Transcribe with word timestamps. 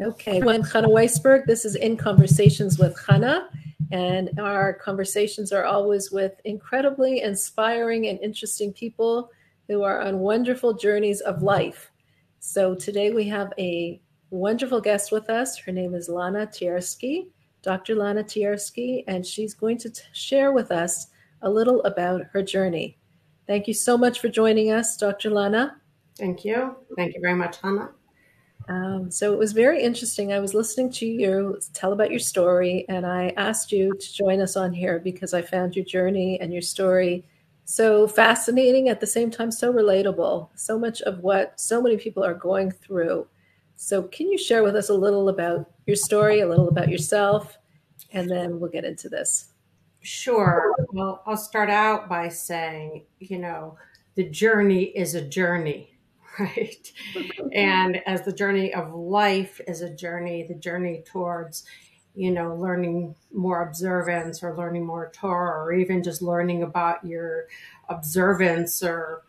Okay, 0.00 0.38
I'm 0.38 0.62
Chana 0.62 0.86
Weisberg. 0.86 1.44
This 1.46 1.64
is 1.64 1.74
In 1.74 1.96
Conversations 1.96 2.78
with 2.78 2.96
Chana, 2.96 3.48
and 3.90 4.30
our 4.38 4.74
conversations 4.74 5.52
are 5.52 5.64
always 5.64 6.12
with 6.12 6.40
incredibly 6.44 7.22
inspiring 7.22 8.06
and 8.06 8.20
interesting 8.20 8.72
people 8.72 9.32
who 9.66 9.82
are 9.82 10.00
on 10.00 10.20
wonderful 10.20 10.72
journeys 10.72 11.20
of 11.22 11.42
life. 11.42 11.90
So 12.38 12.76
today 12.76 13.10
we 13.10 13.24
have 13.24 13.52
a 13.58 14.00
wonderful 14.30 14.80
guest 14.80 15.10
with 15.10 15.28
us. 15.28 15.56
Her 15.56 15.72
name 15.72 15.96
is 15.96 16.08
Lana 16.08 16.46
Tiersky, 16.46 17.26
Dr. 17.62 17.96
Lana 17.96 18.22
Tiersky, 18.22 19.02
and 19.08 19.26
she's 19.26 19.52
going 19.52 19.78
to 19.78 19.90
t- 19.90 20.02
share 20.12 20.52
with 20.52 20.70
us 20.70 21.08
a 21.42 21.50
little 21.50 21.82
about 21.82 22.22
her 22.32 22.42
journey. 22.44 22.96
Thank 23.48 23.66
you 23.66 23.74
so 23.74 23.98
much 23.98 24.20
for 24.20 24.28
joining 24.28 24.70
us, 24.70 24.96
Dr. 24.96 25.30
Lana. 25.30 25.76
Thank 26.16 26.44
you. 26.44 26.76
Thank 26.94 27.14
you 27.14 27.20
very 27.20 27.34
much, 27.34 27.56
Hannah. 27.60 27.90
Um, 28.68 29.10
so 29.10 29.32
it 29.32 29.38
was 29.38 29.52
very 29.52 29.82
interesting. 29.82 30.32
I 30.32 30.40
was 30.40 30.52
listening 30.52 30.92
to 30.92 31.06
you 31.06 31.58
tell 31.72 31.92
about 31.92 32.10
your 32.10 32.20
story, 32.20 32.84
and 32.88 33.06
I 33.06 33.32
asked 33.36 33.72
you 33.72 33.94
to 33.94 34.14
join 34.14 34.40
us 34.40 34.56
on 34.56 34.72
here 34.72 34.98
because 34.98 35.32
I 35.32 35.40
found 35.40 35.74
your 35.74 35.86
journey 35.86 36.38
and 36.40 36.52
your 36.52 36.62
story 36.62 37.24
so 37.64 38.06
fascinating 38.06 38.88
at 38.88 39.00
the 39.00 39.06
same 39.06 39.30
time 39.30 39.50
so 39.50 39.72
relatable. 39.72 40.48
So 40.54 40.78
much 40.78 41.00
of 41.02 41.20
what 41.20 41.58
so 41.58 41.80
many 41.80 41.96
people 41.96 42.22
are 42.24 42.34
going 42.34 42.70
through. 42.70 43.26
So, 43.76 44.02
can 44.02 44.30
you 44.30 44.36
share 44.36 44.62
with 44.62 44.76
us 44.76 44.90
a 44.90 44.94
little 44.94 45.28
about 45.28 45.70
your 45.86 45.96
story, 45.96 46.40
a 46.40 46.48
little 46.48 46.68
about 46.68 46.88
yourself, 46.88 47.56
and 48.12 48.28
then 48.28 48.60
we'll 48.60 48.70
get 48.70 48.84
into 48.84 49.08
this? 49.08 49.52
Sure. 50.02 50.74
Well, 50.92 51.22
I'll 51.26 51.36
start 51.36 51.70
out 51.70 52.08
by 52.08 52.28
saying, 52.28 53.04
you 53.18 53.38
know, 53.38 53.78
the 54.14 54.24
journey 54.24 54.84
is 54.84 55.14
a 55.14 55.22
journey 55.22 55.97
right? 56.56 56.92
and 57.52 58.00
as 58.06 58.22
the 58.22 58.32
journey 58.32 58.72
of 58.72 58.94
life 58.94 59.60
is 59.66 59.80
a 59.80 59.94
journey, 59.94 60.44
the 60.46 60.54
journey 60.54 61.02
towards, 61.04 61.64
you 62.14 62.30
know, 62.30 62.54
learning 62.54 63.14
more 63.32 63.62
observance 63.62 64.42
or 64.42 64.56
learning 64.56 64.86
more 64.86 65.10
Torah 65.14 65.64
or 65.64 65.72
even 65.72 66.02
just 66.02 66.22
learning 66.22 66.62
about 66.62 67.04
your 67.04 67.46
observance 67.88 68.82
or 68.82 69.24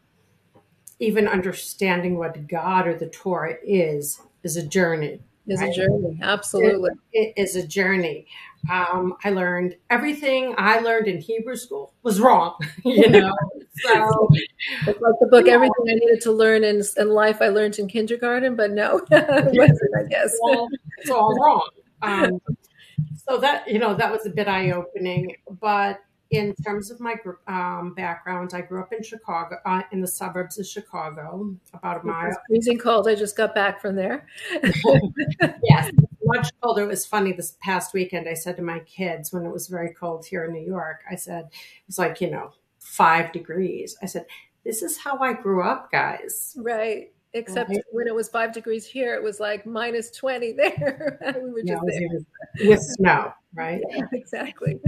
even 1.00 1.28
understanding 1.28 2.18
what 2.18 2.48
God 2.48 2.88
or 2.88 2.98
the 2.98 3.08
Torah 3.08 3.56
is, 3.64 4.22
is 4.44 4.58
a 4.58 4.66
journey. 4.66 5.22
Is 5.50 5.60
right? 5.60 5.72
a 5.72 5.74
journey, 5.74 6.20
absolutely. 6.22 6.92
It, 7.12 7.34
it 7.36 7.42
is 7.42 7.56
a 7.56 7.66
journey. 7.66 8.28
Um, 8.70 9.16
I 9.24 9.32
learned 9.32 9.76
everything 9.90 10.54
I 10.58 10.80
learned 10.80 11.08
in 11.08 11.20
Hebrew 11.20 11.56
school 11.56 11.94
was 12.04 12.20
wrong, 12.20 12.56
you 12.86 13.10
know. 13.10 13.34
so 13.78 14.30
it's 14.86 15.02
like 15.02 15.16
the 15.20 15.28
book, 15.30 15.48
yeah. 15.48 15.54
everything 15.54 15.86
I 15.90 15.94
needed 15.94 16.22
to 16.22 16.32
learn 16.32 16.64
in, 16.64 16.84
in 16.98 17.10
life, 17.10 17.42
I 17.42 17.48
learned 17.48 17.80
in 17.80 17.88
kindergarten, 17.88 18.56
but 18.56 18.72
no, 18.72 19.02
it 19.12 19.58
wasn't, 19.58 19.98
I 19.98 20.04
guess. 20.08 20.26
It's 20.26 20.40
all, 20.42 20.70
it's 21.00 21.10
all 21.10 21.34
wrong. 21.36 21.70
Um, 22.02 22.40
so 23.28 23.38
that 23.38 23.68
you 23.68 23.80
know 23.80 23.94
that 23.96 24.12
was 24.12 24.26
a 24.26 24.30
bit 24.30 24.48
eye 24.48 24.72
opening, 24.72 25.36
but 25.60 26.00
in 26.32 26.54
terms 26.64 26.92
of 26.92 27.00
my 27.00 27.16
um, 27.48 27.94
background, 27.96 28.52
I 28.54 28.62
grew 28.62 28.82
up 28.82 28.94
in 28.94 29.02
Chicago, 29.02 29.58
uh, 29.66 29.82
in 29.92 30.02
the 30.02 30.08
suburbs 30.08 30.60
of 30.60 30.68
Chicago, 30.68 31.56
about 31.74 32.04
a 32.04 32.06
mile. 32.06 32.30
It's 32.30 32.38
freezing 32.48 32.78
cold. 32.78 33.08
I 33.08 33.16
just 33.16 33.36
got 33.36 33.56
back 33.56 33.82
from 33.82 33.96
there. 33.96 34.28
yes, 35.64 35.92
much 36.24 36.50
colder. 36.62 36.84
It 36.84 36.88
was 36.88 37.06
funny 37.06 37.32
this 37.32 37.58
past 37.62 37.94
weekend. 37.94 38.30
I 38.30 38.36
said 38.36 38.58
to 38.58 38.64
my 38.64 38.80
kids 38.80 39.34
when 39.34 39.44
it 39.44 39.52
was 39.52 39.68
very 39.68 39.94
cold 39.94 40.26
here 40.26 40.46
in 40.46 40.54
New 40.54 40.66
York, 40.66 41.02
I 41.10 41.16
said, 41.16 41.46
it 41.46 41.88
was 41.88 41.98
like, 41.98 42.22
you 42.22 42.30
know, 42.30 42.52
five 42.78 43.32
degrees. 43.32 43.98
I 44.04 44.06
said, 44.06 44.26
this 44.64 44.84
is 44.84 44.98
how 44.98 45.18
I 45.20 45.34
grew 45.34 45.64
up, 45.64 45.92
guys. 45.92 46.56
Right. 46.58 47.12
Except 47.34 47.70
right. 47.70 47.80
when 47.92 48.08
it 48.08 48.16
was 48.16 48.28
five 48.28 48.54
degrees 48.54 48.88
here, 48.88 49.14
it 49.14 49.22
was 49.22 49.40
like 49.40 49.66
minus 49.66 50.10
20 50.12 50.52
there. 50.58 51.20
we 51.44 51.52
were 51.52 51.64
just 51.64 51.84
there. 51.86 52.68
With 52.68 52.82
snow, 52.82 53.32
right? 53.54 53.82
Yeah, 53.90 54.06
exactly. 54.14 54.80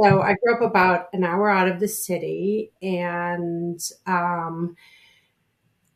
So 0.00 0.22
I 0.22 0.36
grew 0.42 0.54
up 0.54 0.62
about 0.62 1.08
an 1.12 1.24
hour 1.24 1.50
out 1.50 1.68
of 1.68 1.80
the 1.80 1.88
city 1.88 2.72
and 2.80 3.80
um, 4.06 4.76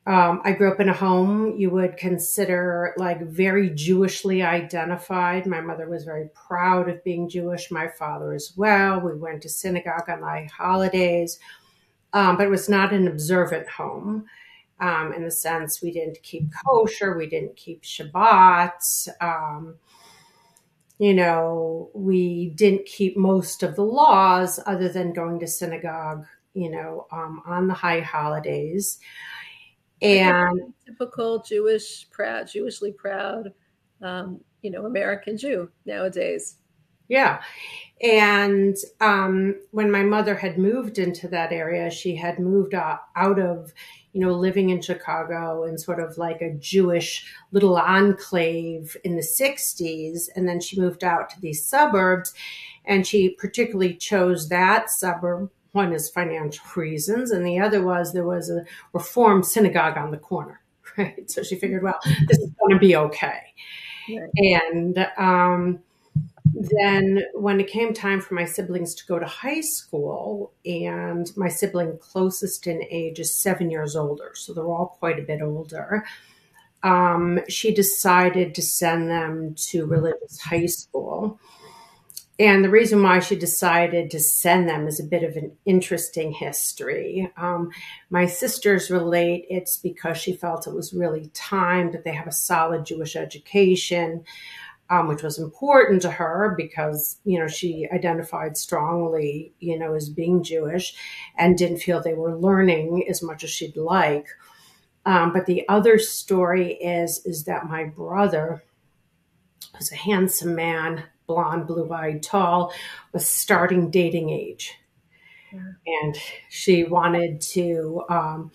um, 0.06 0.42
I 0.44 0.52
grew 0.52 0.70
up 0.70 0.80
in 0.80 0.88
a 0.88 0.92
home 0.92 1.56
you 1.56 1.70
would 1.70 1.96
consider 1.96 2.92
like 2.98 3.22
very 3.22 3.70
Jewishly 3.70 4.44
identified. 4.44 5.46
My 5.46 5.60
mother 5.60 5.88
was 5.88 6.04
very 6.04 6.28
proud 6.34 6.88
of 6.88 7.02
being 7.04 7.28
Jewish, 7.28 7.70
my 7.70 7.88
father 7.88 8.34
as 8.34 8.52
well. 8.56 9.00
We 9.00 9.14
went 9.14 9.42
to 9.42 9.48
synagogue 9.48 10.10
on 10.10 10.20
the 10.20 10.48
holidays, 10.52 11.38
um, 12.12 12.36
but 12.36 12.46
it 12.46 12.50
was 12.50 12.68
not 12.68 12.92
an 12.92 13.06
observant 13.06 13.68
home 13.68 14.26
um, 14.80 15.12
in 15.12 15.24
the 15.24 15.30
sense 15.30 15.82
we 15.82 15.92
didn't 15.92 16.22
keep 16.22 16.48
kosher, 16.66 17.16
we 17.16 17.28
didn't 17.28 17.56
keep 17.56 17.82
Shabbat. 17.82 19.08
Um, 19.20 19.76
you 20.98 21.14
know, 21.14 21.90
we 21.92 22.50
didn't 22.50 22.86
keep 22.86 23.16
most 23.16 23.62
of 23.62 23.76
the 23.76 23.84
laws 23.84 24.60
other 24.66 24.88
than 24.88 25.12
going 25.12 25.40
to 25.40 25.46
synagogue, 25.46 26.24
you 26.54 26.70
know, 26.70 27.06
um, 27.10 27.42
on 27.46 27.66
the 27.66 27.74
high 27.74 28.00
holidays 28.00 29.00
and 30.04 30.74
typical 30.84 31.42
Jewish 31.42 32.08
proud, 32.10 32.46
Jewishly 32.46 32.94
proud, 32.96 33.52
um, 34.02 34.40
you 34.62 34.70
know, 34.70 34.86
American 34.86 35.36
Jew 35.36 35.70
nowadays. 35.86 36.58
Yeah. 37.08 37.42
And 38.02 38.76
um, 39.00 39.56
when 39.70 39.90
my 39.90 40.02
mother 40.02 40.34
had 40.34 40.58
moved 40.58 40.98
into 40.98 41.28
that 41.28 41.52
area, 41.52 41.90
she 41.90 42.16
had 42.16 42.38
moved 42.38 42.74
out, 42.74 43.00
of, 43.16 43.72
you 44.12 44.20
know, 44.20 44.32
living 44.32 44.70
in 44.70 44.82
Chicago 44.82 45.64
and 45.64 45.80
sort 45.80 46.00
of 46.00 46.18
like 46.18 46.42
a 46.42 46.54
Jewish 46.54 47.26
little 47.52 47.76
enclave 47.76 48.96
in 49.04 49.16
the 49.16 49.22
60s. 49.22 50.28
And 50.34 50.48
then 50.48 50.60
she 50.60 50.80
moved 50.80 51.04
out 51.04 51.30
to 51.30 51.40
these 51.40 51.64
suburbs. 51.64 52.34
And 52.84 53.06
she 53.06 53.30
particularly 53.30 53.94
chose 53.94 54.48
that 54.50 54.90
suburb 54.90 55.50
one 55.74 55.92
is 55.92 56.08
financial 56.08 56.64
reasons, 56.76 57.32
and 57.32 57.44
the 57.44 57.58
other 57.58 57.82
was 57.82 58.12
there 58.12 58.24
was 58.24 58.48
a 58.48 58.64
reformed 58.92 59.44
synagogue 59.44 59.98
on 59.98 60.12
the 60.12 60.16
corner, 60.16 60.60
right? 60.96 61.28
So 61.28 61.42
she 61.42 61.56
figured, 61.56 61.82
well, 61.82 61.98
this 62.28 62.38
is 62.38 62.50
going 62.60 62.74
to 62.74 62.78
be 62.78 62.94
okay. 62.94 63.40
Right. 64.08 64.30
And 64.36 64.98
um, 65.16 65.80
then 66.54 67.24
when 67.34 67.60
it 67.60 67.68
came 67.68 67.92
time 67.92 68.20
for 68.20 68.34
my 68.34 68.44
siblings 68.44 68.94
to 68.94 69.06
go 69.06 69.18
to 69.18 69.26
high 69.26 69.60
school, 69.60 70.52
and 70.64 71.30
my 71.36 71.48
sibling 71.48 71.98
closest 71.98 72.66
in 72.66 72.82
age 72.90 73.20
is 73.20 73.34
seven 73.34 73.70
years 73.70 73.96
older, 73.96 74.32
so 74.34 74.52
they're 74.52 74.64
all 74.64 74.96
quite 74.98 75.18
a 75.18 75.22
bit 75.22 75.42
older. 75.42 76.04
Um, 76.82 77.40
she 77.48 77.72
decided 77.72 78.54
to 78.54 78.62
send 78.62 79.08
them 79.08 79.54
to 79.70 79.86
religious 79.86 80.40
high 80.40 80.66
school 80.66 81.40
and 82.38 82.64
the 82.64 82.70
reason 82.70 83.00
why 83.02 83.20
she 83.20 83.36
decided 83.36 84.10
to 84.10 84.18
send 84.18 84.68
them 84.68 84.88
is 84.88 84.98
a 84.98 85.04
bit 85.04 85.22
of 85.22 85.36
an 85.36 85.52
interesting 85.64 86.32
history. 86.32 87.32
Um, 87.36 87.70
my 88.10 88.26
sisters 88.26 88.90
relate 88.90 89.46
it's 89.48 89.76
because 89.76 90.18
she 90.18 90.32
felt 90.32 90.66
it 90.66 90.74
was 90.74 90.92
really 90.92 91.30
time 91.32 91.92
that 91.92 92.02
they 92.02 92.12
have 92.12 92.26
a 92.26 92.32
solid 92.32 92.86
Jewish 92.86 93.14
education, 93.14 94.24
um, 94.90 95.08
which 95.08 95.22
was 95.22 95.38
important 95.38 96.02
to 96.02 96.10
her 96.10 96.54
because 96.56 97.18
you 97.24 97.38
know 97.38 97.48
she 97.48 97.88
identified 97.92 98.56
strongly, 98.56 99.54
you 99.60 99.78
know, 99.78 99.94
as 99.94 100.08
being 100.08 100.42
Jewish, 100.42 100.94
and 101.36 101.56
didn't 101.56 101.78
feel 101.78 102.02
they 102.02 102.14
were 102.14 102.36
learning 102.36 103.06
as 103.08 103.22
much 103.22 103.44
as 103.44 103.50
she'd 103.50 103.76
like. 103.76 104.26
Um, 105.06 105.32
but 105.32 105.46
the 105.46 105.68
other 105.68 105.98
story 105.98 106.74
is 106.74 107.24
is 107.24 107.44
that 107.44 107.66
my 107.66 107.84
brother 107.84 108.62
was 109.78 109.90
a 109.90 109.96
handsome 109.96 110.54
man 110.54 111.04
blonde, 111.26 111.66
blue 111.66 111.90
eyed, 111.92 112.22
tall, 112.22 112.72
was 113.12 113.26
starting 113.26 113.90
dating 113.90 114.30
age. 114.30 114.74
Yeah. 115.52 115.60
And 115.86 116.16
she 116.48 116.84
wanted 116.84 117.40
to, 117.40 118.02
um, 118.08 118.52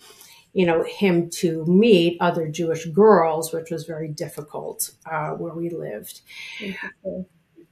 you 0.52 0.66
know, 0.66 0.82
him 0.82 1.30
to 1.30 1.64
meet 1.66 2.16
other 2.20 2.48
Jewish 2.48 2.86
girls, 2.86 3.52
which 3.52 3.70
was 3.70 3.84
very 3.84 4.08
difficult 4.08 4.90
uh, 5.10 5.30
where 5.30 5.54
we 5.54 5.70
lived. 5.70 6.22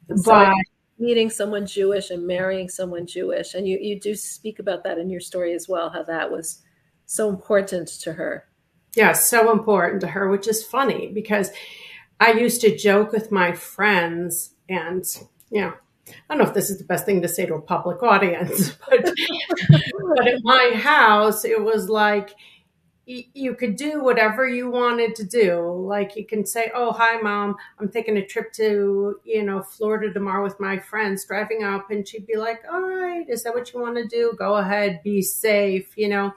But 0.09 0.23
so 0.25 0.55
meeting 0.99 1.31
someone 1.31 1.67
Jewish 1.67 2.11
and 2.11 2.27
marrying 2.27 2.69
someone 2.69 3.07
Jewish, 3.07 3.55
and 3.55 3.67
you, 3.67 3.79
you 3.81 3.99
do 3.99 4.15
speak 4.15 4.59
about 4.59 4.85
that 4.85 4.99
in 4.99 5.11
your 5.11 5.21
story 5.21 5.55
as 5.55 5.69
well, 5.69 5.91
how 5.91 6.03
that 6.05 6.31
was 6.31 6.63
so 7.07 7.29
important 7.29 7.89
to 7.89 8.13
her. 8.15 8.45
Yeah, 8.97 9.13
so 9.13 9.51
important 9.53 10.01
to 10.03 10.09
her, 10.09 10.29
which 10.29 10.49
is 10.49 10.65
funny 10.65 11.09
because 11.13 11.51
I 12.21 12.33
used 12.33 12.61
to 12.63 12.77
joke 12.77 13.13
with 13.13 13.31
my 13.31 13.53
friends 13.53 14.55
and, 14.69 15.05
you 15.51 15.61
know, 15.61 15.75
I 16.09 16.13
don't 16.35 16.39
know 16.39 16.49
if 16.49 16.55
this 16.55 16.71
is 16.71 16.79
the 16.79 16.85
best 16.85 17.05
thing 17.05 17.23
to 17.23 17.29
say 17.29 17.47
to 17.47 17.55
a 17.55 17.61
public 17.61 18.03
audience, 18.03 18.73
but, 18.89 19.05
but 20.17 20.27
at 20.29 20.41
my 20.43 20.73
house, 20.75 21.45
it 21.45 21.63
was 21.63 21.89
like, 21.89 22.35
you 23.33 23.55
could 23.55 23.77
do 23.77 24.05
whatever 24.05 24.47
you 24.47 24.71
wanted 24.71 25.15
to 25.17 25.25
do. 25.25 25.63
Like 25.63 26.15
you 26.15 26.27
can 26.27 26.45
say, 26.45 26.71
"Oh, 26.75 26.93
hi, 26.93 27.19
mom. 27.21 27.57
I'm 27.79 27.89
taking 27.89 28.19
a 28.19 28.27
trip 28.27 28.53
to 28.55 29.19
you 29.25 29.43
know 29.43 29.63
Florida 29.63 30.13
tomorrow 30.13 30.45
with 30.45 30.61
my 30.61 30.79
friends, 30.79 31.25
driving 31.25 31.65
up," 31.65 31.91
and 31.91 32.07
she'd 32.07 32.27
be 32.27 32.37
like, 32.37 32.63
"All 32.71 32.83
right, 32.83 33.25
is 33.29 33.43
that 33.45 33.55
what 33.55 33.73
you 33.73 33.81
want 33.81 33.97
to 33.97 34.07
do? 34.07 34.35
Go 34.39 34.57
ahead, 34.57 35.01
be 35.03 35.23
safe," 35.23 35.97
you 35.97 36.09
know. 36.09 36.33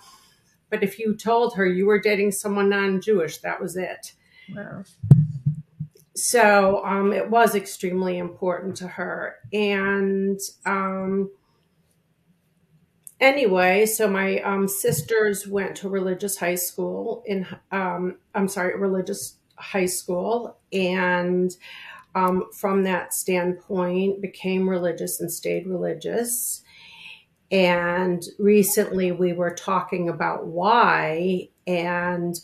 But 0.69 0.83
if 0.83 0.97
you 0.97 1.13
told 1.15 1.55
her 1.55 1.65
you 1.65 1.85
were 1.85 1.99
dating 1.99 2.31
someone 2.31 2.69
non-Jewish, 2.69 3.39
that 3.39 3.61
was 3.61 3.75
it. 3.75 4.13
Wow. 4.55 4.83
so 6.15 6.83
um, 6.85 7.13
it 7.13 7.29
was 7.29 7.55
extremely 7.55 8.17
important 8.17 8.77
to 8.77 8.87
her. 8.87 9.35
And 9.51 10.39
um, 10.65 11.29
anyway, 13.21 13.85
so 13.85 14.09
my 14.09 14.39
um, 14.39 14.67
sisters 14.67 15.47
went 15.47 15.77
to 15.77 15.89
religious 15.89 16.37
high 16.37 16.55
school 16.55 17.23
in, 17.25 17.47
um, 17.71 18.17
I'm 18.35 18.47
sorry, 18.49 18.77
religious 18.77 19.37
high 19.55 19.85
school. 19.85 20.57
And 20.73 21.55
um, 22.15 22.45
from 22.51 22.83
that 22.83 23.13
standpoint, 23.13 24.21
became 24.21 24.67
religious 24.67 25.21
and 25.21 25.31
stayed 25.31 25.67
religious. 25.67 26.63
And 27.51 28.23
recently 28.39 29.11
we 29.11 29.31
were 29.33 29.53
talking 29.53 30.09
about 30.09 30.47
why. 30.47 31.49
And 31.67 32.37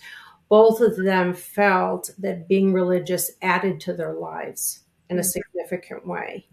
both 0.48 0.80
of 0.80 0.96
them 0.96 1.34
felt 1.34 2.12
that 2.20 2.48
being 2.48 2.72
religious 2.72 3.32
added 3.42 3.82
to 3.82 3.94
their 3.94 4.14
lives 4.14 4.84
in 5.10 5.18
a 5.18 5.22
mm-hmm. 5.22 5.28
significant 5.28 6.08
way 6.08 6.46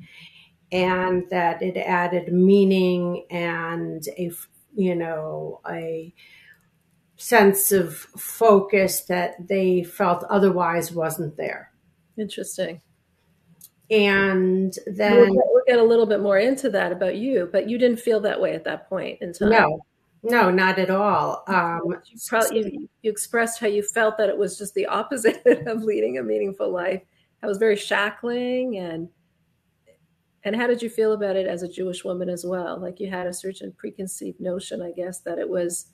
and 0.74 1.22
that 1.30 1.62
it 1.62 1.76
added 1.76 2.32
meaning 2.32 3.24
and 3.30 4.02
a 4.18 4.30
you 4.74 4.94
know 4.94 5.60
a 5.70 6.12
sense 7.16 7.70
of 7.70 7.94
focus 7.94 9.02
that 9.02 9.36
they 9.48 9.84
felt 9.84 10.24
otherwise 10.24 10.90
wasn't 10.90 11.36
there 11.36 11.72
interesting 12.18 12.80
and 13.90 14.74
then 14.86 15.14
we'll 15.14 15.26
get, 15.26 15.44
we'll 15.46 15.62
get, 15.68 15.78
a 15.78 15.82
little 15.82 16.06
bit 16.06 16.20
more 16.20 16.38
into 16.38 16.68
that 16.68 16.90
about 16.90 17.14
you 17.14 17.48
but 17.52 17.68
you 17.68 17.78
didn't 17.78 18.00
feel 18.00 18.18
that 18.18 18.40
way 18.40 18.52
at 18.52 18.64
that 18.64 18.88
point 18.88 19.16
in 19.22 19.32
time 19.32 19.50
no 19.50 19.80
no, 20.26 20.50
not 20.50 20.78
at 20.78 20.88
all. 20.88 21.44
Um, 21.48 21.82
you, 22.06 22.18
probably, 22.26 22.72
you, 22.72 22.88
you, 23.02 23.10
expressed 23.10 23.60
how 23.60 23.66
you 23.66 23.82
felt 23.82 24.16
that 24.16 24.30
it 24.30 24.38
was 24.38 24.56
just 24.56 24.72
the 24.72 24.86
opposite 24.86 25.42
of 25.66 25.82
leading 25.82 26.16
a 26.16 26.22
meaningful 26.22 26.70
life. 26.70 27.02
It 27.42 27.46
was 27.46 27.58
very 27.58 27.76
shackling, 27.76 28.78
and 28.78 29.10
and 30.44 30.54
how 30.54 30.66
did 30.66 30.82
you 30.82 30.90
feel 30.90 31.12
about 31.12 31.36
it 31.36 31.46
as 31.46 31.62
a 31.62 31.68
Jewish 31.68 32.04
woman 32.04 32.28
as 32.28 32.44
well? 32.44 32.78
Like 32.78 33.00
you 33.00 33.10
had 33.10 33.26
a 33.26 33.32
certain 33.32 33.72
preconceived 33.72 34.40
notion, 34.40 34.82
I 34.82 34.92
guess, 34.92 35.20
that 35.20 35.38
it 35.38 35.48
was 35.48 35.86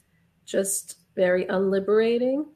just 0.44 0.99
very 1.14 1.47
unliberating. 1.47 2.47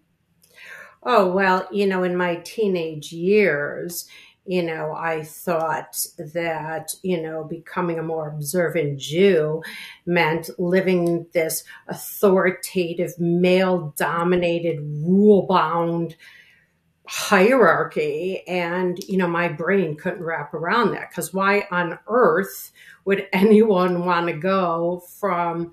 Oh 1.03 1.31
well, 1.31 1.69
you 1.71 1.87
know, 1.87 2.03
in 2.03 2.17
my 2.17 2.37
teenage 2.37 3.13
years, 3.13 4.09
you 4.47 4.63
know, 4.63 4.93
I 4.93 5.23
thought 5.23 5.97
that, 6.19 6.95
you 7.03 7.23
know, 7.23 7.45
becoming 7.45 7.99
a 7.99 8.03
more 8.03 8.29
observant 8.29 8.99
Jew 8.99 9.63
meant 10.05 10.51
living 10.59 11.27
this 11.33 11.65
authoritative, 11.89 13.19
male 13.19 13.95
dominated, 13.97 14.81
rule 14.81 15.47
bound 15.47 16.17
hierarchy. 17.07 18.47
And, 18.49 18.99
you 19.05 19.17
know, 19.17 19.29
my 19.29 19.49
brain 19.49 19.97
couldn't 19.97 20.23
wrap 20.23 20.55
around 20.55 20.93
that 20.93 21.11
because 21.11 21.35
why 21.35 21.67
on 21.71 21.99
earth 22.09 22.73
would 23.05 23.29
anyone 23.33 24.05
want 24.05 24.27
to 24.29 24.33
go 24.33 25.03
from 25.19 25.73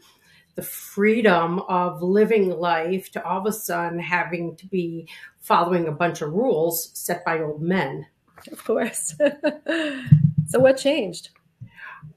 the 0.55 0.61
freedom 0.61 1.59
of 1.69 2.01
living 2.01 2.49
life 2.49 3.11
to 3.11 3.25
all 3.25 3.39
of 3.39 3.45
a 3.45 3.53
sudden 3.53 3.99
having 3.99 4.55
to 4.57 4.67
be 4.67 5.07
following 5.39 5.87
a 5.87 5.91
bunch 5.91 6.21
of 6.21 6.33
rules 6.33 6.91
set 6.93 7.23
by 7.23 7.39
old 7.39 7.61
men? 7.61 8.05
Of 8.51 8.63
course. 8.63 9.15
so 10.47 10.59
what 10.59 10.77
changed? 10.77 11.29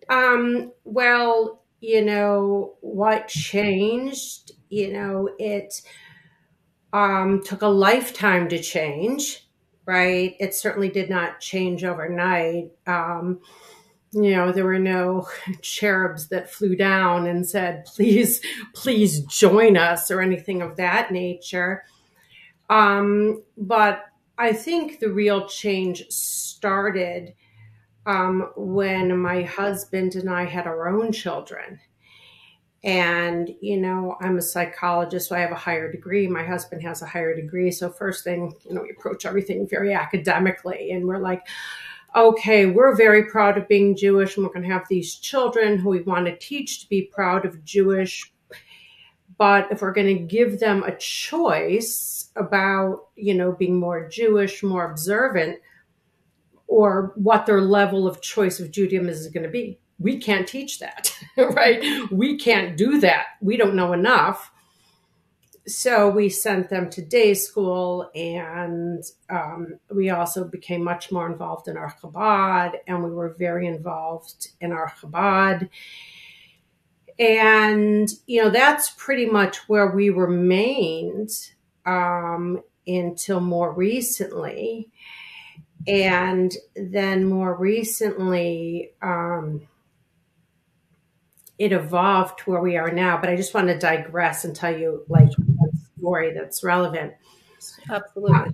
Um, 0.09 0.73
well, 0.85 1.63
you 1.81 2.05
know, 2.05 2.75
what 2.81 3.29
changed, 3.29 4.53
you 4.71 4.93
know, 4.93 5.29
it 5.39 5.83
um, 6.95 7.43
took 7.43 7.63
a 7.63 7.67
lifetime 7.67 8.49
to 8.49 8.63
change, 8.63 9.47
right? 9.85 10.37
It 10.39 10.55
certainly 10.55 10.89
did 10.89 11.11
not 11.11 11.41
change 11.41 11.83
overnight. 11.83 12.71
Um, 12.87 13.41
you 14.13 14.31
know, 14.31 14.53
there 14.53 14.65
were 14.65 14.79
no 14.79 15.27
cherubs 15.61 16.29
that 16.29 16.49
flew 16.49 16.77
down 16.77 17.27
and 17.27 17.47
said, 17.47 17.85
please, 17.87 18.41
please 18.75 19.21
join 19.23 19.77
us 19.77 20.11
or 20.11 20.23
anything 20.23 20.63
of 20.63 20.77
that 20.77 21.11
nature. 21.11 21.85
Um, 22.71 23.43
but 23.59 24.05
I 24.39 24.53
think 24.53 25.01
the 25.01 25.11
real 25.11 25.49
change 25.49 26.09
started 26.11 27.35
um, 28.07 28.53
when 28.57 29.19
my 29.19 29.43
husband 29.43 30.15
and 30.15 30.31
I 30.31 30.45
had 30.45 30.67
our 30.67 30.89
own 30.89 31.11
children. 31.11 31.81
And, 32.85 33.51
you 33.61 33.79
know, 33.79 34.17
I'm 34.21 34.37
a 34.37 34.43
psychologist, 34.43 35.29
so 35.29 35.37
I 35.37 35.41
have 35.41 35.53
a 35.53 35.57
higher 35.57 35.91
degree. 35.91 36.29
My 36.29 36.45
husband 36.45 36.83
has 36.83 37.01
a 37.01 37.07
higher 37.07 37.35
degree. 37.35 37.71
So, 37.71 37.91
first 37.91 38.25
thing, 38.25 38.55
you 38.65 38.75
know, 38.75 38.83
we 38.83 38.91
approach 38.91 39.25
everything 39.25 39.67
very 39.67 39.95
academically. 39.95 40.91
And 40.93 41.07
we're 41.07 41.19
like, 41.19 41.47
okay, 42.15 42.67
we're 42.67 42.95
very 42.95 43.25
proud 43.25 43.57
of 43.57 43.67
being 43.67 43.97
Jewish, 43.97 44.37
and 44.37 44.45
we're 44.45 44.53
going 44.53 44.69
to 44.69 44.73
have 44.73 44.87
these 44.89 45.15
children 45.15 45.79
who 45.79 45.89
we 45.89 46.03
want 46.03 46.27
to 46.27 46.37
teach 46.37 46.83
to 46.83 46.89
be 46.89 47.03
proud 47.03 47.47
of 47.47 47.65
Jewish. 47.65 48.31
But 49.39 49.73
if 49.73 49.81
we're 49.83 49.93
going 49.93 50.17
to 50.17 50.23
give 50.23 50.61
them 50.61 50.85
a 50.85 50.95
choice, 50.97 52.25
about, 52.37 53.09
you 53.17 53.35
know, 53.35 53.53
being 53.53 53.79
more 53.79 54.09
Jewish, 54.09 54.63
more 54.63 54.91
observant, 54.91 55.59
or 56.67 57.13
what 57.17 57.47
their 57.47 57.61
level 57.61 58.07
of 58.07 58.21
choice 58.21 58.59
of 58.59 58.71
Judaism 58.71 59.09
is 59.09 59.29
going 59.29 59.45
to 59.45 59.49
be. 59.49 59.79
We 59.99 60.19
can't 60.19 60.47
teach 60.47 60.81
that, 60.81 61.15
right? 61.37 62.11
We 62.11 62.37
can't 62.37 62.77
do 62.77 63.01
that. 63.01 63.27
We 63.41 63.57
don't 63.57 63.75
know 63.75 63.93
enough. 63.93 64.51
So 65.67 66.11
we 66.11 66.29
sent 66.29 66.69
them 66.69 66.91
to 66.91 67.01
day 67.01 67.33
school, 67.33 68.11
and 68.15 69.03
um, 69.31 69.79
we 69.91 70.11
also 70.11 70.45
became 70.45 70.85
much 70.85 71.11
more 71.11 71.31
involved 71.31 71.69
in 71.69 71.79
our 71.79 71.95
Chabad, 72.03 72.75
and 72.87 73.03
we 73.03 73.11
were 73.11 73.35
very 73.39 73.67
involved 73.67 74.49
in 74.61 74.73
our 74.73 74.91
Chabad. 74.91 75.71
And, 77.19 78.11
you 78.27 78.43
know, 78.43 78.51
that's 78.51 78.91
pretty 78.91 79.27
much 79.27 79.69
where 79.69 79.87
we 79.87 80.11
remained 80.11 81.31
um, 81.87 82.63
until 82.87 83.41
more 83.41 83.73
recently. 83.73 84.91
And 85.87 86.53
then 86.75 87.25
more 87.27 87.55
recently, 87.55 88.93
um, 89.01 89.69
it 91.59 91.73
evolved 91.73 92.39
to 92.41 92.51
where 92.51 92.61
we 92.61 92.77
are 92.77 92.91
now. 92.91 93.19
But 93.19 93.31
I 93.31 93.37
just 93.37 93.55
want 93.55 93.69
to 93.69 93.79
digress 93.79 94.45
and 94.45 94.55
tell 94.55 94.77
you 94.77 95.05
like 95.09 95.29
a 95.29 95.77
story 95.99 96.33
that's 96.33 96.65
relevant. 96.65 97.15
Absolutely. 97.91 98.35
Uh, 98.35 98.45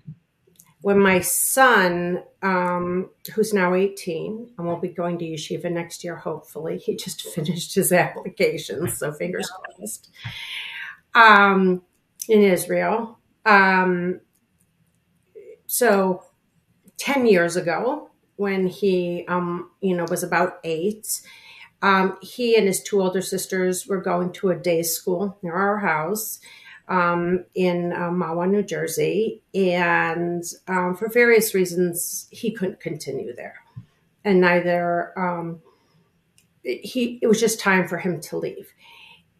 when 0.82 0.98
my 0.98 1.20
son, 1.20 2.22
um, 2.42 3.10
who's 3.34 3.52
now 3.52 3.74
18 3.74 4.54
and 4.56 4.66
will 4.66 4.78
be 4.78 4.88
going 4.88 5.18
to 5.18 5.24
yeshiva 5.26 5.70
next 5.70 6.02
year, 6.02 6.16
hopefully, 6.16 6.78
he 6.78 6.96
just 6.96 7.22
finished 7.34 7.74
his 7.74 7.92
application, 7.92 8.88
so 8.88 9.12
fingers 9.12 9.50
crossed, 9.50 10.10
um, 11.14 11.82
in 12.28 12.42
Israel. 12.42 13.18
Um, 13.44 14.20
so 15.66 16.24
10 16.96 17.26
years 17.26 17.56
ago, 17.56 18.10
when 18.36 18.66
he, 18.66 19.26
um, 19.28 19.70
you 19.82 19.94
know, 19.94 20.06
was 20.08 20.22
about 20.22 20.60
eight, 20.64 21.20
um, 21.82 22.18
he 22.20 22.56
and 22.56 22.66
his 22.66 22.82
two 22.82 23.00
older 23.00 23.22
sisters 23.22 23.86
were 23.86 24.00
going 24.00 24.32
to 24.32 24.50
a 24.50 24.56
day 24.56 24.82
school 24.82 25.38
near 25.42 25.54
our 25.54 25.78
house 25.78 26.40
um, 26.88 27.44
in 27.54 27.92
uh, 27.92 28.10
Mahwah, 28.10 28.50
New 28.50 28.62
Jersey. 28.62 29.42
And 29.54 30.44
um, 30.68 30.96
for 30.96 31.08
various 31.08 31.54
reasons, 31.54 32.26
he 32.30 32.52
couldn't 32.52 32.80
continue 32.80 33.34
there. 33.34 33.54
And 34.24 34.40
neither, 34.40 35.18
um, 35.18 35.62
he, 36.62 37.18
it 37.22 37.26
was 37.26 37.40
just 37.40 37.60
time 37.60 37.88
for 37.88 37.96
him 37.96 38.20
to 38.22 38.36
leave. 38.36 38.74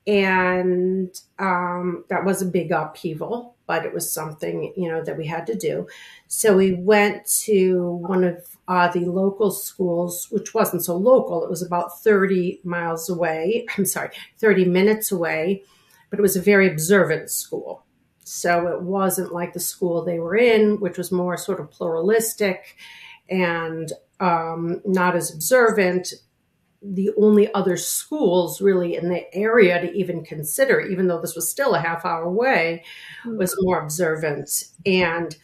And 0.06 1.14
um, 1.38 2.04
that 2.08 2.24
was 2.24 2.40
a 2.40 2.46
big 2.46 2.72
upheaval 2.72 3.56
but 3.70 3.86
it 3.86 3.94
was 3.94 4.12
something 4.12 4.74
you 4.76 4.88
know 4.88 5.00
that 5.00 5.16
we 5.16 5.24
had 5.24 5.46
to 5.46 5.54
do. 5.54 5.86
So 6.26 6.56
we 6.56 6.72
went 6.74 7.24
to 7.44 8.00
one 8.04 8.24
of 8.24 8.44
uh, 8.66 8.88
the 8.88 9.04
local 9.04 9.52
schools, 9.52 10.26
which 10.32 10.52
wasn't 10.52 10.84
so 10.84 10.96
local. 10.96 11.44
It 11.44 11.50
was 11.50 11.62
about 11.62 12.02
thirty 12.02 12.60
miles 12.64 13.08
away. 13.08 13.66
I'm 13.78 13.86
sorry, 13.86 14.10
thirty 14.38 14.64
minutes 14.64 15.12
away, 15.12 15.62
but 16.10 16.18
it 16.18 16.22
was 16.22 16.34
a 16.34 16.42
very 16.42 16.68
observant 16.68 17.30
school. 17.30 17.84
So 18.24 18.66
it 18.66 18.82
wasn't 18.82 19.32
like 19.32 19.52
the 19.52 19.60
school 19.60 20.04
they 20.04 20.18
were 20.18 20.34
in, 20.34 20.80
which 20.80 20.98
was 20.98 21.12
more 21.12 21.36
sort 21.36 21.60
of 21.60 21.70
pluralistic 21.70 22.76
and 23.28 23.92
um, 24.18 24.82
not 24.84 25.14
as 25.14 25.32
observant 25.32 26.14
the 26.82 27.10
only 27.18 27.52
other 27.52 27.76
schools 27.76 28.60
really 28.60 28.96
in 28.96 29.08
the 29.08 29.32
area 29.34 29.80
to 29.80 29.92
even 29.92 30.24
consider, 30.24 30.80
even 30.80 31.08
though 31.08 31.20
this 31.20 31.34
was 31.34 31.50
still 31.50 31.74
a 31.74 31.80
half 31.80 32.04
hour 32.04 32.22
away, 32.22 32.84
was 33.26 33.54
more 33.60 33.82
observant. 33.82 34.50
And 34.86 35.36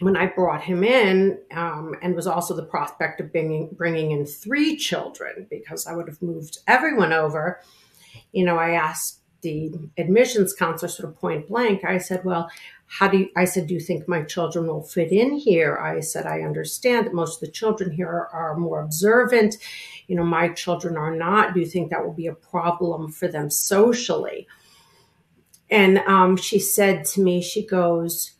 when 0.00 0.16
I 0.16 0.26
brought 0.26 0.62
him 0.62 0.82
in, 0.82 1.38
um, 1.52 1.94
and 2.02 2.16
was 2.16 2.26
also 2.26 2.56
the 2.56 2.64
prospect 2.64 3.20
of 3.20 3.30
bringing, 3.30 3.68
bringing 3.72 4.10
in 4.10 4.26
three 4.26 4.76
children 4.76 5.46
because 5.48 5.86
I 5.86 5.94
would 5.94 6.08
have 6.08 6.22
moved 6.22 6.58
everyone 6.66 7.12
over, 7.12 7.60
you 8.32 8.44
know, 8.44 8.56
I 8.56 8.70
asked 8.70 9.20
the 9.42 9.72
admissions 9.96 10.54
counselor 10.54 10.88
sort 10.88 11.08
of 11.08 11.16
point 11.18 11.48
blank, 11.48 11.84
I 11.84 11.98
said, 11.98 12.24
well, 12.24 12.50
how 12.92 13.06
do 13.06 13.18
you, 13.18 13.28
I 13.36 13.44
said, 13.44 13.68
do 13.68 13.74
you 13.74 13.78
think 13.78 14.08
my 14.08 14.22
children 14.22 14.66
will 14.66 14.82
fit 14.82 15.12
in 15.12 15.36
here? 15.36 15.78
I 15.78 16.00
said, 16.00 16.26
I 16.26 16.40
understand 16.40 17.06
that 17.06 17.14
most 17.14 17.36
of 17.36 17.46
the 17.46 17.52
children 17.52 17.92
here 17.92 18.08
are, 18.08 18.28
are 18.32 18.56
more 18.56 18.82
observant. 18.82 19.58
You 20.08 20.16
know, 20.16 20.24
my 20.24 20.48
children 20.48 20.96
are 20.96 21.14
not. 21.14 21.54
Do 21.54 21.60
you 21.60 21.66
think 21.66 21.90
that 21.90 22.04
will 22.04 22.12
be 22.12 22.26
a 22.26 22.34
problem 22.34 23.12
for 23.12 23.28
them 23.28 23.48
socially? 23.48 24.48
And 25.70 25.98
um, 25.98 26.36
she 26.36 26.58
said 26.58 27.04
to 27.06 27.20
me, 27.20 27.40
she 27.40 27.64
goes, 27.64 28.32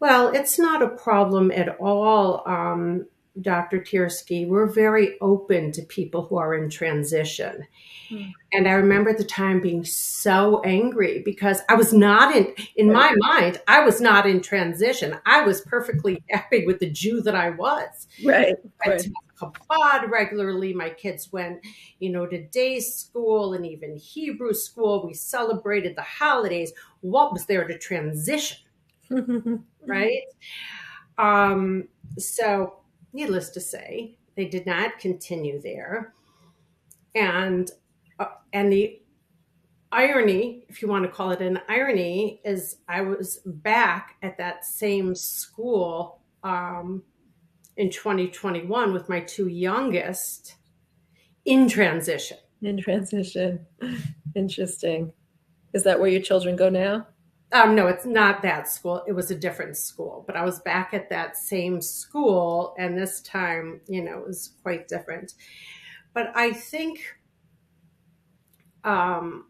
well, 0.00 0.26
it's 0.34 0.58
not 0.58 0.82
a 0.82 0.88
problem 0.88 1.52
at 1.52 1.76
all. 1.78 2.42
Um, 2.46 3.06
Dr. 3.40 3.80
Tiersky, 3.80 4.46
we're 4.46 4.66
very 4.66 5.18
open 5.20 5.70
to 5.72 5.82
people 5.82 6.26
who 6.26 6.36
are 6.36 6.54
in 6.54 6.70
transition. 6.70 7.66
Mm. 8.10 8.32
And 8.52 8.68
I 8.68 8.72
remember 8.72 9.10
at 9.10 9.18
the 9.18 9.24
time 9.24 9.60
being 9.60 9.84
so 9.84 10.62
angry 10.62 11.22
because 11.24 11.60
I 11.68 11.74
was 11.74 11.92
not 11.92 12.34
in, 12.34 12.54
in 12.76 12.92
my 12.92 13.14
mind, 13.18 13.60
I 13.68 13.84
was 13.84 14.00
not 14.00 14.26
in 14.26 14.40
transition. 14.40 15.18
I 15.26 15.42
was 15.42 15.60
perfectly 15.60 16.22
happy 16.30 16.66
with 16.66 16.80
the 16.80 16.90
Jew 16.90 17.20
that 17.22 17.34
I 17.34 17.50
was. 17.50 18.08
Right. 18.24 18.56
I 18.84 18.88
went 18.88 19.02
to 19.02 19.12
Chabad 19.38 20.10
regularly. 20.10 20.72
My 20.72 20.90
kids 20.90 21.32
went, 21.32 21.60
you 22.00 22.10
know, 22.10 22.26
to 22.26 22.46
day 22.48 22.80
school 22.80 23.54
and 23.54 23.66
even 23.66 23.96
Hebrew 23.96 24.54
school. 24.54 25.06
We 25.06 25.14
celebrated 25.14 25.96
the 25.96 26.02
holidays. 26.02 26.72
What 27.00 27.32
was 27.32 27.46
there 27.46 27.66
to 27.66 27.78
transition? 27.78 28.58
right? 29.86 30.22
Um, 31.18 31.88
so 32.18 32.78
needless 33.12 33.50
to 33.50 33.60
say, 33.60 34.16
they 34.36 34.46
did 34.46 34.66
not 34.66 34.98
continue 34.98 35.60
there. 35.60 36.14
And 37.14 37.70
uh, 38.18 38.26
and 38.52 38.72
the 38.72 39.00
irony, 39.90 40.64
if 40.68 40.82
you 40.82 40.88
want 40.88 41.04
to 41.04 41.10
call 41.10 41.30
it 41.30 41.40
an 41.40 41.60
irony, 41.68 42.40
is 42.44 42.76
I 42.88 43.00
was 43.00 43.40
back 43.44 44.16
at 44.22 44.38
that 44.38 44.64
same 44.64 45.14
school 45.14 46.22
um, 46.42 47.02
in 47.76 47.90
2021 47.90 48.92
with 48.92 49.08
my 49.08 49.20
two 49.20 49.48
youngest 49.48 50.54
in 51.44 51.68
transition. 51.68 52.38
In 52.60 52.78
transition. 52.78 53.66
Interesting. 54.36 55.12
Is 55.72 55.84
that 55.84 56.00
where 56.00 56.10
your 56.10 56.22
children 56.22 56.56
go 56.56 56.68
now? 56.68 57.06
Um, 57.50 57.74
no, 57.74 57.86
it's 57.86 58.04
not 58.04 58.42
that 58.42 58.68
school. 58.68 59.02
It 59.06 59.12
was 59.12 59.30
a 59.30 59.34
different 59.34 59.76
school, 59.76 60.22
but 60.26 60.36
I 60.36 60.44
was 60.44 60.60
back 60.60 60.92
at 60.92 61.08
that 61.08 61.36
same 61.36 61.80
school, 61.80 62.74
and 62.78 62.96
this 62.96 63.22
time, 63.22 63.80
you 63.86 64.02
know, 64.04 64.18
it 64.18 64.26
was 64.26 64.52
quite 64.62 64.86
different. 64.86 65.32
But 66.14 66.32
I 66.34 66.52
think 66.52 67.00
um, 68.84 69.46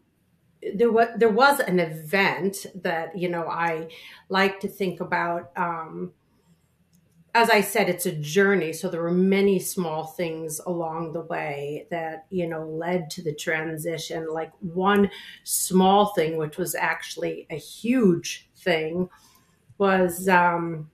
there 0.77 0.91
was 0.91 1.09
there 1.17 1.29
was 1.29 1.59
an 1.61 1.79
event 1.79 2.65
that 2.75 3.17
you 3.17 3.29
know 3.29 3.47
I 3.47 3.89
like 4.29 4.59
to 4.61 4.67
think 4.67 5.01
about. 5.01 5.51
Um, 5.57 6.13
as 7.35 7.49
I 7.49 7.61
said, 7.61 7.89
it's 7.89 8.05
a 8.05 8.15
journey. 8.15 8.73
So 8.73 8.89
there 8.89 9.01
were 9.01 9.11
many 9.11 9.59
small 9.59 10.05
things 10.05 10.59
along 10.65 11.13
the 11.13 11.21
way 11.21 11.87
that, 11.91 12.25
you 12.29 12.47
know, 12.47 12.67
led 12.67 13.09
to 13.11 13.21
the 13.21 13.33
transition. 13.33 14.27
Like 14.31 14.51
one 14.59 15.09
small 15.43 16.07
thing, 16.13 16.37
which 16.37 16.57
was 16.57 16.75
actually 16.75 17.45
a 17.49 17.55
huge 17.55 18.49
thing, 18.57 19.09
was 19.77 20.27
um, 20.27 20.89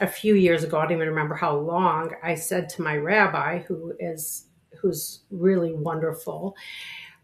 a 0.00 0.06
few 0.06 0.34
years 0.34 0.64
ago, 0.64 0.78
I 0.78 0.82
don't 0.82 0.92
even 0.92 1.08
remember 1.08 1.34
how 1.34 1.56
long, 1.56 2.12
I 2.22 2.34
said 2.34 2.68
to 2.70 2.82
my 2.82 2.96
rabbi, 2.96 3.60
who 3.60 3.94
is 4.00 4.46
who's 4.80 5.20
really 5.30 5.72
wonderful, 5.72 6.54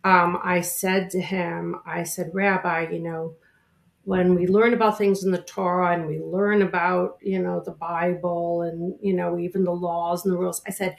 um, 0.05 0.39
I 0.43 0.63
said 0.63 1.11
to 1.11 1.21
him, 1.21 1.77
I 1.87 2.03
said, 2.03 2.31
Rabbi, 2.33 2.89
you 2.91 2.99
know, 2.99 3.37
when 4.05 4.35
we 4.35 4.47
learn 4.47 4.75
about 4.75 4.99
things 4.99 5.25
in 5.25 5.31
the 5.31 5.43
Torah 5.43 5.95
and 5.95 6.07
we 6.07 6.21
learn 6.21 6.63
about, 6.63 7.19
you 7.23 7.41
know, 7.41 7.63
the 7.65 7.73
Bible 7.73 8.63
and, 8.63 8.95
you 9.01 9.15
know, 9.15 9.39
even 9.39 9.65
the 9.65 9.73
laws 9.73 10.25
and 10.25 10.35
the 10.35 10.39
rules, 10.39 10.63
I 10.67 10.71
said, 10.71 10.97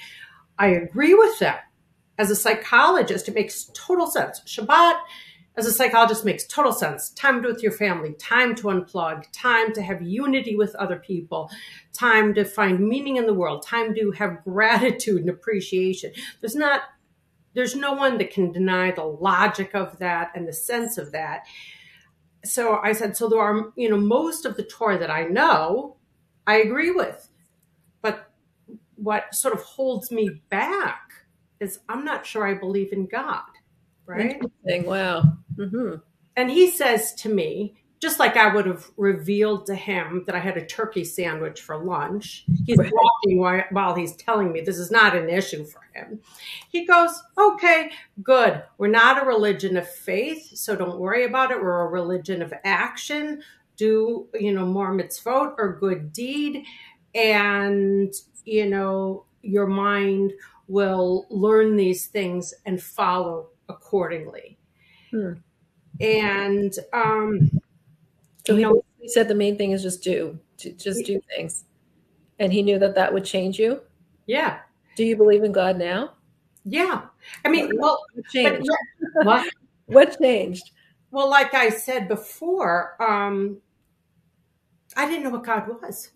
I 0.58 0.68
agree 0.68 1.14
with 1.14 1.38
them. 1.40 1.58
As 2.18 2.32
a 2.32 2.36
psychologist, 2.36 3.28
it 3.28 3.36
makes 3.36 3.70
total 3.74 4.08
sense. 4.08 4.42
Shabbat, 4.46 5.00
as 5.58 5.66
a 5.66 5.72
psychologist, 5.72 6.24
makes 6.24 6.48
total 6.48 6.72
sense. 6.72 7.10
Time 7.12 7.42
to 7.42 7.50
with 7.50 7.62
your 7.62 7.72
family, 7.72 8.14
time 8.14 8.56
to 8.56 8.68
unplug, 8.68 9.26
time 9.34 9.74
to 9.74 9.82
have 9.82 10.02
unity 10.02 10.56
with 10.56 10.74
other 10.76 10.98
people, 10.98 11.50
time 11.92 12.34
to 12.36 12.46
find 12.46 12.80
meaning 12.80 13.18
in 13.18 13.26
the 13.26 13.34
world, 13.34 13.66
time 13.66 13.94
to 13.96 14.12
have 14.12 14.44
gratitude 14.44 15.22
and 15.22 15.30
appreciation. 15.30 16.12
There's 16.40 16.56
not, 16.56 16.84
there's 17.54 17.76
no 17.76 17.94
one 17.94 18.18
that 18.20 18.32
can 18.32 18.52
deny 18.52 18.92
the 18.92 19.04
logic 19.04 19.72
of 19.74 20.00
that 20.00 20.32
and 20.36 20.48
the 20.48 20.54
sense 20.54 20.98
of 20.98 21.12
that 21.12 21.46
so 22.46 22.80
I 22.84 22.94
said, 22.94 23.16
so 23.16 23.30
there 23.30 23.40
are, 23.40 23.72
you 23.76 23.90
know, 23.90 23.98
most 23.98 24.46
of 24.46 24.58
the 24.58 24.64
Torah 24.64 25.00
that 25.00 25.10
I 25.10 25.24
know, 25.24 25.98
I 26.46 26.56
agree 26.58 26.92
with. 26.92 27.30
But 28.02 28.32
what 28.96 29.34
sort 29.34 29.54
of 29.54 29.62
holds 29.62 30.12
me 30.12 30.42
back 30.50 31.12
is 31.60 31.80
I'm 31.88 32.04
not 32.04 32.26
sure 32.26 32.46
I 32.46 32.54
believe 32.54 32.92
in 32.92 33.06
God. 33.06 33.44
Right. 34.06 34.42
Wow. 34.86 35.38
Mm-hmm. 35.56 35.96
And 36.36 36.52
he 36.52 36.70
says 36.70 37.14
to 37.16 37.30
me, 37.30 37.76
just 38.04 38.20
like 38.20 38.36
I 38.36 38.54
would 38.54 38.66
have 38.66 38.92
revealed 38.98 39.66
to 39.68 39.76
him 39.76 40.24
that 40.26 40.36
I 40.36 40.40
had 40.40 40.58
a 40.58 40.66
turkey 40.66 41.06
sandwich 41.06 41.62
for 41.62 41.78
lunch. 41.78 42.44
He's 42.66 42.78
walking 42.78 43.66
while, 43.72 43.96
he's 43.96 44.14
telling 44.18 44.52
me 44.52 44.60
this 44.60 44.78
is 44.78 44.92
not 44.92 45.16
an 45.16 45.30
issue 45.30 45.64
for 45.64 45.80
him. 45.94 46.20
He 46.68 46.86
goes, 46.86 47.24
Okay, 47.38 47.92
good. 48.22 48.62
We're 48.78 48.90
not 48.90 49.24
a 49.24 49.26
religion 49.26 49.78
of 49.78 49.90
faith, 49.90 50.50
so 50.54 50.76
don't 50.76 51.00
worry 51.00 51.24
about 51.24 51.52
it. 51.52 51.62
We're 51.62 51.80
a 51.80 51.88
religion 51.88 52.42
of 52.42 52.54
action. 52.66 53.42
Do, 53.78 54.28
you 54.34 54.54
know, 54.54 54.66
more 54.66 54.94
mitzvot 54.94 55.56
or 55.58 55.78
good 55.80 56.12
deed. 56.12 56.66
And, 57.16 58.14
you 58.44 58.70
know, 58.70 59.24
your 59.42 59.68
mind 59.68 60.34
will 60.68 61.26
learn 61.30 61.78
these 61.78 62.08
things 62.08 62.54
and 62.66 62.84
follow 62.84 63.48
accordingly. 63.70 64.58
Hmm. 65.10 65.36
And, 66.02 66.74
um, 66.92 67.62
so 68.46 68.56
he, 68.56 68.66
he 69.00 69.08
said 69.08 69.28
the 69.28 69.36
main 69.36 69.58
thing 69.58 69.72
is 69.72 69.82
just 69.82 70.04
do, 70.04 70.40
just 70.58 71.06
do 71.06 71.22
things. 71.36 71.66
And 72.40 72.52
he 72.52 72.62
knew 72.62 72.80
that 72.80 72.96
that 72.96 73.14
would 73.14 73.26
change 73.26 73.60
you. 73.60 73.82
Yeah. 74.26 74.60
Do 74.96 75.04
you 75.04 75.16
believe 75.16 75.44
in 75.44 75.52
God 75.52 75.78
now? 75.78 76.14
Yeah. 76.66 77.04
I 77.46 77.50
mean, 77.50 77.72
well, 77.78 78.00
what 78.14 78.26
changed? 78.28 78.70
what? 79.24 79.48
what 79.86 80.20
changed? 80.20 80.72
Well, 81.12 81.30
like 81.30 81.54
I 81.54 81.70
said 81.70 82.08
before, 82.08 83.02
um, 83.02 83.58
I 84.96 85.08
didn't 85.08 85.24
know 85.24 85.30
what 85.30 85.44
God 85.44 85.68
was. 85.68 86.10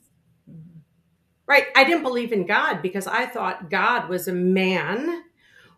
Right. 1.45 1.65
I 1.75 1.83
didn't 1.83 2.03
believe 2.03 2.33
in 2.33 2.45
God 2.45 2.81
because 2.81 3.07
I 3.07 3.25
thought 3.25 3.69
God 3.69 4.09
was 4.09 4.27
a 4.27 4.33
man 4.33 5.23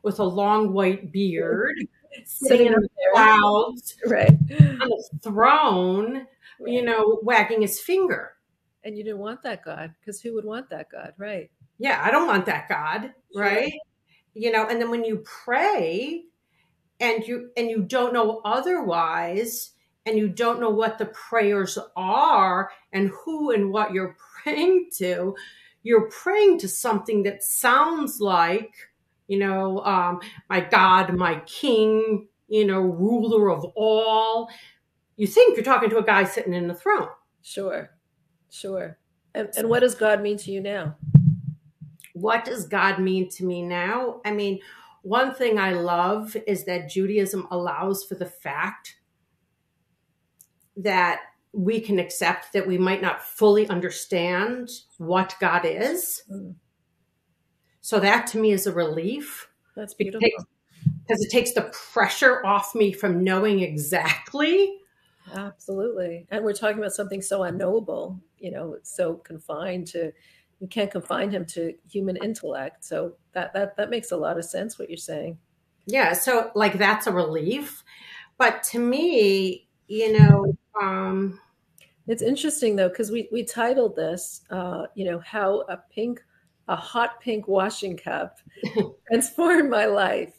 with 0.02 0.20
a 0.20 0.24
long 0.24 0.74
white 0.74 1.12
beard 1.12 1.76
sitting 2.26 2.68
in 2.68 2.74
the 2.74 2.90
clouds, 3.14 3.96
right, 4.06 4.32
on 4.32 4.92
a 4.92 5.18
throne. 5.20 6.26
You 6.66 6.84
know, 6.84 7.20
wagging 7.24 7.62
his 7.62 7.80
finger. 7.80 8.34
And 8.84 8.98
you 8.98 9.04
didn't 9.04 9.20
want 9.20 9.42
that 9.44 9.64
God 9.64 9.94
because 10.00 10.22
who 10.22 10.34
would 10.36 10.46
want 10.46 10.70
that 10.70 10.90
God, 10.90 11.14
right? 11.18 11.52
Yeah, 11.78 12.02
I 12.04 12.12
don't 12.12 12.28
want 12.28 12.46
that 12.46 12.70
God, 12.70 13.14
sure. 13.34 13.42
right? 13.42 13.74
You 14.34 14.52
know, 14.52 14.68
and 14.68 14.82
then 14.82 14.90
when 14.90 15.04
you 15.04 15.24
pray 15.26 16.24
and 17.00 17.26
you 17.26 17.50
and 17.58 17.70
you 17.70 17.82
don't 17.82 18.14
know 18.14 18.42
otherwise 18.46 19.72
and 20.06 20.18
you 20.18 20.30
don't 20.30 20.60
know 20.60 20.70
what 20.70 20.98
the 20.98 21.08
prayers 21.08 21.78
are 21.96 22.72
and 22.94 23.10
who 23.10 23.52
and 23.52 23.72
what 23.72 23.92
you're 23.92 24.16
praying 24.44 24.90
to, 24.98 25.36
you're 25.84 26.10
praying 26.10 26.60
to 26.60 26.68
something 26.68 27.24
that 27.24 27.44
sounds 27.44 28.20
like 28.20 28.74
you 29.30 29.38
know, 29.38 29.80
um, 29.86 30.20
my 30.50 30.60
God, 30.60 31.16
my 31.16 31.40
King, 31.46 32.28
you 32.50 32.66
know, 32.66 32.80
ruler 32.82 33.52
of 33.52 33.64
all. 33.76 34.50
You 35.20 35.28
think 35.28 35.56
you're 35.56 35.64
talking 35.64 35.90
to 35.90 35.98
a 35.98 36.04
guy 36.04 36.24
sitting 36.24 36.54
in 36.54 36.68
the 36.68 36.74
throne. 36.74 37.10
Sure, 37.42 37.92
sure. 38.50 38.98
And, 39.36 39.50
and 39.56 39.70
what 39.70 39.82
does 39.82 39.96
God 39.96 40.22
mean 40.22 40.38
to 40.38 40.52
you 40.52 40.62
now? 40.62 40.96
What 42.14 42.46
does 42.46 42.68
God 42.68 43.00
mean 43.00 43.30
to 43.32 43.46
me 43.46 43.62
now? 43.62 44.22
I 44.26 44.32
mean, 44.32 44.60
one 45.04 45.34
thing 45.34 45.60
I 45.60 45.74
love 45.74 46.36
is 46.48 46.66
that 46.66 46.90
Judaism 46.90 47.48
allows 47.52 48.04
for 48.04 48.16
the 48.16 48.26
fact 48.26 48.96
that 50.78 51.20
we 51.52 51.80
can 51.80 52.00
accept 52.00 52.54
that 52.54 52.68
we 52.68 52.78
might 52.78 53.02
not 53.02 53.22
fully 53.22 53.68
understand 53.68 54.70
what 54.98 55.36
God 55.40 55.66
is. 55.66 56.24
Mm 56.32 56.56
so 57.90 58.00
that 58.00 58.28
to 58.28 58.38
me 58.38 58.52
is 58.52 58.68
a 58.68 58.72
relief. 58.72 59.50
That's 59.76 59.96
beautiful. 59.96 60.22
Because 60.22 61.26
it 61.26 61.32
takes 61.32 61.54
the 61.54 61.74
pressure 61.92 62.46
off 62.46 62.76
me 62.76 62.94
from 62.94 63.24
knowing 63.24 63.62
exactly. 63.62 64.79
Absolutely. 65.34 66.28
And 66.30 66.44
we're 66.44 66.54
talking 66.54 66.80
about 66.80 66.94
something 66.94 67.22
so 67.22 67.44
unknowable, 67.44 68.20
you 68.38 68.52
know, 68.52 68.78
so 68.84 69.16
confined 69.16 69.88
to 69.88 70.12
we 70.60 70.68
can't 70.68 70.92
confine 70.92 71.32
him 71.32 71.46
to 71.46 71.74
human 71.90 72.18
intellect. 72.18 72.84
So 72.84 73.14
that 73.34 73.54
that 73.54 73.78
that 73.78 73.90
makes 73.90 74.12
a 74.12 74.18
lot 74.18 74.38
of 74.38 74.46
sense 74.46 74.78
what 74.78 74.90
you're 74.90 74.98
saying. 74.98 75.38
Yeah, 75.86 76.14
so 76.14 76.52
like 76.56 76.78
that's 76.78 77.08
a 77.08 77.12
relief. 77.12 77.84
But 78.38 78.64
to 78.64 78.80
me, 78.80 79.68
you 79.88 80.14
know, 80.18 80.58
um, 80.82 81.40
it's 82.08 82.22
interesting 82.22 82.76
though 82.76 82.90
because 82.90 83.12
we 83.12 83.30
we 83.32 83.44
titled 83.44 83.96
this, 83.96 84.42
uh, 84.50 84.88
you 84.96 85.06
know, 85.06 85.20
how 85.20 85.62
a 85.70 85.78
pink, 85.78 86.22
a 86.68 86.76
hot 86.76 87.22
pink 87.22 87.48
washing 87.48 87.98
cup 87.98 88.40
transformed 89.08 89.70
my 89.70 89.86
life. 89.86 90.34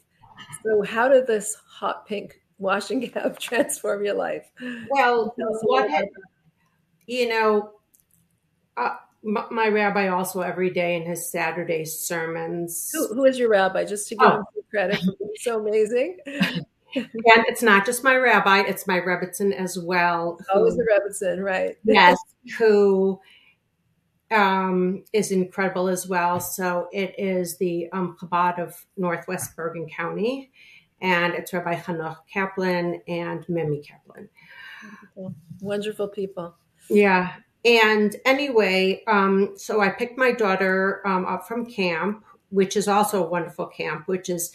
So 0.63 0.81
how 0.83 1.07
did 1.09 1.27
this 1.27 1.55
hot 1.67 2.05
pink 2.05 2.40
washing 2.61 3.09
cup 3.09 3.39
transform 3.39 4.05
your 4.05 4.15
life? 4.15 4.49
Well, 4.89 5.33
what 5.63 5.89
had, 5.89 6.05
you 7.07 7.27
know, 7.27 7.71
uh, 8.77 8.95
my 9.23 9.67
rabbi 9.67 10.07
also 10.07 10.41
every 10.41 10.71
day 10.71 10.95
in 10.95 11.05
his 11.05 11.29
Saturday 11.29 11.85
sermons. 11.85 12.89
Who, 12.93 13.13
who 13.13 13.25
is 13.25 13.37
your 13.37 13.49
rabbi? 13.49 13.85
Just 13.85 14.07
to 14.09 14.15
give 14.15 14.27
oh. 14.27 14.37
him 14.37 14.45
credit 14.69 14.99
so 15.37 15.59
amazing. 15.59 16.17
and 16.25 16.65
it's 16.95 17.61
not 17.61 17.85
just 17.85 18.03
my 18.03 18.15
rabbi; 18.15 18.61
it's 18.61 18.87
my 18.87 18.99
rebbetzin 18.99 19.53
as 19.53 19.77
well. 19.77 20.39
Always 20.53 20.75
the 20.75 20.83
rebbetzin, 20.83 21.43
right? 21.43 21.77
yes, 21.83 22.17
who 22.57 23.19
um, 24.31 25.03
is 25.13 25.31
incredible 25.31 25.87
as 25.87 26.07
well. 26.07 26.39
So 26.39 26.87
it 26.91 27.13
is 27.17 27.57
the 27.57 27.89
um, 27.91 28.17
Chabad 28.19 28.59
of 28.59 28.85
Northwest 28.97 29.55
Bergen 29.55 29.87
County, 29.87 30.51
and 31.01 31.33
it's 31.33 31.53
Rabbi 31.53 31.75
Hanoch 31.75 32.17
Kaplan 32.31 33.01
and 33.07 33.47
Mimi 33.49 33.81
Kaplan. 33.81 34.29
Wonderful, 35.15 35.35
Wonderful 35.61 36.07
people. 36.07 36.55
Yeah, 36.89 37.33
and 37.63 38.15
anyway, 38.25 39.03
um, 39.07 39.53
so 39.55 39.81
I 39.81 39.89
picked 39.89 40.17
my 40.17 40.31
daughter 40.31 41.05
um, 41.05 41.25
up 41.25 41.47
from 41.47 41.65
camp, 41.65 42.23
which 42.49 42.75
is 42.75 42.87
also 42.87 43.23
a 43.23 43.29
wonderful 43.29 43.67
camp, 43.67 44.07
which 44.07 44.29
is 44.29 44.51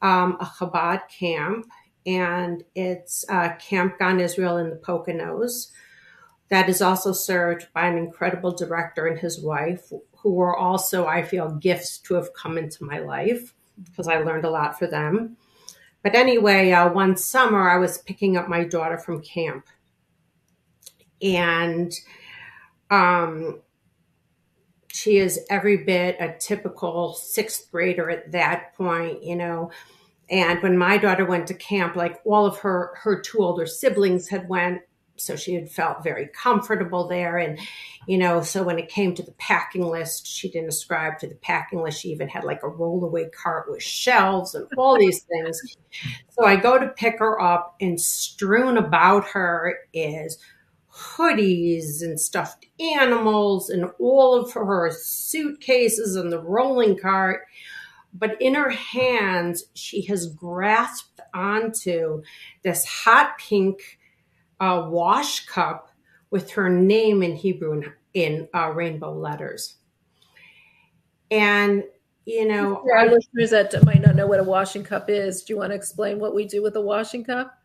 um, 0.00 0.38
a 0.40 0.44
Chabad 0.44 1.02
camp, 1.08 1.66
and 2.06 2.64
it's 2.74 3.24
uh, 3.28 3.54
Camp 3.56 3.98
Gan 3.98 4.20
Israel 4.20 4.56
in 4.56 4.70
the 4.70 4.76
Poconos. 4.76 5.70
That 6.48 6.68
is 6.68 6.80
also 6.80 7.12
served 7.12 7.66
by 7.74 7.88
an 7.88 7.98
incredible 7.98 8.52
director 8.52 9.06
and 9.06 9.18
his 9.18 9.40
wife, 9.40 9.92
who 10.18 10.40
are 10.40 10.56
also, 10.56 11.06
I 11.06 11.22
feel, 11.22 11.50
gifts 11.50 11.98
to 11.98 12.14
have 12.14 12.32
come 12.34 12.56
into 12.56 12.84
my 12.84 13.00
life 13.00 13.52
because 13.84 14.08
I 14.08 14.18
learned 14.18 14.44
a 14.44 14.50
lot 14.50 14.78
for 14.78 14.86
them. 14.86 15.36
But 16.06 16.14
anyway, 16.14 16.70
uh, 16.70 16.88
one 16.88 17.16
summer 17.16 17.68
I 17.68 17.78
was 17.78 17.98
picking 17.98 18.36
up 18.36 18.48
my 18.48 18.62
daughter 18.62 18.96
from 18.96 19.22
camp, 19.22 19.66
and 21.20 21.92
um, 22.92 23.60
she 24.86 25.16
is 25.16 25.40
every 25.50 25.78
bit 25.78 26.16
a 26.20 26.36
typical 26.38 27.12
sixth 27.14 27.72
grader 27.72 28.08
at 28.08 28.30
that 28.30 28.72
point, 28.76 29.24
you 29.24 29.34
know. 29.34 29.72
And 30.30 30.62
when 30.62 30.78
my 30.78 30.96
daughter 30.96 31.24
went 31.24 31.48
to 31.48 31.54
camp, 31.54 31.96
like 31.96 32.20
all 32.24 32.46
of 32.46 32.58
her 32.58 32.92
her 33.02 33.20
two 33.20 33.38
older 33.38 33.66
siblings 33.66 34.28
had 34.28 34.48
went, 34.48 34.82
so 35.16 35.36
she 35.36 35.54
had 35.54 35.70
felt 35.70 36.04
very 36.04 36.28
comfortable 36.28 37.08
there. 37.08 37.38
And 37.38 37.58
you 38.06 38.18
know, 38.18 38.42
so 38.42 38.62
when 38.62 38.78
it 38.78 38.88
came 38.88 39.14
to 39.14 39.22
the 39.22 39.32
packing 39.32 39.84
list, 39.84 40.26
she 40.26 40.48
didn't 40.48 40.68
ascribe 40.68 41.18
to 41.18 41.26
the 41.26 41.34
packing 41.34 41.82
list. 41.82 42.00
She 42.00 42.10
even 42.10 42.28
had 42.28 42.44
like 42.44 42.62
a 42.62 42.68
rollaway 42.68 43.32
cart 43.32 43.70
with 43.70 43.82
shelves 43.82 44.54
and 44.54 44.66
all 44.76 44.98
these 44.98 45.22
things. 45.24 45.60
So 46.30 46.44
I 46.46 46.56
go 46.56 46.78
to 46.78 46.88
pick 46.88 47.18
her 47.18 47.40
up, 47.40 47.76
and 47.80 48.00
strewn 48.00 48.76
about 48.76 49.28
her 49.28 49.78
is 49.92 50.38
hoodies 50.92 52.02
and 52.02 52.18
stuffed 52.18 52.66
animals 52.80 53.68
and 53.68 53.90
all 53.98 54.34
of 54.34 54.52
her 54.52 54.90
suitcases 54.90 56.16
and 56.16 56.32
the 56.32 56.40
rolling 56.40 56.98
cart. 56.98 57.42
But 58.14 58.40
in 58.40 58.54
her 58.54 58.70
hands, 58.70 59.64
she 59.74 60.06
has 60.06 60.26
grasped 60.26 61.20
onto 61.34 62.22
this 62.62 62.84
hot 62.86 63.36
pink 63.38 63.98
uh, 64.60 64.86
wash 64.90 65.46
cup 65.46 65.90
with 66.30 66.50
her 66.50 66.68
name 66.68 67.22
in 67.22 67.34
Hebrew 67.34 67.72
in, 67.72 67.92
in 68.14 68.48
uh, 68.54 68.70
rainbow 68.70 69.12
letters. 69.12 69.76
And, 71.30 71.84
you 72.24 72.46
know, 72.46 72.82
for 72.82 72.96
our 72.96 73.06
listeners 73.06 73.50
that 73.50 73.84
might 73.84 74.00
not 74.00 74.16
know 74.16 74.26
what 74.26 74.40
a 74.40 74.44
washing 74.44 74.84
cup 74.84 75.08
is, 75.08 75.42
do 75.42 75.52
you 75.52 75.58
want 75.58 75.70
to 75.70 75.76
explain 75.76 76.18
what 76.18 76.34
we 76.34 76.46
do 76.46 76.62
with 76.62 76.76
a 76.76 76.80
washing 76.80 77.24
cup? 77.24 77.58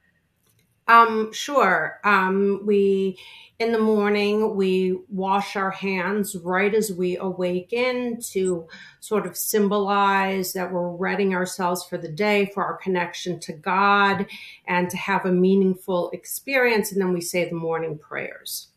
Um, 0.92 1.32
sure. 1.32 2.02
Um, 2.04 2.64
we, 2.66 3.18
in 3.60 3.72
the 3.72 3.80
morning, 3.80 4.58
we 4.58 5.00
wash 5.08 5.56
our 5.56 5.72
hands 5.72 6.36
right 6.36 6.74
as 6.76 6.92
we 6.92 7.16
awaken 7.16 8.20
to 8.32 8.68
sort 9.00 9.26
of 9.26 9.38
symbolize 9.38 10.52
that 10.52 10.70
we're 10.70 10.90
readying 10.90 11.34
ourselves 11.34 11.86
for 11.86 11.98
the 11.98 12.12
day, 12.12 12.52
for 12.54 12.66
our 12.66 12.76
connection 12.76 13.40
to 13.40 13.54
God, 13.54 14.26
and 14.68 14.90
to 14.90 14.98
have 14.98 15.26
a 15.26 15.32
meaningful 15.32 16.10
experience. 16.12 16.92
And 16.92 17.00
then 17.00 17.14
we 17.14 17.22
say 17.22 17.48
the 17.48 17.56
morning 17.56 17.98
prayers. 17.98 18.68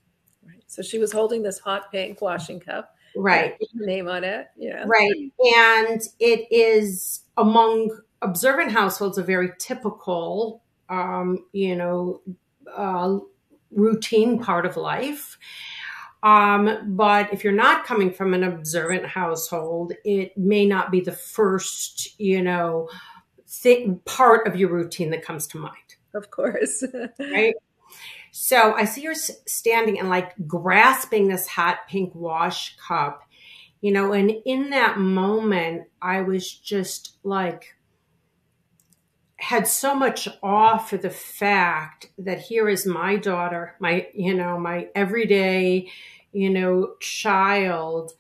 Right. 0.46 0.62
So 0.68 0.82
she 0.82 0.98
was 0.98 1.10
holding 1.10 1.42
this 1.42 1.58
hot 1.58 1.90
pink 1.90 2.20
washing 2.20 2.60
cup. 2.60 2.94
Right. 3.16 3.56
Name 3.74 4.08
on 4.08 4.22
it. 4.22 4.48
Yeah. 4.56 4.84
Right. 4.86 5.32
And 5.56 6.00
it 6.20 6.46
is 6.52 7.22
among 7.36 7.98
observant 8.22 8.70
households 8.70 9.18
a 9.18 9.22
very 9.24 9.50
typical 9.58 10.63
um, 10.88 11.46
you 11.52 11.76
know, 11.76 12.20
uh, 12.74 13.18
routine 13.70 14.38
part 14.38 14.66
of 14.66 14.76
life. 14.76 15.38
Um, 16.22 16.96
but 16.96 17.32
if 17.34 17.44
you're 17.44 17.52
not 17.52 17.84
coming 17.84 18.10
from 18.10 18.32
an 18.32 18.44
observant 18.44 19.04
household, 19.04 19.92
it 20.04 20.36
may 20.38 20.64
not 20.64 20.90
be 20.90 21.00
the 21.00 21.12
first, 21.12 22.18
you 22.18 22.42
know, 22.42 22.88
thing, 23.46 24.00
part 24.06 24.46
of 24.46 24.56
your 24.56 24.70
routine 24.70 25.10
that 25.10 25.24
comes 25.24 25.46
to 25.48 25.58
mind. 25.58 25.96
Of 26.14 26.30
course. 26.30 26.82
right? 27.18 27.54
So 28.30 28.72
I 28.74 28.84
see 28.84 29.04
her 29.04 29.14
standing 29.14 30.00
and 30.00 30.08
like 30.08 30.32
grasping 30.46 31.28
this 31.28 31.46
hot 31.46 31.80
pink 31.88 32.14
wash 32.14 32.76
cup, 32.76 33.22
you 33.80 33.92
know, 33.92 34.12
and 34.12 34.32
in 34.46 34.70
that 34.70 34.98
moment, 34.98 35.88
I 36.00 36.22
was 36.22 36.50
just 36.50 37.18
like, 37.22 37.76
had 39.44 39.66
so 39.66 39.94
much 39.94 40.26
awe 40.42 40.78
for 40.78 40.96
the 40.96 41.10
fact 41.10 42.06
that 42.16 42.40
here 42.40 42.66
is 42.66 42.86
my 42.86 43.14
daughter, 43.16 43.76
my, 43.78 44.08
you 44.14 44.32
know, 44.32 44.58
my 44.58 44.88
everyday, 44.94 45.90
you 46.32 46.48
know, 46.48 46.94
child 46.98 48.12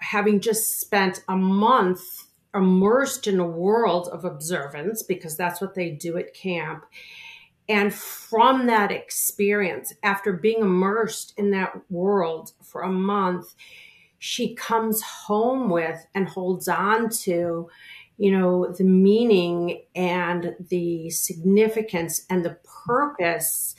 having 0.00 0.40
just 0.40 0.78
spent 0.78 1.24
a 1.28 1.34
month 1.34 2.02
immersed 2.54 3.26
in 3.26 3.40
a 3.40 3.46
world 3.46 4.08
of 4.08 4.26
observance 4.26 5.02
because 5.02 5.34
that's 5.34 5.62
what 5.62 5.74
they 5.74 5.88
do 5.88 6.18
at 6.18 6.34
camp. 6.34 6.84
And 7.70 7.92
from 7.92 8.66
that 8.66 8.92
experience, 8.92 9.94
after 10.02 10.34
being 10.34 10.60
immersed 10.60 11.32
in 11.38 11.52
that 11.52 11.72
world 11.90 12.52
for 12.62 12.82
a 12.82 12.92
month, 12.92 13.54
she 14.18 14.54
comes 14.54 15.00
home 15.00 15.70
with 15.70 16.06
and 16.14 16.28
holds 16.28 16.68
on 16.68 17.08
to 17.08 17.70
you 18.18 18.32
know, 18.32 18.72
the 18.76 18.84
meaning 18.84 19.84
and 19.94 20.56
the 20.68 21.08
significance 21.10 22.26
and 22.28 22.44
the 22.44 22.58
purpose, 22.84 23.76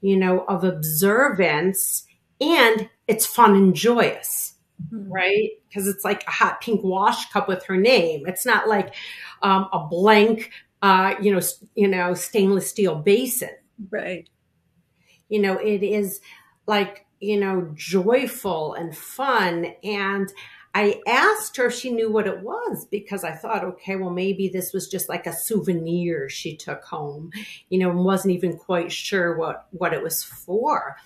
you 0.00 0.16
know, 0.16 0.44
of 0.46 0.64
observance. 0.64 2.06
And 2.40 2.88
it's 3.08 3.26
fun 3.26 3.54
and 3.54 3.74
joyous, 3.74 4.54
mm-hmm. 4.92 5.12
right? 5.12 5.50
Because 5.68 5.88
it's 5.88 6.04
like 6.04 6.22
a 6.26 6.30
hot 6.30 6.60
pink 6.60 6.82
wash 6.84 7.30
cup 7.32 7.48
with 7.48 7.64
her 7.66 7.76
name. 7.76 8.26
It's 8.26 8.46
not 8.46 8.68
like 8.68 8.94
um, 9.42 9.68
a 9.72 9.86
blank, 9.90 10.50
uh, 10.82 11.14
you 11.20 11.34
know, 11.34 11.40
you 11.74 11.88
know, 11.88 12.14
stainless 12.14 12.70
steel 12.70 12.94
basin. 12.94 13.50
Right. 13.90 14.28
You 15.28 15.40
know, 15.40 15.58
it 15.58 15.82
is 15.82 16.20
like, 16.66 17.06
you 17.18 17.38
know, 17.38 17.70
joyful 17.74 18.74
and 18.74 18.96
fun. 18.96 19.74
And 19.82 20.32
I 20.74 21.00
asked 21.06 21.56
her 21.56 21.66
if 21.66 21.74
she 21.74 21.90
knew 21.90 22.12
what 22.12 22.28
it 22.28 22.40
was 22.42 22.86
because 22.86 23.24
I 23.24 23.32
thought, 23.32 23.64
okay, 23.64 23.96
well, 23.96 24.10
maybe 24.10 24.48
this 24.48 24.72
was 24.72 24.88
just 24.88 25.08
like 25.08 25.26
a 25.26 25.32
souvenir 25.32 26.28
she 26.28 26.56
took 26.56 26.84
home, 26.84 27.32
you 27.70 27.78
know, 27.78 27.90
and 27.90 28.04
wasn't 28.04 28.34
even 28.34 28.56
quite 28.56 28.92
sure 28.92 29.36
what, 29.36 29.66
what 29.72 29.92
it 29.92 30.02
was 30.02 30.22
for. 30.22 30.96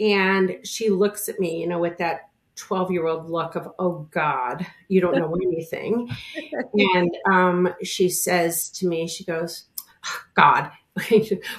And 0.00 0.56
she 0.64 0.90
looks 0.90 1.28
at 1.28 1.38
me, 1.38 1.60
you 1.60 1.68
know, 1.68 1.78
with 1.78 1.98
that 1.98 2.30
12 2.56 2.90
year 2.90 3.06
old 3.06 3.30
look 3.30 3.54
of, 3.54 3.68
oh 3.78 4.08
God, 4.10 4.66
you 4.88 5.00
don't 5.00 5.16
know 5.16 5.32
anything. 5.42 6.10
and 6.74 7.16
um, 7.30 7.74
she 7.84 8.08
says 8.08 8.68
to 8.70 8.86
me, 8.88 9.06
she 9.06 9.24
goes, 9.24 9.66
God. 10.34 10.70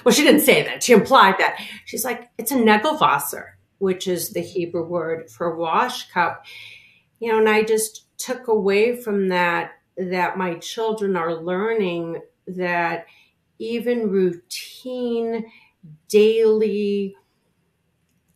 well, 0.04 0.14
she 0.14 0.22
didn't 0.24 0.42
say 0.42 0.62
that. 0.64 0.82
She 0.82 0.92
implied 0.92 1.36
that. 1.38 1.58
She's 1.86 2.04
like, 2.04 2.28
it's 2.36 2.52
a 2.52 2.56
negelwasser, 2.56 3.52
which 3.78 4.06
is 4.06 4.30
the 4.30 4.40
Hebrew 4.40 4.84
word 4.84 5.30
for 5.30 5.56
wash 5.56 6.10
cup 6.10 6.44
you 7.20 7.30
know, 7.30 7.38
and 7.38 7.48
I 7.48 7.62
just 7.62 8.06
took 8.18 8.48
away 8.48 8.96
from 8.96 9.28
that 9.28 9.72
that 9.96 10.38
my 10.38 10.54
children 10.54 11.16
are 11.16 11.34
learning 11.34 12.22
that 12.46 13.06
even 13.58 14.10
routine 14.10 15.44
daily, 16.08 17.14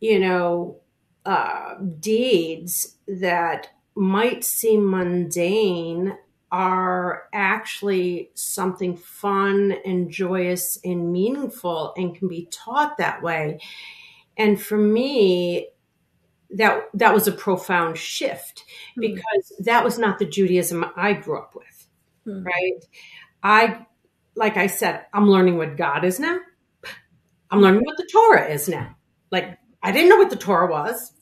you 0.01 0.19
know, 0.21 0.81
uh, 1.25 1.77
deeds 1.99 2.97
that 3.09 3.69
might 3.95 4.45
seem 4.45 4.91
mundane 4.91 6.17
are 6.53 7.25
actually 7.33 8.31
something 8.35 8.97
fun 8.97 9.75
and 9.85 10.11
joyous 10.11 10.79
and 10.85 11.11
meaningful 11.13 11.95
and 11.97 12.15
can 12.15 12.29
be 12.29 12.47
taught 12.51 12.99
that 12.99 13.23
way. 13.23 13.59
And 14.37 14.61
for 14.61 14.77
me, 14.77 15.69
that 16.55 16.85
that 16.95 17.13
was 17.13 17.29
a 17.29 17.33
profound 17.33 17.99
shift 17.99 18.65
mm-hmm. 18.91 19.01
because 19.01 19.53
that 19.61 19.85
was 19.85 19.99
not 19.99 20.19
the 20.19 20.27
Judaism 20.27 20.85
I 20.97 21.13
grew 21.13 21.39
up 21.39 21.55
with. 21.55 21.89
Mm-hmm. 22.27 22.45
Right? 22.45 22.85
I 23.43 23.87
like 24.37 24.57
I 24.57 24.67
said, 24.67 25.07
I'm 25.13 25.29
learning 25.29 25.59
what 25.59 25.77
God 25.77 26.05
is 26.05 26.19
now. 26.19 26.39
I'm 27.51 27.61
learning 27.61 27.83
what 27.85 27.97
the 27.97 28.09
Torah 28.11 28.49
is 28.49 28.69
now. 28.69 28.97
Like 29.31 29.59
I 29.83 29.93
didn't 29.93 30.09
know 30.09 30.17
what 30.17 30.31
the 30.31 30.37
Torah 30.37 30.71
was. 30.71 31.13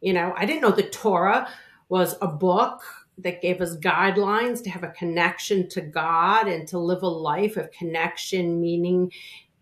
You 0.00 0.14
know, 0.14 0.32
I 0.36 0.46
didn't 0.46 0.62
know 0.62 0.70
the 0.70 0.84
Torah 0.84 1.48
was 1.88 2.16
a 2.22 2.28
book 2.28 2.82
that 3.18 3.42
gave 3.42 3.60
us 3.60 3.76
guidelines 3.76 4.62
to 4.62 4.70
have 4.70 4.82
a 4.82 4.88
connection 4.88 5.68
to 5.68 5.82
God 5.82 6.48
and 6.48 6.66
to 6.68 6.78
live 6.78 7.02
a 7.02 7.08
life 7.08 7.56
of 7.58 7.70
connection, 7.70 8.60
meaning, 8.60 9.12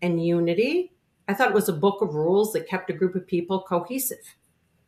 and 0.01 0.23
unity. 0.23 0.93
I 1.27 1.33
thought 1.33 1.49
it 1.49 1.53
was 1.53 1.69
a 1.69 1.73
book 1.73 2.01
of 2.01 2.15
rules 2.15 2.53
that 2.53 2.67
kept 2.67 2.89
a 2.89 2.93
group 2.93 3.15
of 3.15 3.27
people 3.27 3.61
cohesive. 3.61 4.35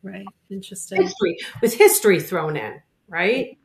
Right. 0.03 0.25
Interesting. 0.49 1.03
History 1.03 1.37
with 1.61 1.73
history 1.75 2.19
thrown 2.19 2.57
in, 2.57 2.81
right? 3.07 3.57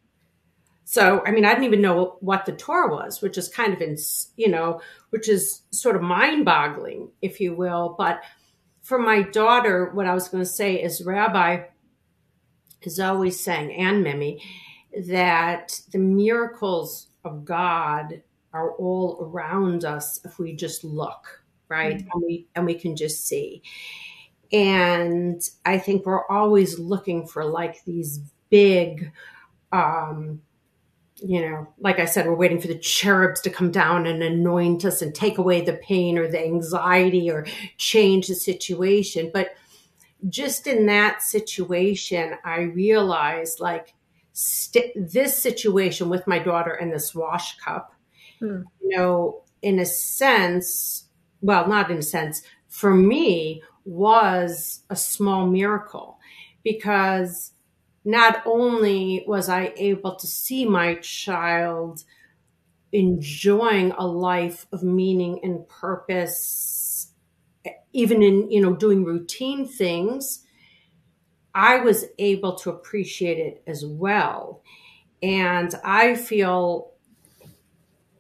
So, 0.85 1.23
I 1.27 1.33
mean, 1.33 1.45
I 1.45 1.51
didn't 1.51 1.65
even 1.65 1.81
know 1.81 2.17
what 2.21 2.47
the 2.47 2.53
Torah 2.53 2.89
was, 2.89 3.21
which 3.21 3.37
is 3.37 3.49
kind 3.49 3.73
of, 3.73 3.81
in, 3.81 3.97
you 4.37 4.49
know, 4.49 4.81
which 5.11 5.29
is 5.29 5.63
sort 5.71 5.97
of 5.97 6.03
mind 6.03 6.45
boggling, 6.45 7.11
if 7.21 7.41
you 7.41 7.57
will. 7.57 7.97
But 7.99 8.23
for 8.83 8.99
my 8.99 9.23
daughter, 9.23 9.91
what 9.93 10.07
I 10.07 10.15
was 10.15 10.29
going 10.29 10.45
to 10.45 10.49
say 10.49 10.81
is 10.81 11.05
Rabbi 11.05 11.65
is 12.83 13.01
always 13.01 13.43
saying, 13.43 13.73
and 13.73 14.05
Mimi, 14.05 14.41
that 15.09 15.81
the 15.91 15.99
miracles 15.99 17.09
of 17.25 17.45
God 17.45 18.23
are 18.53 18.71
all 18.77 19.19
around 19.21 19.85
us 19.85 20.21
if 20.25 20.39
we 20.39 20.55
just 20.55 20.85
look, 20.85 21.43
right? 21.69 21.97
Mm-hmm. 21.97 22.09
And 22.13 22.23
we 22.25 22.47
and 22.55 22.65
we 22.65 22.75
can 22.75 22.95
just 22.95 23.27
see. 23.27 23.63
And 24.53 25.41
I 25.65 25.79
think 25.79 26.07
we're 26.07 26.27
always 26.27 26.79
looking 26.79 27.27
for 27.27 27.45
like 27.45 27.85
these 27.85 28.21
big 28.51 29.13
um 29.73 30.41
you 31.23 31.41
know, 31.41 31.67
like 31.79 31.99
I 31.99 32.05
said, 32.05 32.27
we're 32.27 32.35
waiting 32.35 32.61
for 32.61 32.67
the 32.67 32.79
cherubs 32.79 33.41
to 33.43 33.51
come 33.51 33.71
down 33.71 34.07
and 34.07 34.23
anoint 34.23 34.85
us 34.85 35.01
and 35.01 35.15
take 35.15 35.39
away 35.39 35.63
the 35.63 35.73
pain 35.73 36.19
or 36.19 36.29
the 36.29 36.45
anxiety 36.45 37.31
or 37.31 37.47
change 37.79 38.29
the 38.29 38.35
situation. 38.35 39.31
But 39.33 39.55
just 40.29 40.67
in 40.67 40.87
that 40.87 41.23
situation, 41.23 42.35
I 42.45 42.61
realized 42.61 43.61
like 43.61 43.95
st- 44.33 44.93
this 44.95 45.37
situation 45.39 46.11
with 46.11 46.27
my 46.27 46.39
daughter 46.39 46.73
and 46.73 46.93
this 46.93 47.15
wash 47.15 47.57
cup, 47.59 47.95
hmm. 48.39 48.63
you 48.83 48.97
know, 48.97 49.43
in 49.63 49.79
a 49.79 49.87
sense, 49.87 51.09
well, 51.41 51.67
not 51.67 51.91
in 51.91 51.99
a 51.99 52.03
sense, 52.03 52.43
for 52.69 52.95
me, 52.95 53.63
was 53.87 54.83
a 54.91 54.97
small 54.97 55.47
miracle 55.47 56.19
because 56.65 57.53
not 58.05 58.43
only 58.47 59.25
was 59.27 59.49
I 59.49 59.73
able 59.77 60.17
to 60.17 60.27
see 60.27 60.65
my 60.67 60.97
child 60.97 62.05
enjoying 62.93 63.93
a 63.93 64.07
life 64.07 64.67
of 64.73 64.83
meaning 64.83 65.41
and 65.43 65.69
purpose, 65.69 67.13
even 67.93 68.23
in, 68.23 68.51
you 68.51 68.61
know, 68.61 68.75
doing 68.75 69.05
routine 69.05 69.67
things, 69.67 70.45
I 71.55 71.79
was 71.79 72.05
able 72.19 72.55
to 72.57 72.71
appreciate 72.71 73.39
it 73.39 73.63
as 73.67 73.85
well. 73.85 74.63
And 75.23 75.75
I 75.85 76.15
feel 76.17 76.93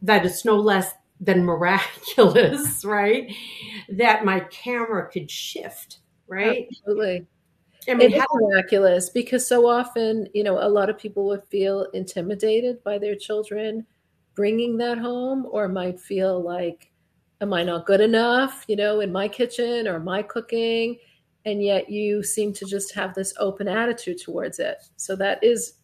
that 0.03 0.25
it's 0.25 0.45
no 0.45 0.57
less 0.57 0.95
than 1.21 1.45
miraculous, 1.45 2.85
right? 2.85 3.33
That 3.89 4.25
my 4.25 4.41
camera 4.41 5.09
could 5.11 5.31
shift, 5.31 5.99
right? 6.29 6.67
Absolutely. 6.71 7.27
I 7.89 7.95
mean, 7.95 8.13
it 8.13 8.17
is 8.17 8.25
miraculous 8.33 9.11
because 9.11 9.47
so 9.47 9.69
often, 9.69 10.27
you 10.35 10.43
know, 10.43 10.59
a 10.59 10.69
lot 10.69 10.91
of 10.91 10.99
people 10.99 11.27
would 11.27 11.45
feel 11.45 11.85
intimidated 11.95 12.83
by 12.83 12.99
their 12.99 13.15
children 13.15 13.87
bringing 14.35 14.77
that 14.79 14.99
home 14.99 15.47
or 15.51 15.69
might 15.69 16.01
feel 16.01 16.43
like, 16.43 16.91
am 17.41 17.53
I 17.53 17.63
not 17.63 17.87
good 17.87 18.01
enough, 18.01 18.65
you 18.67 18.77
know, 18.77 19.01
in 19.01 19.13
my 19.13 19.29
kitchen 19.29 19.87
or 19.87 20.01
my 20.01 20.23
cooking? 20.23 20.99
and 21.47 21.63
yet 21.63 21.89
you 21.89 22.23
seem 22.23 22.53
to 22.53 22.67
just 22.67 22.93
have 22.93 23.15
this 23.15 23.33
open 23.39 23.69
attitude 23.69 24.21
towards 24.21 24.59
it. 24.59 24.83
So 24.97 25.17
that 25.17 25.43
is 25.43 25.75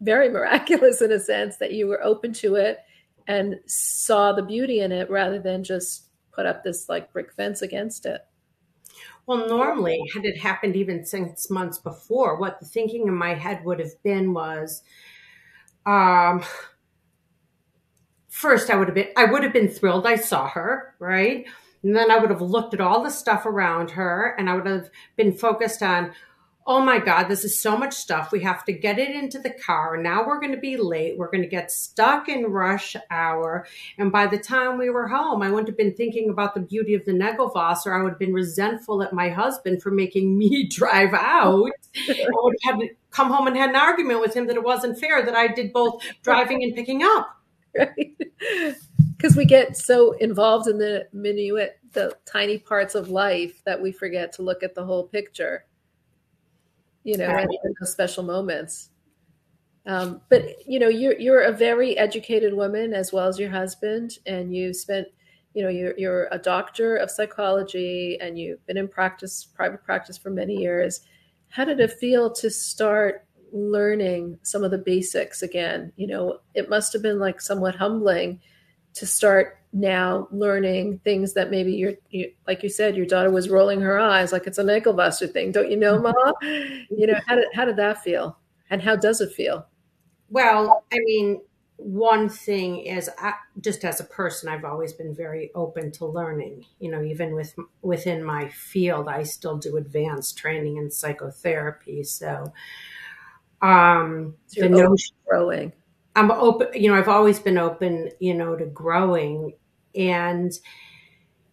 very 0.00 0.28
miraculous 0.38 1.00
in 1.00 1.12
a 1.12 1.20
sense 1.20 1.56
that 1.56 1.72
you 1.72 1.86
were 1.86 2.04
open 2.04 2.34
to 2.34 2.56
it 2.56 2.80
and 3.26 3.56
saw 3.66 4.32
the 4.32 4.42
beauty 4.42 4.80
in 4.80 4.92
it 4.92 5.10
rather 5.10 5.38
than 5.38 5.64
just 5.64 6.06
put 6.32 6.46
up 6.46 6.62
this 6.62 6.88
like 6.88 7.12
brick 7.12 7.32
fence 7.32 7.62
against 7.62 8.06
it. 8.06 8.20
Well, 9.26 9.48
normally, 9.48 10.02
had 10.12 10.24
it 10.24 10.38
happened 10.38 10.76
even 10.76 11.06
six 11.06 11.48
months 11.48 11.78
before, 11.78 12.38
what 12.38 12.60
the 12.60 12.66
thinking 12.66 13.06
in 13.08 13.14
my 13.14 13.34
head 13.34 13.64
would 13.64 13.80
have 13.80 14.02
been 14.02 14.34
was, 14.34 14.82
um, 15.86 16.44
first 18.28 18.68
I 18.68 18.76
would 18.76 18.88
have 18.88 18.94
been, 18.94 19.08
I 19.16 19.24
would 19.24 19.42
have 19.42 19.52
been 19.52 19.68
thrilled 19.68 20.06
I 20.06 20.16
saw 20.16 20.48
her, 20.48 20.94
right? 20.98 21.46
And 21.82 21.96
then 21.96 22.10
I 22.10 22.18
would 22.18 22.30
have 22.30 22.42
looked 22.42 22.74
at 22.74 22.80
all 22.80 23.02
the 23.02 23.10
stuff 23.10 23.46
around 23.46 23.92
her 23.92 24.34
and 24.38 24.50
I 24.50 24.54
would 24.54 24.66
have 24.66 24.90
been 25.16 25.32
focused 25.32 25.82
on, 25.82 26.12
oh 26.66 26.80
my 26.80 26.98
God, 26.98 27.24
this 27.24 27.44
is 27.44 27.60
so 27.60 27.76
much 27.76 27.92
stuff. 27.92 28.32
We 28.32 28.40
have 28.40 28.64
to 28.64 28.72
get 28.72 28.98
it 28.98 29.14
into 29.14 29.38
the 29.38 29.50
car. 29.50 29.96
Now 29.96 30.26
we're 30.26 30.40
going 30.40 30.54
to 30.54 30.60
be 30.60 30.76
late. 30.76 31.18
We're 31.18 31.30
going 31.30 31.42
to 31.42 31.48
get 31.48 31.70
stuck 31.70 32.28
in 32.28 32.44
rush 32.44 32.96
hour. 33.10 33.66
And 33.98 34.10
by 34.10 34.26
the 34.26 34.38
time 34.38 34.78
we 34.78 34.88
were 34.90 35.08
home, 35.08 35.42
I 35.42 35.50
wouldn't 35.50 35.68
have 35.68 35.76
been 35.76 35.94
thinking 35.94 36.30
about 36.30 36.54
the 36.54 36.60
beauty 36.60 36.94
of 36.94 37.04
the 37.04 37.12
Negovas, 37.12 37.86
or 37.86 37.94
I 37.94 38.02
would 38.02 38.12
have 38.12 38.18
been 38.18 38.32
resentful 38.32 39.02
at 39.02 39.12
my 39.12 39.28
husband 39.28 39.82
for 39.82 39.90
making 39.90 40.38
me 40.38 40.66
drive 40.70 41.12
out. 41.12 41.70
I 42.08 42.24
would 42.28 42.56
have 42.64 42.80
come 43.10 43.30
home 43.30 43.46
and 43.46 43.56
had 43.56 43.70
an 43.70 43.76
argument 43.76 44.20
with 44.20 44.34
him 44.34 44.46
that 44.46 44.56
it 44.56 44.64
wasn't 44.64 44.98
fair 44.98 45.24
that 45.24 45.34
I 45.34 45.48
did 45.48 45.72
both 45.72 46.02
driving 46.22 46.62
and 46.62 46.74
picking 46.74 47.02
up. 47.02 47.40
Right 47.76 48.16
because 49.24 49.36
we 49.36 49.46
get 49.46 49.74
so 49.74 50.12
involved 50.12 50.68
in 50.68 50.76
the 50.76 51.08
minuet, 51.14 51.78
the 51.92 52.14
tiny 52.26 52.58
parts 52.58 52.94
of 52.94 53.08
life 53.08 53.62
that 53.64 53.80
we 53.80 53.90
forget 53.90 54.32
to 54.34 54.42
look 54.42 54.62
at 54.62 54.74
the 54.74 54.84
whole 54.84 55.04
picture. 55.04 55.64
You 57.04 57.18
know, 57.18 57.28
right. 57.28 57.46
and, 57.46 57.76
those 57.80 57.92
special 57.92 58.24
moments. 58.24 58.90
Um, 59.86 60.22
but 60.30 60.66
you 60.66 60.78
know, 60.78 60.88
you're 60.88 61.18
you're 61.18 61.42
a 61.42 61.52
very 61.52 61.96
educated 61.98 62.54
woman 62.54 62.94
as 62.94 63.12
well 63.12 63.28
as 63.28 63.38
your 63.38 63.50
husband, 63.50 64.18
and 64.26 64.54
you 64.54 64.72
spent, 64.72 65.08
you 65.52 65.62
know, 65.62 65.68
you're 65.68 65.96
you're 65.98 66.28
a 66.32 66.38
doctor 66.38 66.96
of 66.96 67.10
psychology, 67.10 68.18
and 68.20 68.38
you've 68.38 68.64
been 68.66 68.78
in 68.78 68.88
practice, 68.88 69.44
private 69.44 69.84
practice 69.84 70.16
for 70.16 70.30
many 70.30 70.56
years. 70.56 71.02
How 71.48 71.64
did 71.64 71.80
it 71.80 71.92
feel 71.92 72.32
to 72.32 72.50
start 72.50 73.26
learning 73.52 74.38
some 74.42 74.64
of 74.64 74.70
the 74.70 74.78
basics 74.78 75.42
again? 75.42 75.92
You 75.96 76.06
know, 76.06 76.38
it 76.54 76.70
must 76.70 76.92
have 76.94 77.02
been 77.02 77.18
like 77.18 77.40
somewhat 77.40 77.76
humbling 77.76 78.40
to 78.94 79.06
start 79.06 79.58
now 79.72 80.28
learning 80.30 81.00
things 81.00 81.34
that 81.34 81.50
maybe 81.50 81.72
you're 81.72 81.94
you, 82.10 82.32
like 82.46 82.62
you 82.62 82.68
said 82.68 82.96
your 82.96 83.06
daughter 83.06 83.30
was 83.30 83.48
rolling 83.50 83.80
her 83.80 83.98
eyes 83.98 84.32
like 84.32 84.46
it's 84.46 84.58
a 84.58 84.64
negelwasser 84.64 85.30
thing. 85.30 85.50
Don't 85.50 85.70
you 85.70 85.76
know 85.76 85.98
ma 85.98 86.12
you 86.42 87.06
know 87.06 87.18
how 87.26 87.34
did, 87.34 87.46
how 87.54 87.64
did 87.64 87.76
that 87.76 88.02
feel? 88.02 88.38
And 88.70 88.80
how 88.80 88.96
does 88.96 89.20
it 89.20 89.32
feel? 89.32 89.66
Well 90.30 90.84
i 90.92 90.98
mean 91.00 91.40
one 91.76 92.28
thing 92.28 92.78
is 92.78 93.10
I, 93.18 93.32
just 93.60 93.84
as 93.84 93.98
a 93.98 94.04
person 94.04 94.48
i've 94.48 94.64
always 94.64 94.92
been 94.92 95.12
very 95.12 95.50
open 95.56 95.90
to 95.92 96.06
learning. 96.06 96.64
You 96.78 96.92
know 96.92 97.02
even 97.02 97.34
with 97.34 97.54
within 97.82 98.22
my 98.22 98.48
field 98.50 99.08
i 99.08 99.24
still 99.24 99.58
do 99.58 99.76
advanced 99.76 100.38
training 100.38 100.76
in 100.76 100.88
psychotherapy. 100.90 102.04
So 102.04 102.52
um 103.60 104.36
so 104.46 104.60
the 104.60 104.68
notion 104.68 105.16
growing 105.26 105.72
I'm 106.16 106.30
open, 106.30 106.68
you 106.74 106.90
know, 106.90 106.96
I've 106.96 107.08
always 107.08 107.38
been 107.38 107.58
open, 107.58 108.10
you 108.20 108.34
know, 108.34 108.56
to 108.56 108.66
growing. 108.66 109.54
And, 109.94 110.52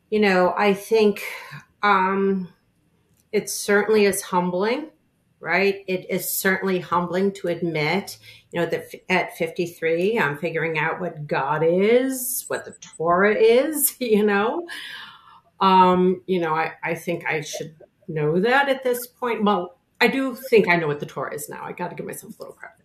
you 0.10 0.20
know, 0.20 0.54
I 0.58 0.74
think 0.74 1.24
um, 1.82 2.48
it 3.32 3.50
certainly 3.50 4.06
is 4.06 4.22
humbling, 4.22 4.90
right? 5.40 5.84
It 5.88 6.10
is 6.10 6.30
certainly 6.30 6.80
humbling 6.80 7.32
to 7.34 7.48
admit, 7.48 8.18
you 8.52 8.60
know, 8.60 8.68
that 8.68 8.94
at 9.10 9.36
53, 9.38 10.20
I'm 10.20 10.38
figuring 10.38 10.78
out 10.78 11.02
what 11.02 11.26
God 11.26 11.64
is, 11.64 12.46
what 12.48 12.66
the 12.66 12.76
Torah 12.98 13.36
is, 13.36 13.96
you 14.00 14.24
know. 14.24 14.68
Um, 15.60 16.22
you 16.26 16.40
know, 16.40 16.56
I, 16.56 16.74
I 16.84 16.96
think 16.96 17.26
I 17.26 17.42
should 17.42 17.76
know 18.08 18.40
that 18.40 18.70
at 18.70 18.84
this 18.84 19.08
point. 19.08 19.44
Well, 19.44 19.78
I 20.00 20.08
do 20.08 20.36
think 20.36 20.68
I 20.68 20.76
know 20.76 20.88
what 20.88 21.00
the 21.00 21.06
Torah 21.06 21.34
is 21.34 21.50
now. 21.50 21.64
I 21.64 21.72
got 21.72 21.90
to 21.90 21.96
give 21.96 22.06
myself 22.06 22.38
a 22.40 22.42
little 22.42 22.56
credit 22.56 22.81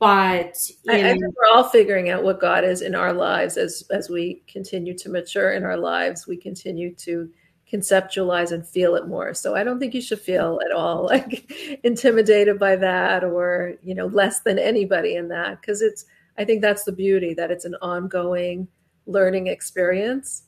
but 0.00 0.58
I, 0.88 1.10
I, 1.10 1.12
think 1.12 1.36
we're 1.36 1.54
all 1.54 1.68
figuring 1.68 2.08
out 2.08 2.24
what 2.24 2.40
God 2.40 2.64
is 2.64 2.80
in 2.80 2.94
our 2.94 3.12
lives 3.12 3.58
as 3.58 3.84
as 3.90 4.08
we 4.08 4.42
continue 4.48 4.96
to 4.96 5.10
mature 5.10 5.52
in 5.52 5.62
our 5.62 5.76
lives. 5.76 6.26
We 6.26 6.38
continue 6.38 6.94
to 6.96 7.30
conceptualize 7.70 8.50
and 8.50 8.66
feel 8.66 8.96
it 8.96 9.06
more. 9.06 9.34
So 9.34 9.54
I 9.54 9.62
don't 9.62 9.78
think 9.78 9.92
you 9.92 10.00
should 10.00 10.20
feel 10.20 10.58
at 10.64 10.72
all 10.72 11.04
like 11.06 11.52
intimidated 11.84 12.58
by 12.58 12.76
that 12.76 13.22
or 13.22 13.74
you 13.82 13.94
know 13.94 14.06
less 14.06 14.40
than 14.40 14.58
anybody 14.58 15.14
in 15.14 15.28
that 15.28 15.60
because 15.60 15.82
it's. 15.82 16.06
I 16.38 16.44
think 16.44 16.62
that's 16.62 16.84
the 16.84 16.92
beauty 16.92 17.34
that 17.34 17.50
it's 17.50 17.66
an 17.66 17.76
ongoing 17.82 18.66
learning 19.04 19.48
experience. 19.48 20.44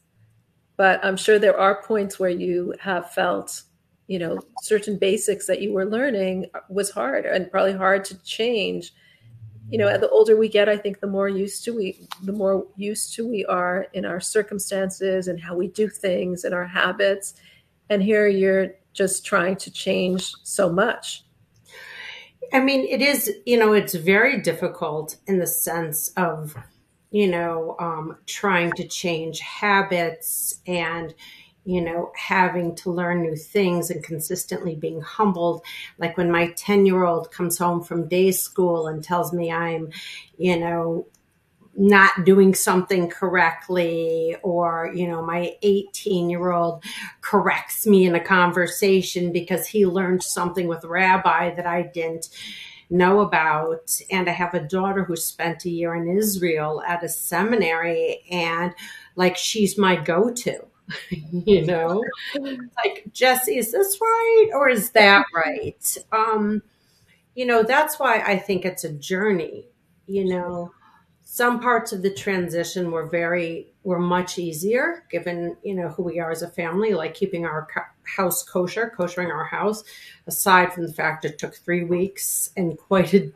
But 0.79 1.05
I'm 1.05 1.19
sure 1.19 1.39
there 1.39 1.59
are 1.59 1.83
points 1.83 2.19
where 2.19 2.31
you 2.31 2.73
have 2.81 3.11
felt, 3.11 3.63
you 4.07 4.19
know, 4.19 4.41
certain 4.63 4.97
basics 4.97 5.47
that 5.49 5.61
you 5.61 5.75
were 5.75 5.85
learning 5.85 6.47
was 6.71 6.91
hard 6.91 7.27
and 7.27 7.51
probably 7.51 7.75
hard 7.75 8.07
to 8.07 8.23
change. 8.23 8.95
You 9.73 9.79
know, 9.79 9.97
the 9.97 10.11
older 10.11 10.37
we 10.37 10.49
get, 10.49 10.69
I 10.69 10.77
think 10.77 11.01
the 11.01 11.07
more 11.07 11.31
used 11.31 11.65
to 11.65 11.75
we 11.75 12.07
the 12.23 12.33
more 12.33 12.67
used 12.77 13.15
to 13.15 13.27
we 13.27 13.47
are 13.47 13.87
in 13.95 14.05
our 14.05 14.21
circumstances 14.21 15.29
and 15.29 15.41
how 15.41 15.57
we 15.57 15.69
do 15.69 15.89
things 15.89 16.45
and 16.45 16.55
our 16.55 16.67
habits. 16.67 17.35
And 17.89 18.03
here 18.03 18.29
you're 18.29 18.75
just 18.93 19.25
trying 19.25 19.57
to 19.57 19.71
change 19.71 20.35
so 20.43 20.71
much. 20.71 21.25
I 22.53 22.61
mean, 22.61 22.87
it 22.87 23.01
is, 23.01 23.31
you 23.47 23.59
know, 23.59 23.73
it's 23.73 23.95
very 23.95 24.43
difficult 24.43 25.17
in 25.27 25.39
the 25.39 25.47
sense 25.47 26.09
of, 26.19 26.55
you 27.11 27.29
know, 27.29 27.77
um, 27.81 28.19
trying 28.27 28.73
to 28.73 28.87
change 28.87 29.41
habits 29.41 30.61
and, 30.67 31.15
you 31.65 31.81
know, 31.81 32.11
having 32.17 32.75
to 32.75 32.91
learn 32.91 33.23
new 33.23 33.37
things 33.37 33.91
and 33.91 34.03
consistently 34.03 34.75
being 34.75 35.01
humbled. 35.01 35.65
Like 35.99 36.17
when 36.17 36.31
my 36.31 36.53
10 36.57 36.87
year 36.87 37.05
old 37.05 37.31
comes 37.31 37.59
home 37.59 37.83
from 37.83 38.09
day 38.09 38.33
school 38.33 38.89
and 38.89 39.03
tells 39.03 39.33
me 39.33 39.53
I'm, 39.53 39.91
you 40.37 40.59
know, 40.59 41.07
not 41.75 42.25
doing 42.25 42.55
something 42.55 43.09
correctly 43.09 44.37
or 44.43 44.93
you 44.95 45.09
know 45.09 45.25
my 45.25 45.55
18 45.63 46.29
year 46.29 46.53
old 46.53 46.85
corrects 47.23 47.87
me 47.87 48.05
in 48.05 48.15
a 48.15 48.21
conversation 48.21 49.33
because 49.33 49.67
he 49.67 49.87
learned 49.87 50.23
something 50.23 50.69
with 50.69 50.85
rabbi 50.85 51.55
that 51.55 51.67
i 51.67 51.81
didn't 51.81 52.29
know 52.91 53.21
about 53.21 53.91
and 54.11 54.29
i 54.29 54.33
have 54.33 54.53
a 54.53 54.69
daughter 54.69 55.03
who 55.03 55.17
spent 55.17 55.65
a 55.65 55.71
year 55.71 55.95
in 55.95 56.15
israel 56.15 56.83
at 56.87 57.03
a 57.03 57.09
seminary 57.09 58.23
and 58.31 58.75
like 59.17 59.37
she's 59.37 59.79
my 59.79 59.97
go-to 59.97 60.67
you 61.11 61.65
know? 61.67 62.03
Like 62.35 63.05
jesse 63.13 63.59
is 63.59 63.73
this 63.73 63.99
right 64.01 64.51
or 64.55 64.69
is 64.69 64.91
that 64.91 65.25
right? 65.35 65.97
Um 66.13 66.63
you 67.35 67.47
know 67.47 67.63
that's 67.63 67.99
why 67.99 68.21
i 68.21 68.37
think 68.39 68.65
it's 68.65 68.85
a 68.85 68.93
journey 68.93 69.67
you 70.07 70.25
know? 70.25 70.73
Some 71.25 71.61
parts 71.61 71.93
of 71.93 72.03
the 72.03 72.13
transition 72.13 72.91
were 72.91 73.07
very 73.07 73.69
were 73.85 73.99
much 73.99 74.39
easier 74.39 75.05
given 75.11 75.57
you 75.63 75.75
know 75.75 75.89
who 75.89 76.03
we 76.03 76.21
are 76.21 76.31
as 76.31 76.43
a 76.43 76.49
family 76.49 76.93
like 76.93 77.15
keeping 77.15 77.47
our 77.47 77.67
house 78.05 78.43
kosher 78.43 78.93
koshering 78.97 79.31
our 79.31 79.47
house 79.47 79.83
aside 80.27 80.73
from 80.73 80.87
the 80.87 80.93
fact 80.93 81.25
it 81.25 81.39
took 81.39 81.55
three 81.55 81.85
weeks 81.85 82.51
and 82.57 82.79
quite 82.79 83.15
a 83.15 83.33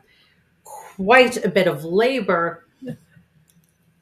quite 0.63 1.43
a 1.43 1.49
bit 1.49 1.67
of 1.67 1.83
labor 1.83 2.66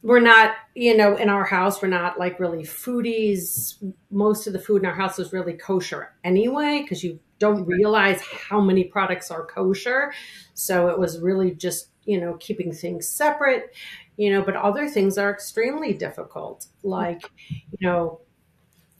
we're 0.06 0.20
not 0.20 0.54
you 0.76 0.96
know 0.96 1.18
in 1.18 1.30
our 1.30 1.44
house 1.44 1.82
we're 1.82 1.88
not 1.88 2.20
like 2.20 2.39
really 2.39 2.63
foodies. 2.63 3.76
Most 4.12 4.48
of 4.48 4.54
the 4.54 4.60
food 4.60 4.84
in 4.84 4.86
our 4.86 4.96
house 4.96 5.20
is 5.20 5.34
really 5.34 5.54
kosher 5.54 6.13
anyway 6.24 6.82
because 6.82 7.04
you 7.04 7.20
don't 7.39 7.65
realize 7.65 8.22
how 8.22 8.62
many 8.62 8.86
products 8.86 9.30
are 9.30 9.46
kosher. 9.46 10.13
So 10.54 10.88
it 10.88 10.98
was 10.98 11.20
really 11.20 11.52
just 11.52 11.89
you 12.06 12.22
know, 12.22 12.38
keeping 12.39 12.72
things 12.72 13.08
separate, 13.08 13.76
you 14.18 14.32
know, 14.32 14.41
but 14.41 14.56
other 14.56 14.88
things 14.88 15.18
are 15.18 15.32
extremely 15.32 15.94
difficult, 15.94 16.68
like, 16.84 17.30
you 17.50 17.78
know, 17.82 18.22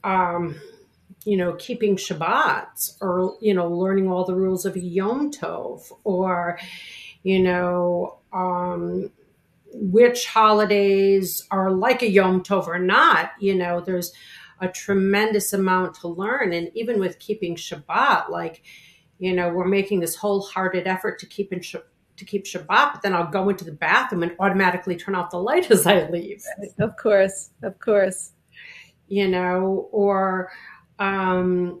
um, 0.04 0.56
you 1.24 1.36
know, 1.36 1.54
keeping 1.54 1.96
Shabbat 1.96 2.96
or, 3.00 3.36
you 3.40 3.54
know, 3.54 3.68
learning 3.68 4.08
all 4.08 4.24
the 4.24 4.34
rules 4.34 4.64
of 4.64 4.76
Yom 4.76 5.32
Tov 5.32 5.90
or, 6.04 6.58
you 7.22 7.42
know, 7.42 8.18
um, 8.32 9.10
which 9.72 10.26
holidays 10.26 11.46
are 11.50 11.70
like 11.70 12.02
a 12.02 12.10
Yom 12.10 12.42
Tov 12.42 12.66
or 12.66 12.78
not. 12.78 13.32
You 13.40 13.54
know, 13.54 13.80
there's 13.80 14.12
a 14.60 14.68
tremendous 14.68 15.52
amount 15.52 15.94
to 15.96 16.08
learn. 16.08 16.52
And 16.52 16.70
even 16.74 16.98
with 16.98 17.18
keeping 17.18 17.56
Shabbat, 17.56 18.30
like, 18.30 18.62
you 19.18 19.34
know, 19.34 19.48
we're 19.48 19.66
making 19.66 20.00
this 20.00 20.16
wholehearted 20.16 20.86
effort 20.86 21.18
to 21.20 21.26
keep 21.26 21.52
in 21.52 21.60
Shabbat 21.60 21.82
to 22.16 22.24
keep 22.24 22.44
Shabbat, 22.44 22.94
but 22.94 23.02
then 23.02 23.14
I'll 23.14 23.30
go 23.30 23.48
into 23.48 23.64
the 23.64 23.72
bathroom 23.72 24.22
and 24.22 24.32
automatically 24.38 24.96
turn 24.96 25.14
off 25.14 25.30
the 25.30 25.38
light 25.38 25.70
as 25.70 25.86
I 25.86 26.08
leave. 26.08 26.42
Of 26.78 26.96
course, 26.96 27.50
of 27.62 27.78
course. 27.78 28.32
You 29.08 29.28
know, 29.28 29.88
or 29.92 30.50
um, 30.98 31.80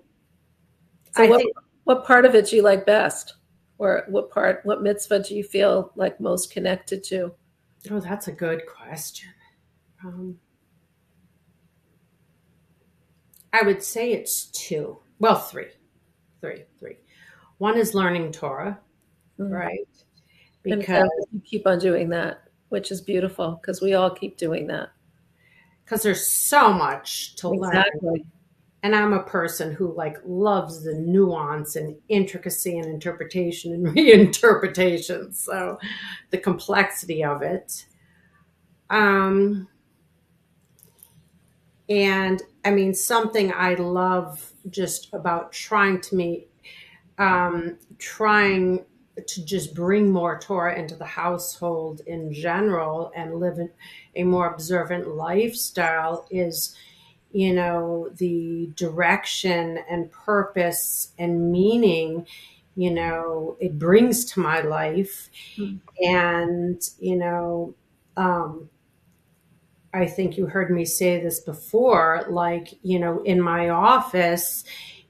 so 1.12 1.24
I 1.24 1.28
what, 1.28 1.38
think, 1.38 1.56
what 1.84 2.04
part 2.04 2.24
of 2.24 2.34
it 2.34 2.48
do 2.50 2.56
you 2.56 2.62
like 2.62 2.86
best? 2.86 3.34
Or 3.78 4.04
what 4.08 4.30
part, 4.30 4.60
what 4.64 4.82
mitzvah 4.82 5.22
do 5.22 5.34
you 5.34 5.44
feel 5.44 5.92
like 5.96 6.20
most 6.20 6.50
connected 6.50 7.02
to? 7.04 7.34
Oh, 7.90 8.00
that's 8.00 8.28
a 8.28 8.32
good 8.32 8.62
question. 8.66 9.30
Um, 10.04 10.38
I 13.52 13.62
would 13.62 13.82
say 13.82 14.12
it's 14.12 14.46
two. 14.46 14.98
Well, 15.18 15.36
three, 15.36 15.68
three, 16.40 16.64
three. 16.78 16.96
One 17.58 17.78
is 17.78 17.94
learning 17.94 18.32
Torah, 18.32 18.78
mm-hmm. 19.38 19.52
right? 19.52 19.88
because 20.62 21.08
you 21.32 21.40
keep 21.44 21.66
on 21.66 21.78
doing 21.78 22.08
that, 22.10 22.42
which 22.70 22.90
is 22.90 23.00
beautiful 23.00 23.58
because 23.60 23.80
we 23.80 23.94
all 23.94 24.10
keep 24.10 24.36
doing 24.36 24.66
that. 24.66 24.90
Because 25.84 26.02
there's 26.02 26.26
so 26.26 26.72
much 26.72 27.36
to 27.36 27.54
exactly. 27.54 28.00
learn. 28.02 28.32
And 28.86 28.94
I'm 28.94 29.14
a 29.14 29.22
person 29.24 29.72
who 29.72 29.92
like 29.96 30.16
loves 30.24 30.84
the 30.84 30.94
nuance 30.94 31.74
and 31.74 31.96
intricacy 32.08 32.78
and 32.78 32.86
interpretation 32.86 33.72
and 33.72 33.84
reinterpretation. 33.96 35.34
So 35.34 35.80
the 36.30 36.38
complexity 36.38 37.24
of 37.24 37.42
it. 37.42 37.84
Um, 38.88 39.66
and 41.88 42.40
I 42.64 42.70
mean, 42.70 42.94
something 42.94 43.52
I 43.52 43.74
love 43.74 44.52
just 44.70 45.12
about 45.12 45.50
trying 45.50 46.00
to 46.02 46.14
meet, 46.14 46.48
um, 47.18 47.78
trying 47.98 48.84
to 49.26 49.44
just 49.44 49.74
bring 49.74 50.12
more 50.12 50.38
Torah 50.38 50.78
into 50.78 50.94
the 50.94 51.04
household 51.04 52.02
in 52.06 52.32
general 52.32 53.10
and 53.16 53.40
live 53.40 53.58
a 54.14 54.22
more 54.22 54.46
observant 54.46 55.08
lifestyle 55.08 56.28
is, 56.30 56.76
you 57.32 57.52
know, 57.52 58.08
the 58.16 58.70
direction 58.76 59.78
and 59.90 60.10
purpose 60.10 61.12
and 61.18 61.50
meaning, 61.50 62.26
you 62.76 62.90
know, 62.90 63.56
it 63.60 63.78
brings 63.78 64.24
to 64.32 64.40
my 64.40 64.60
life. 64.60 65.30
Mm-hmm. 65.56 65.76
And, 66.04 66.82
you 66.98 67.16
know, 67.16 67.74
um, 68.16 68.68
I 69.92 70.06
think 70.06 70.36
you 70.36 70.46
heard 70.46 70.70
me 70.70 70.84
say 70.84 71.22
this 71.22 71.40
before, 71.40 72.26
like, 72.28 72.78
you 72.82 72.98
know, 72.98 73.22
in 73.22 73.40
my 73.40 73.70
office, 73.70 74.64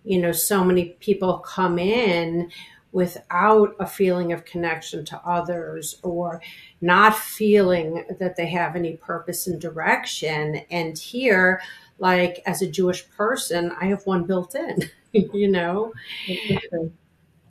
you 0.04 0.20
know, 0.20 0.32
so 0.32 0.62
many 0.62 0.96
people 1.00 1.38
come 1.38 1.78
in 1.78 2.50
without 2.92 3.74
a 3.78 3.86
feeling 3.86 4.32
of 4.32 4.44
connection 4.44 5.04
to 5.04 5.20
others 5.26 5.96
or 6.02 6.40
not 6.80 7.14
feeling 7.14 8.04
that 8.18 8.36
they 8.36 8.46
have 8.46 8.76
any 8.76 8.96
purpose 8.96 9.46
and 9.46 9.60
direction. 9.60 10.62
And 10.70 10.96
here, 10.96 11.60
like 11.98 12.42
as 12.46 12.62
a 12.62 12.70
Jewish 12.70 13.08
person, 13.10 13.72
I 13.80 13.86
have 13.86 14.06
one 14.06 14.24
built 14.24 14.54
in, 14.54 14.90
you 15.12 15.48
know. 15.48 15.92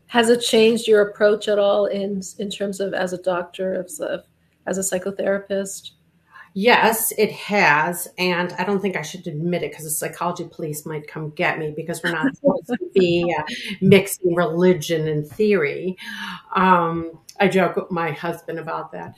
Has 0.07 0.29
it 0.29 0.41
changed 0.41 0.87
your 0.87 1.01
approach 1.01 1.47
at 1.47 1.59
all 1.59 1.85
in 1.85 2.21
in 2.39 2.49
terms 2.49 2.79
of 2.79 2.93
as 2.93 3.13
a 3.13 3.21
doctor, 3.21 3.83
as 3.83 3.99
a, 3.99 4.23
as 4.65 4.77
a 4.77 4.81
psychotherapist? 4.81 5.91
Yes, 6.57 7.11
it 7.17 7.33
has. 7.33 8.07
And 8.17 8.53
I 8.53 8.63
don't 8.63 8.79
think 8.81 8.95
I 8.95 9.01
should 9.01 9.27
admit 9.27 9.61
it 9.61 9.71
because 9.71 9.83
the 9.83 9.91
psychology 9.91 10.47
police 10.49 10.85
might 10.85 11.05
come 11.05 11.31
get 11.31 11.59
me 11.59 11.73
because 11.75 12.01
we're 12.01 12.13
not 12.13 12.33
supposed 12.33 12.67
to 12.67 12.77
be 12.93 13.35
uh, 13.37 13.43
mixing 13.81 14.33
religion 14.33 15.09
and 15.09 15.27
theory. 15.27 15.97
Um, 16.55 17.19
I 17.41 17.49
joke 17.49 17.75
with 17.75 17.91
my 17.91 18.11
husband 18.11 18.57
about 18.57 18.93
that. 18.93 19.15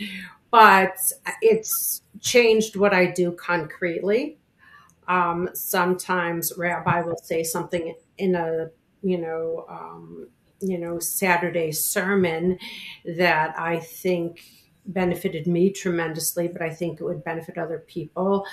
But 0.49 0.97
it's 1.43 2.01
changed 2.21 2.75
what 2.75 2.95
I 2.95 3.05
do 3.05 3.33
concretely. 3.33 4.36
Um, 5.07 5.49
sometimes 5.53 6.53
Rabbi 6.57 7.01
will 7.01 7.17
say 7.17 7.43
something 7.43 7.95
in 8.17 8.35
a, 8.35 8.69
you 9.01 9.17
know, 9.17 9.65
um, 9.69 10.27
you 10.59 10.77
know, 10.77 10.99
Saturday 10.99 11.71
sermon 11.71 12.57
that 13.05 13.57
I 13.57 13.79
think 13.79 14.43
benefited 14.85 15.47
me 15.47 15.69
tremendously, 15.69 16.47
but 16.47 16.61
I 16.61 16.69
think 16.69 16.99
it 16.99 17.03
would 17.03 17.23
benefit 17.23 17.57
other 17.57 17.79
people. 17.79 18.45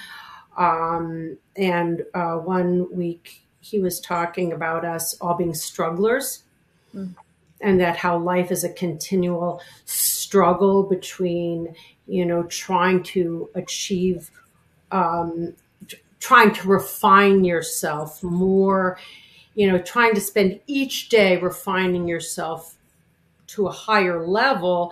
Um, 0.56 1.38
and 1.56 2.04
uh, 2.14 2.34
one 2.36 2.94
week 2.94 3.44
he 3.60 3.80
was 3.80 4.00
talking 4.00 4.52
about 4.52 4.84
us 4.84 5.14
all 5.20 5.34
being 5.34 5.54
strugglers 5.54 6.44
mm. 6.94 7.14
and 7.60 7.80
that 7.80 7.96
how 7.96 8.18
life 8.18 8.50
is 8.50 8.62
a 8.62 8.72
continual 8.72 9.60
struggle 9.86 10.82
between, 10.82 11.74
you 12.06 12.26
know, 12.26 12.42
trying 12.44 13.02
to 13.02 13.48
achieve, 13.54 14.30
um, 14.92 15.54
trying 16.24 16.54
to 16.54 16.66
refine 16.66 17.44
yourself 17.44 18.22
more, 18.22 18.98
you 19.54 19.70
know, 19.70 19.76
trying 19.76 20.14
to 20.14 20.22
spend 20.22 20.58
each 20.66 21.10
day 21.10 21.36
refining 21.36 22.08
yourself 22.08 22.78
to 23.46 23.66
a 23.66 23.70
higher 23.70 24.26
level 24.26 24.90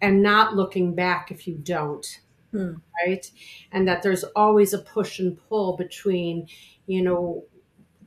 and 0.00 0.22
not 0.22 0.54
looking 0.54 0.94
back 0.94 1.32
if 1.32 1.48
you 1.48 1.56
don't. 1.56 2.20
Hmm. 2.52 2.74
Right. 3.04 3.28
And 3.72 3.88
that 3.88 4.04
there's 4.04 4.22
always 4.36 4.72
a 4.72 4.78
push 4.78 5.18
and 5.18 5.36
pull 5.48 5.76
between, 5.76 6.46
you 6.86 7.02
know, 7.02 7.42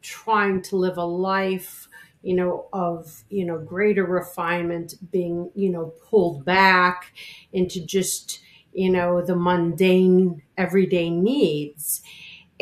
trying 0.01 0.61
to 0.61 0.77
live 0.77 0.95
a 0.95 1.03
life 1.03 1.89
you 2.23 2.35
know, 2.35 2.67
of, 2.71 3.23
you 3.29 3.43
know, 3.43 3.57
greater 3.57 4.05
refinement 4.05 4.93
being, 5.11 5.49
you 5.55 5.69
know, 5.69 5.91
pulled 6.07 6.45
back 6.45 7.13
into 7.51 7.83
just, 7.83 8.41
you 8.73 8.91
know, 8.91 9.21
the 9.25 9.35
mundane 9.35 10.41
everyday 10.55 11.09
needs. 11.09 12.01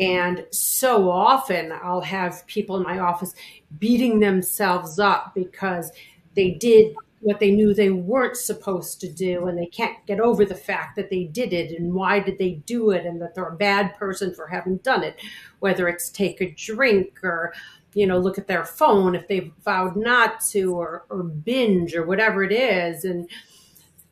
And 0.00 0.46
so 0.50 1.10
often 1.10 1.72
I'll 1.82 2.00
have 2.00 2.46
people 2.46 2.76
in 2.76 2.82
my 2.82 2.98
office 2.98 3.34
beating 3.78 4.18
themselves 4.18 4.98
up 4.98 5.34
because 5.34 5.92
they 6.34 6.52
did 6.52 6.94
what 7.22 7.38
they 7.38 7.50
knew 7.50 7.74
they 7.74 7.90
weren't 7.90 8.36
supposed 8.36 8.98
to 9.02 9.12
do 9.12 9.46
and 9.46 9.58
they 9.58 9.66
can't 9.66 9.94
get 10.06 10.20
over 10.20 10.46
the 10.46 10.54
fact 10.54 10.96
that 10.96 11.10
they 11.10 11.24
did 11.24 11.52
it 11.52 11.78
and 11.78 11.92
why 11.92 12.18
did 12.18 12.38
they 12.38 12.52
do 12.64 12.92
it 12.92 13.04
and 13.04 13.20
that 13.20 13.34
they're 13.34 13.44
a 13.44 13.56
bad 13.56 13.94
person 13.98 14.32
for 14.32 14.46
having 14.46 14.78
done 14.78 15.02
it 15.02 15.20
whether 15.58 15.86
it's 15.86 16.08
take 16.08 16.40
a 16.40 16.50
drink 16.52 17.22
or 17.22 17.52
you 17.94 18.06
know, 18.06 18.18
look 18.18 18.38
at 18.38 18.46
their 18.46 18.64
phone 18.64 19.14
if 19.14 19.26
they've 19.26 19.52
vowed 19.64 19.96
not 19.96 20.40
to 20.40 20.74
or, 20.74 21.04
or 21.10 21.22
binge 21.22 21.94
or 21.94 22.04
whatever 22.04 22.44
it 22.44 22.52
is. 22.52 23.04
And, 23.04 23.28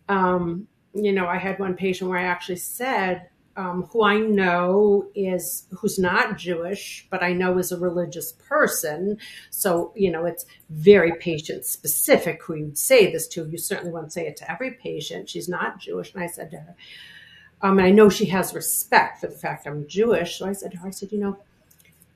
um, 0.08 0.66
you 0.94 1.12
know, 1.12 1.26
I 1.26 1.38
had 1.38 1.58
one 1.58 1.74
patient 1.74 2.10
where 2.10 2.18
I 2.18 2.24
actually 2.24 2.56
said, 2.56 3.28
um, 3.58 3.82
who 3.90 4.04
I 4.04 4.18
know 4.18 5.08
is 5.16 5.66
who's 5.76 5.98
not 5.98 6.38
Jewish, 6.38 7.08
but 7.10 7.24
I 7.24 7.32
know 7.32 7.58
is 7.58 7.72
a 7.72 7.78
religious 7.78 8.30
person. 8.32 9.18
So, 9.50 9.92
you 9.96 10.12
know, 10.12 10.26
it's 10.26 10.46
very 10.70 11.12
patient 11.16 11.64
specific 11.64 12.40
who 12.44 12.54
you'd 12.54 12.78
say 12.78 13.10
this 13.10 13.26
to. 13.28 13.48
You 13.50 13.58
certainly 13.58 13.92
wouldn't 13.92 14.12
say 14.12 14.28
it 14.28 14.36
to 14.36 14.50
every 14.50 14.70
patient. 14.70 15.28
She's 15.28 15.48
not 15.48 15.80
Jewish. 15.80 16.14
And 16.14 16.22
I 16.22 16.28
said 16.28 16.52
to 16.52 16.58
her, 16.58 16.76
um, 17.60 17.78
and 17.78 17.88
I 17.88 17.90
know 17.90 18.08
she 18.08 18.26
has 18.26 18.54
respect 18.54 19.20
for 19.20 19.26
the 19.26 19.34
fact 19.34 19.66
I'm 19.66 19.88
Jewish. 19.88 20.38
So 20.38 20.46
I 20.46 20.52
said 20.52 20.70
to 20.72 20.78
her, 20.78 20.86
I 20.86 20.92
said, 20.92 21.10
you 21.10 21.18
know, 21.18 21.36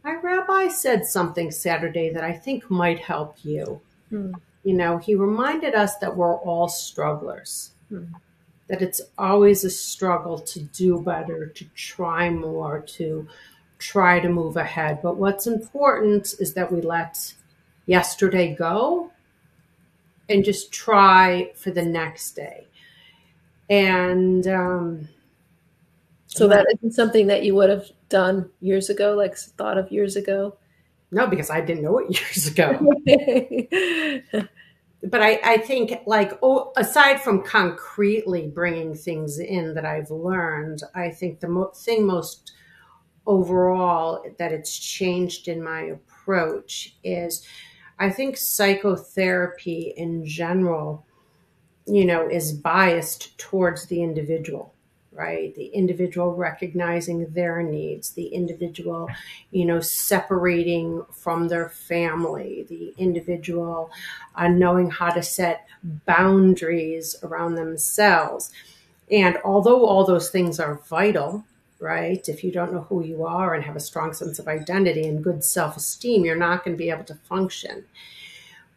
my 0.04 0.14
rabbi 0.14 0.68
said 0.68 1.06
something 1.06 1.50
Saturday 1.50 2.10
that 2.10 2.22
I 2.22 2.34
think 2.34 2.70
might 2.70 3.00
help 3.00 3.36
you. 3.42 3.80
Hmm. 4.10 4.34
You 4.62 4.74
know, 4.74 4.98
he 4.98 5.16
reminded 5.16 5.74
us 5.74 5.96
that 5.96 6.16
we're 6.16 6.36
all 6.36 6.68
strugglers, 6.68 7.72
hmm. 7.88 8.04
That 8.72 8.80
it's 8.80 9.02
always 9.18 9.64
a 9.64 9.70
struggle 9.70 10.38
to 10.38 10.58
do 10.58 10.98
better, 10.98 11.46
to 11.46 11.64
try 11.74 12.30
more, 12.30 12.80
to 12.80 13.28
try 13.78 14.18
to 14.18 14.30
move 14.30 14.56
ahead. 14.56 15.02
But 15.02 15.18
what's 15.18 15.46
important 15.46 16.32
is 16.40 16.54
that 16.54 16.72
we 16.72 16.80
let 16.80 17.34
yesterday 17.84 18.54
go 18.54 19.12
and 20.30 20.42
just 20.42 20.72
try 20.72 21.52
for 21.54 21.70
the 21.70 21.84
next 21.84 22.30
day. 22.30 22.66
And 23.68 24.46
um, 24.46 25.08
so 26.26 26.48
that 26.48 26.66
isn't 26.76 26.92
something 26.92 27.26
that 27.26 27.42
you 27.42 27.54
would 27.54 27.68
have 27.68 27.90
done 28.08 28.48
years 28.62 28.88
ago, 28.88 29.12
like 29.14 29.36
thought 29.36 29.76
of 29.76 29.92
years 29.92 30.16
ago? 30.16 30.56
No, 31.10 31.26
because 31.26 31.50
I 31.50 31.60
didn't 31.60 31.82
know 31.82 31.98
it 31.98 32.18
years 32.18 32.46
ago. 32.46 32.90
but 35.04 35.20
I, 35.20 35.40
I 35.42 35.56
think, 35.58 35.92
like, 36.06 36.38
oh, 36.42 36.72
aside 36.76 37.20
from 37.20 37.42
concretely 37.42 38.46
bringing 38.46 38.94
things 38.94 39.38
in 39.38 39.74
that 39.74 39.84
I've 39.84 40.10
learned, 40.10 40.82
I 40.94 41.10
think 41.10 41.40
the 41.40 41.48
mo- 41.48 41.72
thing 41.74 42.06
most 42.06 42.52
overall 43.26 44.24
that 44.38 44.52
it's 44.52 44.76
changed 44.78 45.48
in 45.48 45.62
my 45.62 45.82
approach 45.82 46.96
is 47.04 47.46
I 47.98 48.10
think 48.10 48.36
psychotherapy 48.36 49.94
in 49.96 50.24
general, 50.24 51.06
you 51.86 52.04
know, 52.04 52.28
is 52.28 52.52
biased 52.52 53.38
towards 53.38 53.86
the 53.86 54.02
individual 54.02 54.71
right? 55.14 55.54
The 55.54 55.66
individual 55.66 56.34
recognizing 56.34 57.26
their 57.32 57.62
needs 57.62 58.10
the 58.10 58.26
individual 58.26 59.08
you 59.50 59.64
know 59.64 59.80
separating 59.80 61.04
from 61.12 61.48
their 61.48 61.68
family 61.68 62.66
the 62.68 62.94
individual 62.96 63.90
uh, 64.34 64.48
knowing 64.48 64.90
how 64.90 65.10
to 65.10 65.22
set 65.22 65.66
boundaries 65.82 67.16
around 67.22 67.54
themselves. 67.54 68.52
And 69.10 69.36
although 69.44 69.84
all 69.84 70.04
those 70.06 70.30
things 70.30 70.58
are 70.58 70.80
vital 70.88 71.44
right 71.78 72.26
if 72.28 72.44
you 72.44 72.52
don't 72.52 72.72
know 72.72 72.86
who 72.88 73.04
you 73.04 73.24
are 73.24 73.54
and 73.54 73.64
have 73.64 73.76
a 73.76 73.80
strong 73.80 74.12
sense 74.14 74.38
of 74.38 74.48
identity 74.48 75.06
and 75.06 75.22
good 75.22 75.44
self-esteem 75.44 76.24
you're 76.24 76.36
not 76.36 76.64
going 76.64 76.76
to 76.76 76.82
be 76.82 76.90
able 76.90 77.04
to 77.04 77.14
function. 77.14 77.84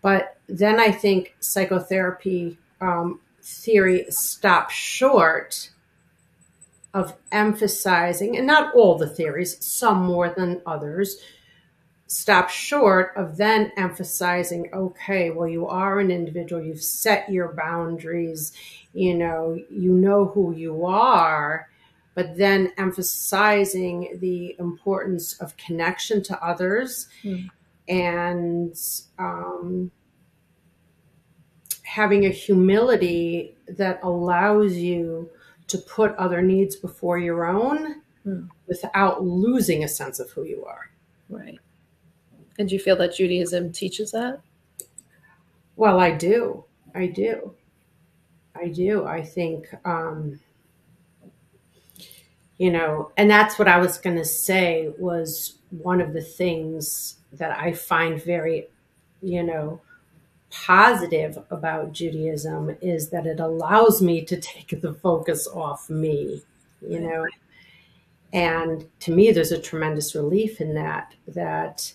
But 0.02 0.38
then 0.48 0.80
i 0.80 0.92
think 0.92 1.36
psychotherapy 1.40 2.58
um, 2.82 3.20
theory 3.42 4.06
stops 4.10 4.74
short 4.74 5.70
of 6.96 7.14
emphasizing, 7.34 8.38
and 8.38 8.48
not 8.48 8.74
all 8.74 8.98
the 8.98 9.06
theories, 9.08 9.64
some 9.64 10.02
more 10.06 10.30
than 10.30 10.62
others, 10.66 11.18
stop 12.08 12.50
short 12.50 13.12
of 13.18 13.36
then 13.36 13.70
emphasizing, 13.76 14.70
okay, 14.74 15.30
well, 15.30 15.48
you 15.48 15.68
are 15.68 16.00
an 16.00 16.10
individual, 16.10 16.64
you've 16.64 16.82
set 16.82 17.30
your 17.30 17.50
boundaries, 17.50 18.54
you 18.94 19.14
know, 19.14 19.60
you 19.70 19.92
know 19.92 20.28
who 20.28 20.56
you 20.56 20.86
are, 20.86 21.68
but 22.14 22.38
then 22.38 22.72
emphasizing 22.78 24.18
the 24.22 24.56
importance 24.58 25.34
of 25.42 25.58
connection 25.58 26.24
to 26.24 26.42
others 26.42 27.10
mm. 27.26 27.50
and 27.90 28.74
um, 29.20 29.92
having 31.84 32.26
a 32.26 32.30
humility 32.30 33.54
that 33.68 34.00
allows 34.02 34.78
you 34.78 35.30
to 35.68 35.78
put 35.78 36.16
other 36.16 36.42
needs 36.42 36.76
before 36.76 37.18
your 37.18 37.46
own 37.46 38.02
hmm. 38.24 38.46
without 38.68 39.24
losing 39.24 39.84
a 39.84 39.88
sense 39.88 40.20
of 40.20 40.30
who 40.32 40.44
you 40.44 40.66
are. 40.66 40.90
Right. 41.30 41.60
And 42.58 42.70
do 42.70 42.76
you 42.76 42.80
feel 42.80 42.96
that 42.98 43.16
Judaism 43.16 43.72
teaches 43.72 44.12
that? 44.12 44.40
Well, 45.76 46.00
I 46.00 46.12
do. 46.12 46.64
I 46.94 47.08
do. 47.08 47.54
I 48.56 48.70
do. 48.70 49.06
I 49.06 49.22
think, 49.22 49.68
um, 49.84 50.40
you 52.58 52.72
know, 52.72 53.12
and 53.18 53.30
that's 53.30 53.60
what 53.60 53.68
I 53.68 53.78
was 53.78 53.98
going 53.98 54.16
to 54.16 54.26
say 54.26 54.94
was 54.98 55.58
one 55.70 56.00
of 56.00 56.14
the 56.14 56.22
things 56.22 57.18
that 57.34 57.52
I 57.52 57.74
find 57.74 58.24
very, 58.24 58.68
you 59.22 59.44
know, 59.44 59.82
positive 60.52 61.38
about 61.50 61.92
Judaism 61.92 62.76
is 62.82 63.10
that 63.10 63.26
it 63.26 63.40
allows 63.40 64.02
me 64.02 64.24
to 64.26 64.40
take 64.40 64.82
the 64.82 64.94
focus 64.94 65.48
off 65.48 65.90
me, 65.90 66.44
you 66.82 67.00
know. 67.00 67.26
And 68.34 68.88
to 69.02 69.12
me, 69.12 69.32
there's 69.32 69.52
a 69.52 69.60
tremendous 69.60 70.16
relief 70.16 70.60
in 70.60 70.74
that, 70.76 71.16
that 71.28 71.94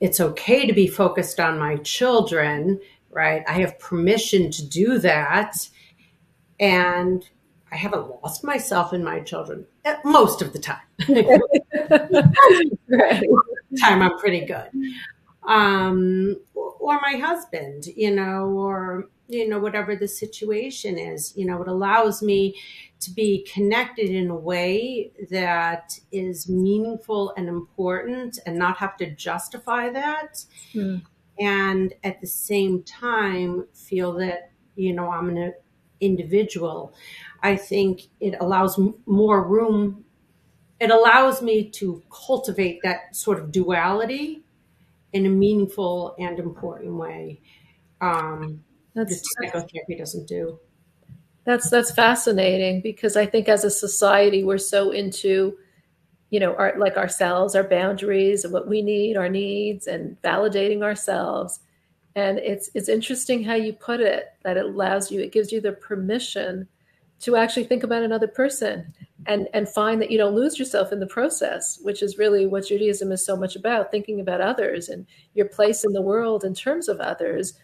it's 0.00 0.20
okay 0.20 0.66
to 0.66 0.72
be 0.72 0.86
focused 0.86 1.38
on 1.38 1.58
my 1.58 1.76
children, 1.76 2.80
right? 3.10 3.44
I 3.46 3.60
have 3.60 3.78
permission 3.78 4.50
to 4.50 4.66
do 4.66 4.98
that. 4.98 5.68
And 6.58 7.28
I 7.70 7.76
haven't 7.76 8.08
lost 8.08 8.44
myself 8.44 8.92
in 8.92 9.02
my 9.02 9.20
children 9.20 9.66
eh, 9.84 9.96
most 10.04 10.40
of 10.42 10.52
the 10.52 10.58
time. 10.58 10.78
right. 12.88 13.24
time 13.80 14.02
I'm 14.02 14.18
pretty 14.18 14.46
good 14.46 14.70
um, 15.46 16.36
or 16.84 17.00
my 17.00 17.16
husband, 17.16 17.86
you 17.96 18.14
know, 18.14 18.44
or, 18.50 19.08
you 19.26 19.48
know, 19.48 19.58
whatever 19.58 19.96
the 19.96 20.06
situation 20.06 20.98
is. 20.98 21.32
You 21.34 21.46
know, 21.46 21.62
it 21.62 21.68
allows 21.68 22.22
me 22.22 22.56
to 23.00 23.10
be 23.10 23.48
connected 23.50 24.10
in 24.10 24.28
a 24.28 24.36
way 24.36 25.10
that 25.30 25.98
is 26.12 26.46
meaningful 26.46 27.32
and 27.38 27.48
important 27.48 28.38
and 28.44 28.58
not 28.58 28.76
have 28.76 28.98
to 28.98 29.10
justify 29.14 29.88
that. 29.88 30.44
Mm. 30.74 31.00
And 31.40 31.94
at 32.04 32.20
the 32.20 32.26
same 32.26 32.82
time, 32.82 33.66
feel 33.72 34.12
that, 34.18 34.50
you 34.76 34.92
know, 34.92 35.10
I'm 35.10 35.30
an 35.30 35.54
individual. 36.02 36.92
I 37.42 37.56
think 37.56 38.02
it 38.20 38.34
allows 38.40 38.78
more 39.06 39.42
room. 39.42 40.04
It 40.80 40.90
allows 40.90 41.40
me 41.40 41.70
to 41.70 42.02
cultivate 42.10 42.80
that 42.82 43.16
sort 43.16 43.38
of 43.38 43.50
duality 43.50 44.43
in 45.14 45.26
a 45.26 45.30
meaningful 45.30 46.14
and 46.18 46.38
important 46.38 46.94
way. 46.94 47.40
Um, 48.00 48.62
that's 48.94 49.22
psychotherapy 49.40 49.96
doesn't 49.96 50.28
do. 50.28 50.58
That's 51.44 51.70
that's 51.70 51.92
fascinating 51.92 52.80
because 52.82 53.16
I 53.16 53.24
think 53.24 53.48
as 53.48 53.64
a 53.64 53.70
society 53.70 54.44
we're 54.44 54.58
so 54.58 54.90
into, 54.90 55.56
you 56.30 56.40
know, 56.40 56.54
our 56.56 56.74
like 56.78 56.96
ourselves, 56.96 57.54
our 57.54 57.64
boundaries, 57.64 58.44
and 58.44 58.52
what 58.52 58.68
we 58.68 58.82
need, 58.82 59.16
our 59.16 59.28
needs, 59.28 59.86
and 59.86 60.20
validating 60.22 60.82
ourselves. 60.82 61.60
And 62.16 62.38
it's 62.38 62.70
it's 62.74 62.88
interesting 62.88 63.44
how 63.44 63.54
you 63.54 63.72
put 63.72 64.00
it 64.00 64.28
that 64.42 64.56
it 64.56 64.64
allows 64.64 65.10
you, 65.10 65.20
it 65.20 65.32
gives 65.32 65.52
you 65.52 65.60
the 65.60 65.72
permission 65.72 66.68
to 67.20 67.36
actually 67.36 67.64
think 67.64 67.84
about 67.84 68.02
another 68.02 68.28
person 68.28 68.92
and 69.26 69.48
and 69.54 69.68
find 69.68 70.00
that 70.02 70.10
you 70.10 70.18
don't 70.18 70.34
lose 70.34 70.58
yourself 70.58 70.92
in 70.92 70.98
the 71.00 71.06
process 71.06 71.78
which 71.82 72.02
is 72.02 72.18
really 72.18 72.46
what 72.46 72.66
judaism 72.66 73.12
is 73.12 73.24
so 73.24 73.36
much 73.36 73.54
about 73.54 73.90
thinking 73.90 74.20
about 74.20 74.40
others 74.40 74.88
and 74.88 75.06
your 75.34 75.46
place 75.46 75.84
in 75.84 75.92
the 75.92 76.02
world 76.02 76.44
in 76.44 76.52
terms 76.52 76.88
of 76.88 76.98
others 77.00 77.54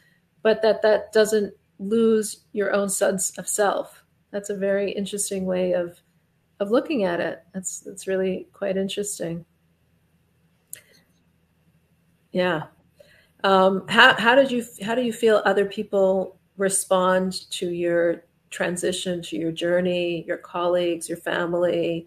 but 0.43 0.63
that 0.63 0.83
that 0.83 1.13
doesn't 1.13 1.53
lose 1.81 2.45
your 2.53 2.73
own 2.73 2.89
sense 2.89 3.37
of 3.39 3.49
self. 3.49 4.05
That's 4.31 4.51
a 4.51 4.57
very 4.57 4.93
interesting 4.93 5.47
way 5.47 5.73
of 5.73 5.99
of 6.61 6.71
looking 6.71 7.05
at 7.05 7.21
it. 7.21 7.43
That's 7.53 7.81
that's 7.81 8.07
really 8.07 8.47
quite 8.53 8.77
interesting. 8.77 9.45
Yeah. 12.33 12.65
Um, 13.43 13.89
how 13.89 14.15
how 14.15 14.35
did 14.35 14.53
you 14.53 14.65
how 14.83 14.95
do 14.95 15.03
you 15.03 15.13
feel 15.13 15.43
other 15.45 15.65
people 15.65 16.39
respond 16.59 17.51
to 17.51 17.71
your 17.71 18.25
transition, 18.51 19.23
to 19.23 19.37
your 19.37 19.53
journey, 19.53 20.25
your 20.27 20.37
colleagues, 20.37 21.09
your 21.09 21.19
family, 21.19 22.07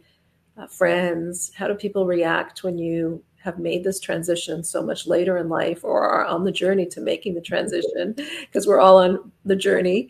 uh, 0.58 0.68
friends? 0.68 1.52
How 1.56 1.68
do 1.68 1.76
people 1.76 2.06
react 2.06 2.64
when 2.64 2.78
you 2.78 3.24
have 3.38 3.60
made 3.60 3.84
this 3.84 4.00
transition 4.00 4.64
so 4.64 4.82
much 4.82 5.06
later 5.08 5.38
in 5.38 5.50
life 5.50 5.84
or 5.84 6.08
are 6.08 6.26
on 6.26 6.44
the 6.44 6.52
journey 6.52 6.86
to 6.88 7.02
making 7.02 7.34
the 7.34 7.42
transition? 7.42 8.16
Because 8.42 8.68
we're 8.68 8.80
all 8.80 8.98
on 8.98 9.32
the 9.46 9.56
journey. 9.56 10.10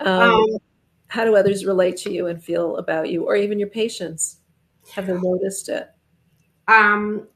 Um, 0.00 0.30
um, 0.30 0.46
how 1.08 1.24
do 1.24 1.36
others 1.36 1.66
relate 1.66 1.96
to 1.98 2.12
you 2.12 2.28
and 2.28 2.42
feel 2.42 2.76
about 2.76 3.10
you, 3.10 3.24
or 3.24 3.36
even 3.36 3.58
your 3.58 3.68
patients? 3.68 4.38
Have 4.94 5.06
they 5.06 5.14
noticed 5.14 5.68
it? 5.68 5.90
Um, 6.68 7.28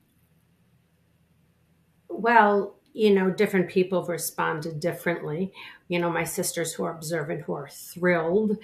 well, 2.09 2.76
you 2.97 3.13
know, 3.13 3.29
different 3.29 3.69
people 3.69 4.01
have 4.01 4.09
responded 4.09 4.81
differently. 4.81 5.53
You 5.89 5.99
know, 5.99 6.09
my 6.09 6.25
sisters 6.25 6.73
who 6.73 6.85
are 6.85 6.95
observant 6.95 7.43
who 7.43 7.53
are 7.53 7.69
thrilled 7.69 8.57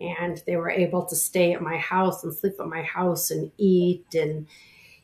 and 0.00 0.40
they 0.46 0.54
were 0.54 0.70
able 0.70 1.04
to 1.06 1.16
stay 1.16 1.52
at 1.52 1.60
my 1.60 1.76
house 1.76 2.22
and 2.22 2.32
sleep 2.32 2.54
at 2.60 2.68
my 2.68 2.82
house 2.82 3.32
and 3.32 3.50
eat 3.58 4.14
and 4.14 4.46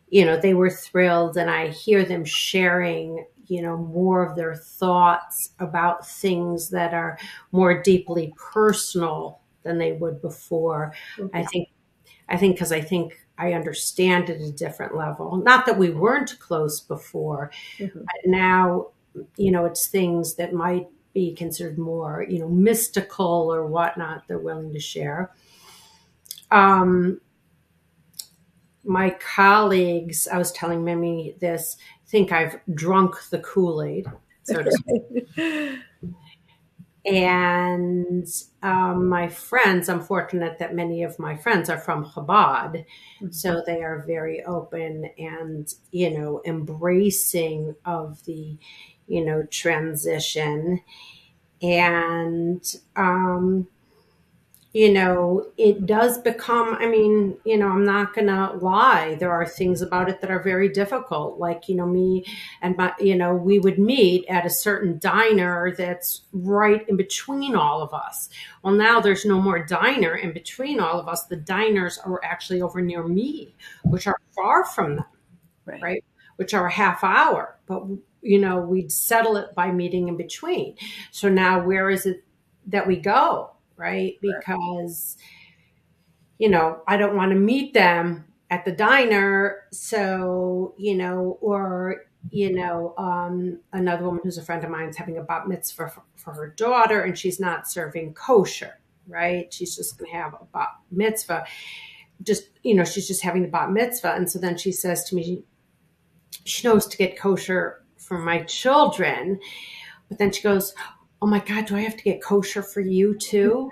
you 0.09 0.25
know, 0.25 0.41
they 0.41 0.55
were 0.55 0.71
thrilled 0.71 1.37
and 1.37 1.51
I 1.51 1.67
hear 1.67 2.05
them 2.05 2.25
sharing, 2.25 3.27
you 3.49 3.61
know, 3.61 3.77
more 3.77 4.25
of 4.25 4.37
their 4.37 4.55
thoughts 4.55 5.51
about 5.59 6.07
things 6.07 6.71
that 6.71 6.95
are 6.95 7.19
more 7.51 7.83
deeply 7.83 8.33
personal 8.37 9.41
than 9.65 9.79
they 9.79 9.95
would 9.95 10.23
before. 10.23 10.95
Mm-hmm. 11.19 11.37
I 11.37 11.45
think 11.45 11.71
I 12.29 12.37
think 12.37 12.55
because 12.55 12.71
I 12.71 12.83
think 12.83 13.26
I 13.39 13.53
understand 13.53 14.31
at 14.31 14.41
a 14.41 14.53
different 14.53 14.97
level. 14.97 15.37
Not 15.37 15.67
that 15.67 15.79
we 15.79 15.91
weren't 15.91 16.39
close 16.39 16.81
before, 16.81 17.51
mm-hmm. 17.79 17.99
but 17.99 18.31
now, 18.31 18.89
you 19.37 19.51
know, 19.51 19.65
it's 19.67 19.89
things 19.89 20.37
that 20.37 20.53
might 20.53 20.89
be 21.13 21.35
considered 21.35 21.79
more, 21.79 22.27
you 22.29 22.39
know, 22.39 22.49
mystical 22.49 23.53
or 23.53 23.67
whatnot. 23.67 24.27
They're 24.29 24.39
willing 24.39 24.73
to 24.73 24.81
share. 24.81 25.33
Um, 26.51 27.21
my 28.85 29.11
colleagues, 29.11 30.29
I 30.29 30.39
was 30.39 30.53
telling 30.53 30.85
Mimi 30.85 31.37
this, 31.41 31.77
think 32.07 32.33
I've 32.33 32.61
drunk 32.75 33.17
the 33.31 33.41
Kool 33.41 33.83
Aid, 33.83 34.07
so 34.45 34.63
to 34.63 34.73
speak. 34.73 35.79
And 37.07 38.27
um, 38.63 39.09
my 39.09 39.29
friends, 39.29 39.89
I'm 39.89 40.01
fortunate 40.01 40.59
that 40.59 40.75
many 40.75 41.05
of 41.05 41.19
my 41.21 41.37
friends 41.37 41.71
are 41.71 41.79
from 41.79 42.05
Chabad. 42.05 42.85
Mm-hmm. 43.21 43.31
So 43.31 43.63
they 43.65 43.83
are 43.83 44.05
very 44.05 44.43
open 44.45 45.11
and, 45.17 45.73
you 45.93 46.11
know, 46.19 46.43
embracing 46.45 47.77
of 47.85 48.25
the, 48.25 48.59
you 49.07 49.25
know, 49.25 49.45
transition. 49.45 50.83
And, 51.63 52.65
um, 52.97 53.69
you 54.77 54.93
know, 54.93 55.47
it 55.57 55.87
does 55.87 56.19
become, 56.19 56.75
I 56.75 56.87
mean, 56.87 57.39
you 57.47 57.57
know, 57.57 57.69
I'm 57.69 57.87
not 57.87 58.13
going 58.13 58.27
to 58.27 58.53
lie. 58.61 59.15
There 59.15 59.33
are 59.33 59.47
things 59.47 59.81
about 59.81 60.11
it 60.11 60.21
that 60.21 60.31
are 60.31 60.43
very 60.43 60.69
difficult. 60.69 61.39
Like, 61.39 61.67
you 61.67 61.77
know, 61.77 61.87
me 61.87 62.27
and 62.61 62.77
my, 62.77 62.93
you 63.01 63.17
know, 63.17 63.35
we 63.35 63.59
would 63.59 63.79
meet 63.79 64.27
at 64.29 64.45
a 64.45 64.51
certain 64.51 64.99
diner 64.99 65.75
that's 65.75 66.25
right 66.31 66.87
in 66.91 66.99
between 66.99 67.57
all 67.57 67.81
of 67.81 67.95
us. 67.95 68.29
Well, 68.63 68.75
now 68.75 69.01
there's 69.01 69.25
no 69.25 69.41
more 69.41 69.65
diner 69.65 70.15
in 70.15 70.35
between 70.35 70.79
all 70.79 71.01
of 71.01 71.09
us. 71.09 71.25
The 71.25 71.37
diners 71.37 71.97
are 72.05 72.23
actually 72.23 72.61
over 72.61 72.83
near 72.83 73.03
me, 73.03 73.55
which 73.83 74.07
are 74.07 74.19
far 74.35 74.67
from 74.67 74.97
them, 74.97 75.07
right? 75.65 75.83
right? 75.83 76.05
Which 76.37 76.53
are 76.53 76.67
a 76.67 76.71
half 76.71 77.03
hour. 77.03 77.59
But, 77.65 77.83
you 78.21 78.39
know, 78.39 78.61
we'd 78.61 78.93
settle 78.93 79.39
it 79.39 79.55
by 79.55 79.73
meeting 79.73 80.09
in 80.09 80.19
between. 80.19 80.77
So 81.13 81.31
now 81.31 81.65
where 81.65 81.89
is 81.89 82.05
it 82.05 82.25
that 82.67 82.87
we 82.87 82.97
go? 82.97 83.56
Right? 83.77 84.15
Because, 84.21 85.17
you 86.39 86.49
know, 86.49 86.83
I 86.87 86.97
don't 86.97 87.17
want 87.17 87.31
to 87.31 87.37
meet 87.37 87.75
them 87.75 88.25
at 88.51 88.65
the 88.65 88.73
diner. 88.73 89.65
So, 89.73 90.75
you 90.79 90.97
know, 90.97 91.39
or, 91.41 92.05
you 92.31 92.53
know, 92.53 92.95
um, 92.99 93.61
another 93.73 94.05
woman 94.05 94.21
who's 94.25 94.39
a 94.39 94.43
friend 94.43 94.65
of 94.65 94.71
mine 94.71 94.89
is 94.89 94.97
having 94.97 95.19
a 95.19 95.23
bat 95.23 95.49
mitzvah 95.49 95.89
for, 95.89 96.03
for 96.17 96.33
her 96.33 96.49
daughter 96.49 97.03
and 97.03 97.19
she's 97.19 97.39
not 97.41 97.69
serving 97.69 98.15
kosher, 98.15 98.79
right? 99.07 99.53
She's 99.53 99.77
just 99.77 99.99
going 99.99 100.11
to 100.11 100.17
have 100.17 100.35
a 100.35 100.45
bat 100.53 100.69
mitzvah. 100.91 101.47
Just, 102.23 102.49
you 102.63 102.75
know, 102.75 102.85
she's 102.85 103.07
just 103.07 103.23
having 103.23 103.43
the 103.43 103.49
bat 103.49 103.71
mitzvah. 103.71 104.15
And 104.15 104.31
so 104.31 104.39
then 104.39 104.57
she 104.57 104.73
says 104.73 105.05
to 105.05 105.15
me, 105.15 105.45
she 106.45 106.67
knows 106.67 106.87
to 106.87 106.97
get 106.97 107.19
kosher 107.19 107.85
for 107.97 108.19
my 108.19 108.43
children. 108.43 109.41
But 110.09 110.19
then 110.19 110.33
she 110.33 110.43
goes, 110.43 110.75
oh 111.21 111.27
my 111.27 111.41
God, 111.41 111.67
do 111.67 111.77
I 111.77 111.81
have 111.81 111.97
to 111.97 112.05
get 112.05 112.23
kosher 112.23 112.63
for 112.63 112.81
you 112.81 113.17
too? 113.17 113.71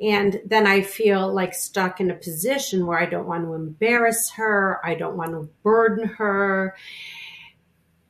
And 0.00 0.40
then 0.46 0.66
I 0.66 0.80
feel 0.80 1.32
like 1.32 1.52
stuck 1.52 2.00
in 2.00 2.10
a 2.10 2.14
position 2.14 2.86
where 2.86 2.98
I 2.98 3.06
don't 3.06 3.26
want 3.26 3.44
to 3.44 3.54
embarrass 3.54 4.30
her. 4.30 4.80
I 4.84 4.94
don't 4.94 5.16
want 5.16 5.32
to 5.32 5.50
burden 5.62 6.06
her. 6.06 6.74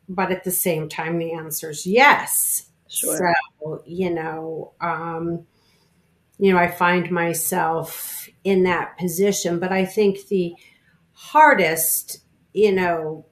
But 0.08 0.30
at 0.30 0.44
the 0.44 0.52
same 0.52 0.88
time, 0.88 1.18
the 1.18 1.32
answer 1.32 1.70
is 1.70 1.86
yes. 1.86 2.70
Sure. 2.88 3.34
So, 3.60 3.82
you 3.86 4.10
know, 4.10 4.72
um, 4.80 5.46
you 6.38 6.52
know, 6.52 6.58
I 6.58 6.68
find 6.68 7.10
myself 7.10 8.28
in 8.44 8.62
that 8.64 8.96
position. 8.96 9.58
But 9.58 9.72
I 9.72 9.84
think 9.84 10.28
the 10.28 10.54
hardest, 11.12 12.20
you 12.52 12.72
know, 12.72 13.26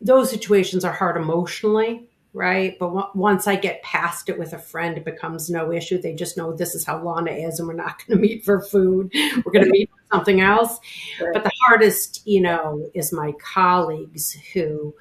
those 0.00 0.30
situations 0.30 0.84
are 0.84 0.92
hard 0.92 1.16
emotionally 1.16 2.08
right? 2.34 2.76
But 2.78 2.88
w- 2.88 3.06
once 3.14 3.46
I 3.46 3.56
get 3.56 3.82
past 3.82 4.28
it 4.28 4.38
with 4.38 4.52
a 4.52 4.58
friend, 4.58 4.98
it 4.98 5.04
becomes 5.04 5.48
no 5.48 5.72
issue. 5.72 6.00
They 6.00 6.14
just 6.14 6.36
know 6.36 6.52
this 6.52 6.74
is 6.74 6.84
how 6.84 7.02
Lana 7.02 7.30
is, 7.30 7.58
and 7.58 7.68
we're 7.68 7.74
not 7.74 7.98
going 8.06 8.18
to 8.18 8.22
meet 8.22 8.44
for 8.44 8.60
food. 8.60 9.10
We're 9.14 9.52
going 9.52 9.64
to 9.64 9.70
meet 9.70 9.88
for 9.88 10.16
something 10.16 10.40
else. 10.40 10.78
Right. 11.20 11.30
But 11.32 11.44
the 11.44 11.52
hardest, 11.66 12.26
you 12.26 12.42
know, 12.42 12.90
is 12.92 13.12
my 13.12 13.32
colleagues 13.40 14.36
who, 14.52 14.94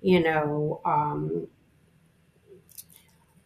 you 0.00 0.20
know, 0.20 0.80
um, 0.84 1.46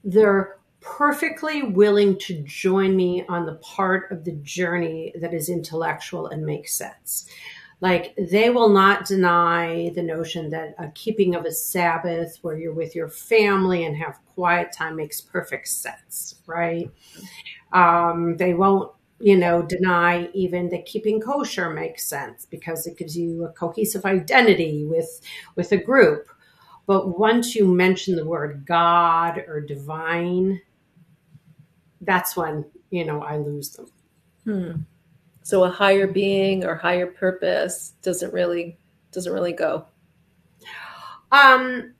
they're 0.04 0.58
perfectly 0.80 1.62
willing 1.62 2.18
to 2.18 2.42
join 2.42 2.96
me 2.96 3.24
on 3.28 3.46
the 3.46 3.54
part 3.56 4.10
of 4.10 4.24
the 4.24 4.32
journey 4.42 5.12
that 5.20 5.32
is 5.32 5.48
intellectual 5.48 6.26
and 6.26 6.44
makes 6.44 6.74
sense. 6.74 7.28
Like 7.82 8.14
they 8.16 8.48
will 8.48 8.68
not 8.68 9.06
deny 9.06 9.90
the 9.92 10.04
notion 10.04 10.50
that 10.50 10.76
a 10.78 10.88
keeping 10.90 11.34
of 11.34 11.44
a 11.44 11.50
Sabbath 11.50 12.38
where 12.40 12.56
you're 12.56 12.72
with 12.72 12.94
your 12.94 13.08
family 13.08 13.84
and 13.84 13.96
have 13.96 14.20
quiet 14.36 14.72
time 14.72 14.94
makes 14.94 15.20
perfect 15.20 15.66
sense, 15.66 16.36
right? 16.46 16.88
Um, 17.72 18.36
they 18.36 18.54
won't, 18.54 18.92
you 19.18 19.36
know, 19.36 19.62
deny 19.62 20.28
even 20.32 20.68
that 20.68 20.86
keeping 20.86 21.20
kosher 21.20 21.70
makes 21.70 22.06
sense 22.06 22.46
because 22.46 22.86
it 22.86 22.96
gives 22.96 23.18
you 23.18 23.44
a 23.44 23.52
cohesive 23.52 24.04
identity 24.04 24.84
with 24.84 25.20
with 25.56 25.72
a 25.72 25.76
group. 25.76 26.28
But 26.86 27.18
once 27.18 27.56
you 27.56 27.66
mention 27.66 28.14
the 28.14 28.24
word 28.24 28.64
God 28.64 29.38
or 29.48 29.60
divine, 29.60 30.60
that's 32.00 32.36
when 32.36 32.64
you 32.90 33.04
know 33.04 33.22
I 33.22 33.38
lose 33.38 33.70
them. 33.70 33.90
Hmm. 34.44 34.72
So 35.42 35.64
a 35.64 35.70
higher 35.70 36.06
being 36.06 36.64
or 36.64 36.74
higher 36.76 37.06
purpose 37.06 37.94
doesn't 38.02 38.32
really 38.32 38.78
doesn't 39.10 39.32
really 39.32 39.52
go. 39.52 39.86
Um 41.30 41.94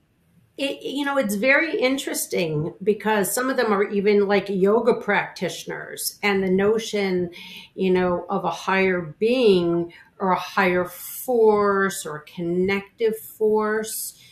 it, 0.58 0.82
you 0.82 1.04
know, 1.04 1.16
it's 1.16 1.34
very 1.34 1.78
interesting 1.80 2.74
because 2.82 3.34
some 3.34 3.48
of 3.48 3.56
them 3.56 3.72
are 3.72 3.84
even 3.84 4.28
like 4.28 4.48
yoga 4.48 4.94
practitioners, 4.94 6.18
and 6.22 6.42
the 6.42 6.50
notion, 6.50 7.30
you 7.74 7.90
know, 7.90 8.26
of 8.28 8.44
a 8.44 8.50
higher 8.50 9.14
being 9.18 9.92
or 10.18 10.32
a 10.32 10.38
higher 10.38 10.84
force 10.84 12.04
or 12.04 12.16
a 12.16 12.24
connective 12.24 13.18
force 13.18 14.22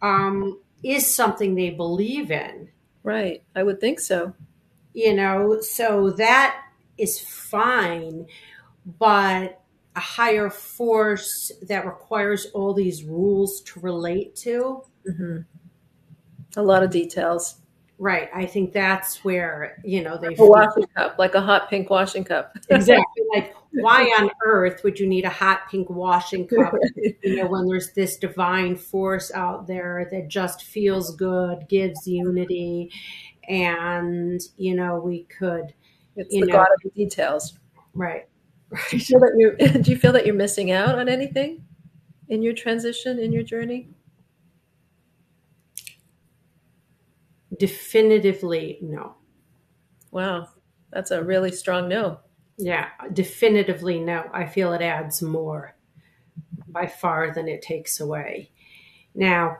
um, 0.00 0.58
is 0.82 1.06
something 1.06 1.54
they 1.54 1.70
believe 1.70 2.30
in. 2.30 2.70
Right. 3.02 3.42
I 3.54 3.62
would 3.62 3.80
think 3.80 4.00
so. 4.00 4.34
You 4.94 5.14
know, 5.14 5.60
so 5.60 6.10
that 6.10 6.60
is 6.98 7.20
fine 7.20 8.26
but 8.98 9.60
a 9.96 10.00
higher 10.00 10.48
force 10.48 11.52
that 11.62 11.84
requires 11.84 12.46
all 12.54 12.72
these 12.72 13.04
rules 13.04 13.60
to 13.62 13.80
relate 13.80 14.34
to. 14.36 14.82
Mm-hmm. 15.08 15.38
A 16.56 16.62
lot 16.62 16.82
of 16.82 16.90
details. 16.90 17.56
Right. 17.98 18.30
I 18.32 18.46
think 18.46 18.72
that's 18.72 19.24
where, 19.24 19.82
you 19.82 20.04
know, 20.04 20.16
they. 20.16 20.28
A 20.28 20.34
washing 20.38 20.86
cup, 20.94 21.18
like 21.18 21.34
a 21.34 21.40
hot 21.40 21.68
pink 21.68 21.90
washing 21.90 22.22
cup. 22.22 22.56
exactly. 22.70 23.24
Like, 23.34 23.56
why 23.72 24.04
on 24.20 24.30
earth 24.46 24.84
would 24.84 25.00
you 25.00 25.08
need 25.08 25.24
a 25.24 25.30
hot 25.30 25.62
pink 25.68 25.90
washing 25.90 26.46
cup, 26.46 26.74
you 26.96 27.36
know, 27.36 27.48
when 27.48 27.66
there's 27.66 27.92
this 27.92 28.16
divine 28.16 28.76
force 28.76 29.32
out 29.34 29.66
there 29.66 30.08
that 30.12 30.28
just 30.28 30.62
feels 30.62 31.16
good, 31.16 31.66
gives 31.68 32.06
unity, 32.06 32.92
and 33.48 34.40
you 34.56 34.74
know 34.74 35.00
we 35.00 35.24
could 35.24 35.74
it's 36.18 36.34
you 36.34 36.42
the 36.42 36.48
know, 36.48 36.54
God 36.54 36.68
of 36.74 36.82
the 36.84 36.90
details. 36.90 37.58
right 37.94 38.28
Do 38.90 38.98
you 38.98 39.04
feel 39.04 39.20
that 39.20 39.34
you're 39.38 39.56
do 39.82 39.90
you 39.90 39.96
feel 39.98 40.12
that 40.12 40.26
you're 40.26 40.34
missing 40.34 40.72
out 40.72 40.98
on 40.98 41.08
anything 41.08 41.64
in 42.28 42.42
your 42.42 42.54
transition, 42.54 43.18
in 43.18 43.32
your 43.32 43.42
journey? 43.44 43.88
definitively 47.58 48.78
no 48.82 49.14
Wow. 50.10 50.48
That's 50.90 51.10
a 51.10 51.22
really 51.22 51.52
strong 51.52 51.88
no. 51.88 52.20
yeah 52.58 52.88
definitively 53.12 53.98
no 54.00 54.24
i 54.32 54.46
feel 54.46 54.72
it 54.72 54.82
adds 54.82 55.22
more 55.22 55.76
by 56.68 56.86
far 56.86 57.32
than 57.34 57.48
it 57.48 57.62
takes 57.62 58.00
away 58.00 58.50
now 59.14 59.58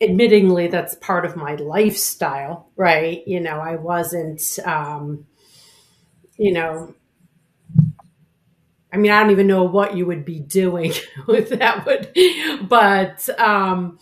admittingly 0.00 0.70
that's 0.70 0.94
part 0.96 1.24
of 1.26 1.36
my 1.36 1.54
lifestyle 1.56 2.70
right 2.76 3.26
you 3.26 3.40
know 3.40 3.60
i 3.60 3.76
wasn't 3.76 4.42
um 4.64 5.26
you 6.40 6.52
know 6.52 6.94
i 8.92 8.96
mean 8.96 9.10
i 9.12 9.20
don't 9.20 9.30
even 9.30 9.46
know 9.46 9.64
what 9.64 9.96
you 9.96 10.06
would 10.06 10.24
be 10.24 10.38
doing 10.38 10.92
with 11.26 11.50
that 11.50 11.84
would 11.86 12.10
but 12.68 13.28
um 13.38 13.98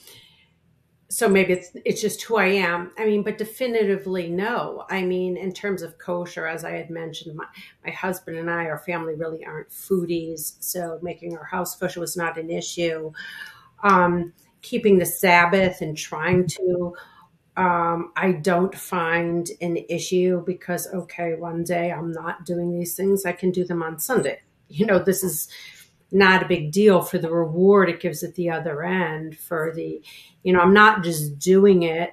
so 1.10 1.26
maybe 1.26 1.54
it's 1.54 1.70
it's 1.86 2.00
just 2.02 2.22
who 2.22 2.36
i 2.36 2.44
am 2.46 2.90
i 2.98 3.04
mean 3.06 3.22
but 3.22 3.38
definitively 3.38 4.28
no 4.28 4.84
i 4.90 5.02
mean 5.02 5.36
in 5.36 5.52
terms 5.52 5.80
of 5.82 5.96
kosher 5.98 6.46
as 6.46 6.64
i 6.64 6.70
had 6.70 6.90
mentioned 6.90 7.34
my, 7.34 7.46
my 7.84 7.90
husband 7.90 8.36
and 8.36 8.50
i 8.50 8.66
our 8.66 8.78
family 8.78 9.14
really 9.14 9.44
aren't 9.44 9.70
foodies 9.70 10.56
so 10.60 10.98
making 11.02 11.36
our 11.36 11.44
house 11.44 11.74
kosher 11.76 12.00
was 12.00 12.16
not 12.16 12.36
an 12.38 12.50
issue 12.50 13.10
um 13.82 14.32
keeping 14.62 14.98
the 14.98 15.06
Sabbath 15.06 15.80
and 15.82 15.96
trying 15.96 16.46
to. 16.46 16.92
Um, 17.58 18.12
I 18.14 18.32
don't 18.32 18.72
find 18.72 19.50
an 19.60 19.78
issue 19.88 20.44
because, 20.46 20.86
okay, 20.94 21.34
one 21.34 21.64
day 21.64 21.90
I'm 21.90 22.12
not 22.12 22.46
doing 22.46 22.70
these 22.72 22.94
things, 22.94 23.26
I 23.26 23.32
can 23.32 23.50
do 23.50 23.64
them 23.64 23.82
on 23.82 23.98
Sunday. 23.98 24.40
You 24.68 24.86
know, 24.86 25.00
this 25.00 25.24
is 25.24 25.48
not 26.12 26.42
a 26.42 26.48
big 26.48 26.70
deal 26.70 27.02
for 27.02 27.18
the 27.18 27.32
reward 27.32 27.88
it 27.88 28.00
gives 28.00 28.22
at 28.22 28.36
the 28.36 28.50
other 28.50 28.84
end. 28.84 29.36
For 29.36 29.72
the, 29.74 30.00
you 30.44 30.52
know, 30.52 30.60
I'm 30.60 30.72
not 30.72 31.02
just 31.02 31.38
doing 31.40 31.82
it 31.82 32.12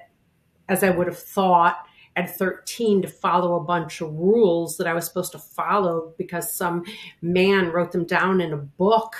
as 0.68 0.82
I 0.82 0.90
would 0.90 1.06
have 1.06 1.18
thought 1.18 1.76
at 2.16 2.36
13 2.36 3.02
to 3.02 3.08
follow 3.08 3.54
a 3.54 3.64
bunch 3.64 4.00
of 4.00 4.12
rules 4.14 4.78
that 4.78 4.86
I 4.86 4.94
was 4.94 5.06
supposed 5.06 5.32
to 5.32 5.38
follow 5.38 6.14
because 6.18 6.52
some 6.52 6.84
man 7.22 7.68
wrote 7.68 7.92
them 7.92 8.04
down 8.04 8.40
in 8.40 8.52
a 8.52 8.56
book, 8.56 9.14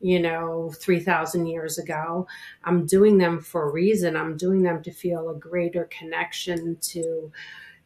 you 0.00 0.20
know, 0.20 0.72
3,000 0.80 1.46
years 1.46 1.78
ago. 1.78 2.26
I'm 2.64 2.86
doing 2.86 3.18
them 3.18 3.40
for 3.40 3.68
a 3.68 3.72
reason. 3.72 4.16
I'm 4.16 4.36
doing 4.36 4.62
them 4.62 4.82
to 4.82 4.92
feel 4.92 5.28
a 5.28 5.34
greater 5.34 5.84
connection 5.86 6.76
to, 6.80 7.32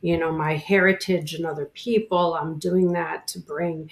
you 0.01 0.19
know, 0.19 0.33
my 0.33 0.57
heritage 0.57 1.35
and 1.35 1.47
other 1.47 1.67
people. 1.67 2.35
I'm 2.35 2.59
doing 2.59 2.93
that 2.93 3.27
to 3.29 3.41
bring, 3.41 3.91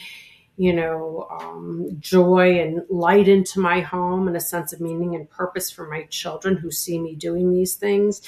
you 0.56 0.74
know, 0.74 1.26
um, 1.30 1.88
joy 1.98 2.60
and 2.60 2.82
light 2.90 3.28
into 3.28 3.60
my 3.60 3.80
home 3.80 4.28
and 4.28 4.36
a 4.36 4.40
sense 4.40 4.72
of 4.72 4.80
meaning 4.80 5.14
and 5.14 5.30
purpose 5.30 5.70
for 5.70 5.88
my 5.88 6.02
children 6.10 6.56
who 6.56 6.70
see 6.70 6.98
me 6.98 7.14
doing 7.14 7.52
these 7.52 7.74
things. 7.74 8.20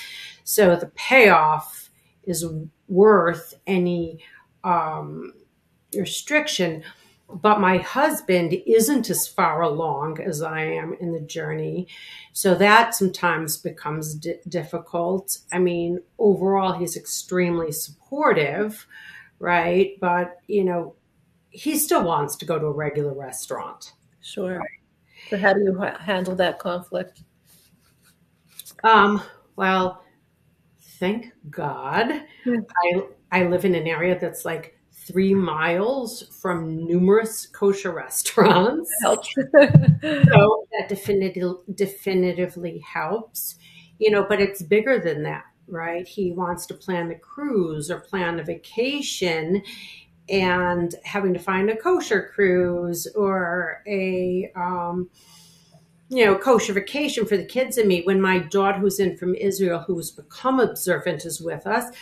So 0.44 0.74
the 0.76 0.86
payoff 0.86 1.90
is 2.24 2.46
worth 2.88 3.54
any 3.66 4.20
um, 4.64 5.34
restriction. 5.94 6.84
But 7.34 7.60
my 7.60 7.78
husband 7.78 8.52
isn't 8.66 9.10
as 9.10 9.26
far 9.26 9.62
along 9.62 10.20
as 10.20 10.42
I 10.42 10.62
am 10.62 10.94
in 11.00 11.12
the 11.12 11.20
journey. 11.20 11.88
So 12.32 12.54
that 12.56 12.94
sometimes 12.94 13.56
becomes 13.56 14.14
d- 14.14 14.34
difficult. 14.48 15.38
I 15.52 15.58
mean, 15.58 16.00
overall, 16.18 16.72
he's 16.72 16.96
extremely 16.96 17.72
supportive, 17.72 18.86
right? 19.38 19.98
But, 20.00 20.40
you 20.46 20.64
know, 20.64 20.94
he 21.50 21.78
still 21.78 22.04
wants 22.04 22.36
to 22.36 22.44
go 22.44 22.58
to 22.58 22.66
a 22.66 22.72
regular 22.72 23.14
restaurant. 23.14 23.92
Sure. 24.20 24.58
Right? 24.58 24.68
So, 25.30 25.38
how 25.38 25.52
do 25.52 25.60
you 25.60 25.78
ha- 25.78 25.98
handle 25.98 26.34
that 26.36 26.58
conflict? 26.58 27.22
Um, 28.84 29.22
well, 29.56 30.02
thank 30.98 31.32
God. 31.50 32.24
Yeah. 32.44 32.56
I 32.84 33.02
I 33.30 33.44
live 33.44 33.64
in 33.64 33.74
an 33.74 33.86
area 33.86 34.18
that's 34.18 34.44
like 34.44 34.78
three 35.06 35.34
miles 35.34 36.24
from 36.40 36.86
numerous 36.86 37.46
kosher 37.46 37.92
restaurants. 37.92 38.90
So 39.02 40.66
that 40.72 40.88
definitively 40.88 41.54
definitively 41.74 42.78
helps. 42.80 43.56
You 43.98 44.10
know, 44.10 44.26
but 44.28 44.40
it's 44.40 44.62
bigger 44.62 44.98
than 44.98 45.22
that, 45.22 45.44
right? 45.68 46.06
He 46.06 46.32
wants 46.32 46.66
to 46.66 46.74
plan 46.74 47.10
a 47.10 47.18
cruise 47.18 47.90
or 47.90 48.00
plan 48.00 48.40
a 48.40 48.44
vacation 48.44 49.62
and 50.28 50.94
having 51.04 51.34
to 51.34 51.38
find 51.38 51.70
a 51.70 51.76
kosher 51.76 52.30
cruise 52.34 53.06
or 53.14 53.82
a 53.86 54.50
um, 54.56 55.08
you 56.12 56.26
know, 56.26 56.36
kosher 56.36 56.74
vacation 56.74 57.24
for 57.24 57.38
the 57.38 57.44
kids 57.44 57.78
and 57.78 57.88
me. 57.88 58.02
When 58.02 58.20
my 58.20 58.38
daughter, 58.38 58.78
who's 58.78 59.00
in 59.00 59.16
from 59.16 59.34
Israel, 59.34 59.82
who's 59.86 60.10
become 60.10 60.60
observant, 60.60 61.24
is 61.24 61.40
with 61.40 61.66
us, 61.66 61.94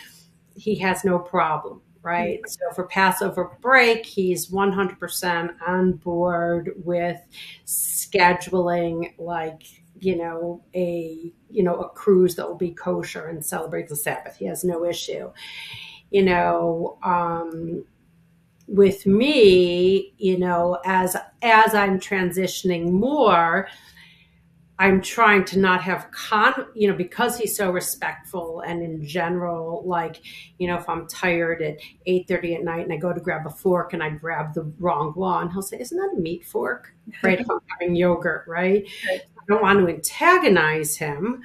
he 0.57 0.75
has 0.77 1.05
no 1.05 1.19
problem, 1.19 1.81
right? 2.03 2.41
So 2.49 2.71
for 2.75 2.85
Passover 2.85 3.57
break, 3.61 4.07
he's 4.07 4.51
100% 4.51 5.55
on 5.67 5.93
board 5.93 6.73
with 6.85 7.21
scheduling 7.67 9.13
like 9.19 9.63
you 10.01 10.17
know 10.17 10.63
a 10.75 11.31
you 11.51 11.63
know 11.63 11.75
a 11.77 11.89
cruise 11.91 12.35
that 12.35 12.49
will 12.49 12.57
be 12.57 12.71
kosher 12.71 13.27
and 13.29 13.45
celebrate 13.45 13.89
the 13.89 13.97
sabbath 13.97 14.37
he 14.37 14.47
has 14.47 14.65
no 14.65 14.85
issue 14.85 15.31
you 16.11 16.23
know 16.23 16.97
um 17.03 17.85
with 18.67 19.05
me 19.07 20.15
you 20.19 20.39
know 20.39 20.79
as 20.85 21.17
as 21.43 21.75
i'm 21.75 21.99
transitioning 21.99 22.91
more 22.91 23.69
I'm 24.81 25.03
trying 25.03 25.45
to 25.45 25.59
not 25.59 25.83
have 25.83 26.11
con, 26.11 26.55
you 26.75 26.89
know, 26.89 26.97
because 26.97 27.37
he's 27.37 27.55
so 27.55 27.71
respectful 27.71 28.63
and 28.63 28.83
in 28.83 29.05
general, 29.07 29.83
like, 29.85 30.23
you 30.57 30.67
know, 30.67 30.77
if 30.79 30.89
I'm 30.89 31.07
tired 31.07 31.61
at 31.61 31.77
8:30 32.07 32.55
at 32.55 32.65
night 32.65 32.85
and 32.85 32.93
I 32.93 32.97
go 32.97 33.13
to 33.13 33.21
grab 33.21 33.47
a 33.47 33.51
fork 33.51 33.93
and 33.93 34.03
I 34.03 34.09
grab 34.09 34.55
the 34.55 34.73
wrong 34.79 35.13
one, 35.13 35.51
he'll 35.51 35.61
say, 35.61 35.79
"Isn't 35.79 35.99
that 35.99 36.17
a 36.17 36.21
meat 36.21 36.47
fork?" 36.47 36.95
Right? 37.23 37.39
if 37.39 37.51
I'm 37.51 37.59
having 37.79 37.95
yogurt, 37.95 38.45
right? 38.49 38.89
right? 39.07 39.21
I 39.21 39.43
don't 39.49 39.61
want 39.61 39.81
to 39.81 39.95
antagonize 39.95 40.97
him, 40.97 41.43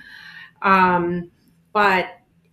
um, 0.61 1.29
but 1.73 2.05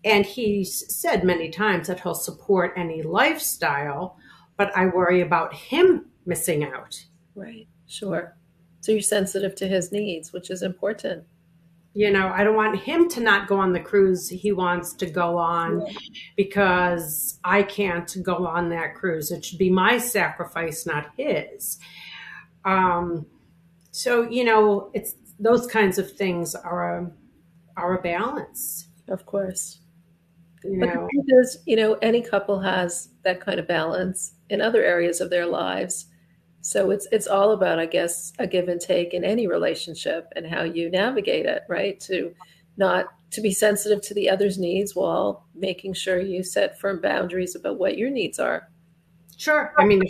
and 0.05 0.27
he's 0.27 0.93
said 0.93 1.23
many 1.23 1.49
times 1.49 1.87
that 1.87 2.01
he'll 2.01 2.17
support 2.17 2.73
any 2.77 3.03
lifestyle, 3.03 4.17
but 4.57 4.77
I 4.77 4.87
worry 4.87 5.21
about 5.21 5.55
him 5.55 6.07
missing 6.27 6.65
out. 6.65 7.05
Right. 7.37 7.69
Sure. 7.87 8.35
So 8.83 8.91
you're 8.91 9.01
sensitive 9.01 9.55
to 9.55 9.69
his 9.69 9.93
needs, 9.93 10.33
which 10.33 10.51
is 10.51 10.63
important. 10.63 11.25
You 11.95 12.11
know, 12.11 12.33
I 12.35 12.43
don't 12.43 12.57
want 12.57 12.81
him 12.81 13.09
to 13.11 13.21
not 13.21 13.47
go 13.47 13.57
on 13.57 13.73
the 13.73 13.81
cruise 13.81 14.29
he 14.29 14.51
wants 14.51 14.93
to 14.95 15.07
go 15.07 15.39
on 15.39 15.83
yeah. 15.87 15.93
because 16.37 17.39
I 17.45 17.63
can't 17.63 18.13
go 18.23 18.45
on 18.45 18.71
that 18.71 18.97
cruise. 18.97 19.31
It 19.31 19.45
should 19.45 19.59
be 19.59 19.71
my 19.71 19.99
sacrifice, 19.99 20.85
not 20.85 21.11
his. 21.17 21.79
Um, 22.65 23.25
so 23.93 24.29
you 24.29 24.43
know, 24.43 24.91
it's 24.95 25.15
those 25.39 25.69
kinds 25.69 25.99
of 25.99 26.11
things 26.11 26.57
are 26.57 26.99
a 26.99 27.11
are 27.77 27.99
a 27.99 28.03
balance. 28.03 28.89
Of 29.09 29.27
course. 29.27 29.79
You 30.65 30.79
know. 30.79 31.09
Because 31.25 31.59
you 31.67 31.77
know, 31.77 31.95
any 32.03 32.21
couple 32.21 32.59
has 32.59 33.11
that 33.23 33.41
kind 33.41 33.61
of 33.61 33.69
balance 33.69 34.33
in 34.51 34.61
other 34.61 34.83
areas 34.83 35.21
of 35.21 35.31
their 35.31 35.47
lives 35.47 36.07
so 36.63 36.91
it's 36.91 37.07
it's 37.13 37.27
all 37.27 37.51
about 37.51 37.79
i 37.79 37.87
guess 37.87 38.33
a 38.39 38.47
give 38.47 38.69
and 38.69 38.81
take 38.81 39.13
in 39.13 39.25
any 39.25 39.47
relationship 39.47 40.33
and 40.35 40.47
how 40.47 40.63
you 40.63 40.91
navigate 40.91 41.45
it 41.45 41.63
right? 41.69 42.01
To 42.01 42.35
not 42.77 43.07
to 43.31 43.41
be 43.41 43.53
sensitive 43.53 44.03
to 44.03 44.15
the 44.15 44.31
other's 44.31 44.59
needs 44.59 44.95
while 44.95 45.47
making 45.55 45.95
sure 45.95 46.21
you 46.21 46.43
set 46.43 46.79
firm 46.79 47.01
boundaries 47.01 47.55
about 47.55 47.79
what 47.79 47.99
your 47.99 48.11
needs 48.11 48.39
are. 48.39 48.69
Sure. 49.37 49.75
I 49.79 49.85
mean 49.85 50.03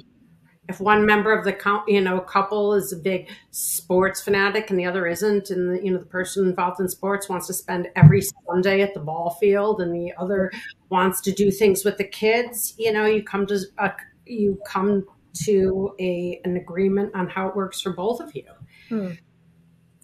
if 0.68 0.80
one 0.80 1.05
member 1.05 1.36
of 1.36 1.44
the 1.44 1.82
you 1.88 2.00
know 2.00 2.20
couple 2.20 2.74
is 2.74 2.92
a 2.92 2.96
big 2.96 3.28
sports 3.50 4.20
fanatic 4.20 4.70
and 4.70 4.78
the 4.78 4.84
other 4.84 5.07
isn't 5.07 5.50
and 5.50 5.70
the, 5.70 5.84
you 5.84 5.90
know 5.90 5.98
the 5.98 6.07
person 6.07 6.46
involved 6.46 6.80
in 6.80 6.88
sports 6.88 7.28
wants 7.28 7.48
to 7.48 7.53
spend 7.53 7.88
every 7.96 8.22
sunday 8.46 8.80
at 8.80 8.94
the 8.94 9.00
ball 9.00 9.30
field 9.40 9.80
and 9.80 9.92
the 9.92 10.12
other 10.18 10.53
wants 10.88 11.20
to 11.20 11.32
do 11.32 11.50
things 11.50 11.84
with 11.84 11.98
the 11.98 12.05
kids 12.05 12.74
you 12.78 12.92
know 12.92 13.05
you 13.05 13.24
come 13.24 13.44
to 13.44 13.59
a, 13.78 13.92
you 14.24 14.57
come 14.66 15.05
to 15.44 15.94
a 15.98 16.40
an 16.44 16.56
agreement 16.56 17.14
on 17.14 17.28
how 17.28 17.48
it 17.48 17.56
works 17.56 17.80
for 17.80 17.92
both 17.92 18.20
of 18.20 18.34
you. 18.34 18.44
Hmm. 18.88 19.12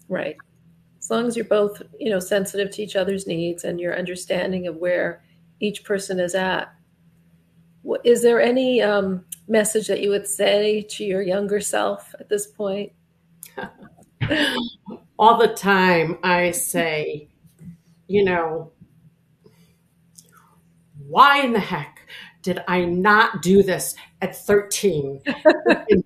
Right. 0.07 0.35
As 0.99 1.09
long 1.09 1.27
as 1.27 1.35
you're 1.35 1.45
both, 1.45 1.81
you 1.99 2.09
know, 2.09 2.19
sensitive 2.19 2.71
to 2.71 2.81
each 2.81 2.95
other's 2.95 3.27
needs 3.27 3.63
and 3.63 3.79
your 3.79 3.97
understanding 3.97 4.67
of 4.67 4.75
where 4.77 5.23
each 5.59 5.83
person 5.83 6.19
is 6.19 6.35
at. 6.35 6.73
Is 8.03 8.21
there 8.21 8.41
any 8.41 8.81
um, 8.81 9.25
message 9.47 9.87
that 9.87 10.01
you 10.01 10.09
would 10.09 10.27
say 10.27 10.81
to 10.89 11.03
your 11.03 11.21
younger 11.21 11.59
self 11.59 12.13
at 12.19 12.29
this 12.29 12.47
point? 12.47 12.91
All 15.19 15.37
the 15.37 15.47
time, 15.47 16.17
I 16.23 16.51
say, 16.51 17.29
you 18.07 18.23
know, 18.23 18.71
why 21.07 21.41
in 21.41 21.53
the 21.53 21.59
heck 21.59 22.07
did 22.41 22.63
I 22.67 22.85
not 22.85 23.41
do 23.41 23.63
this 23.63 23.95
at 24.21 24.35
13? 24.35 25.21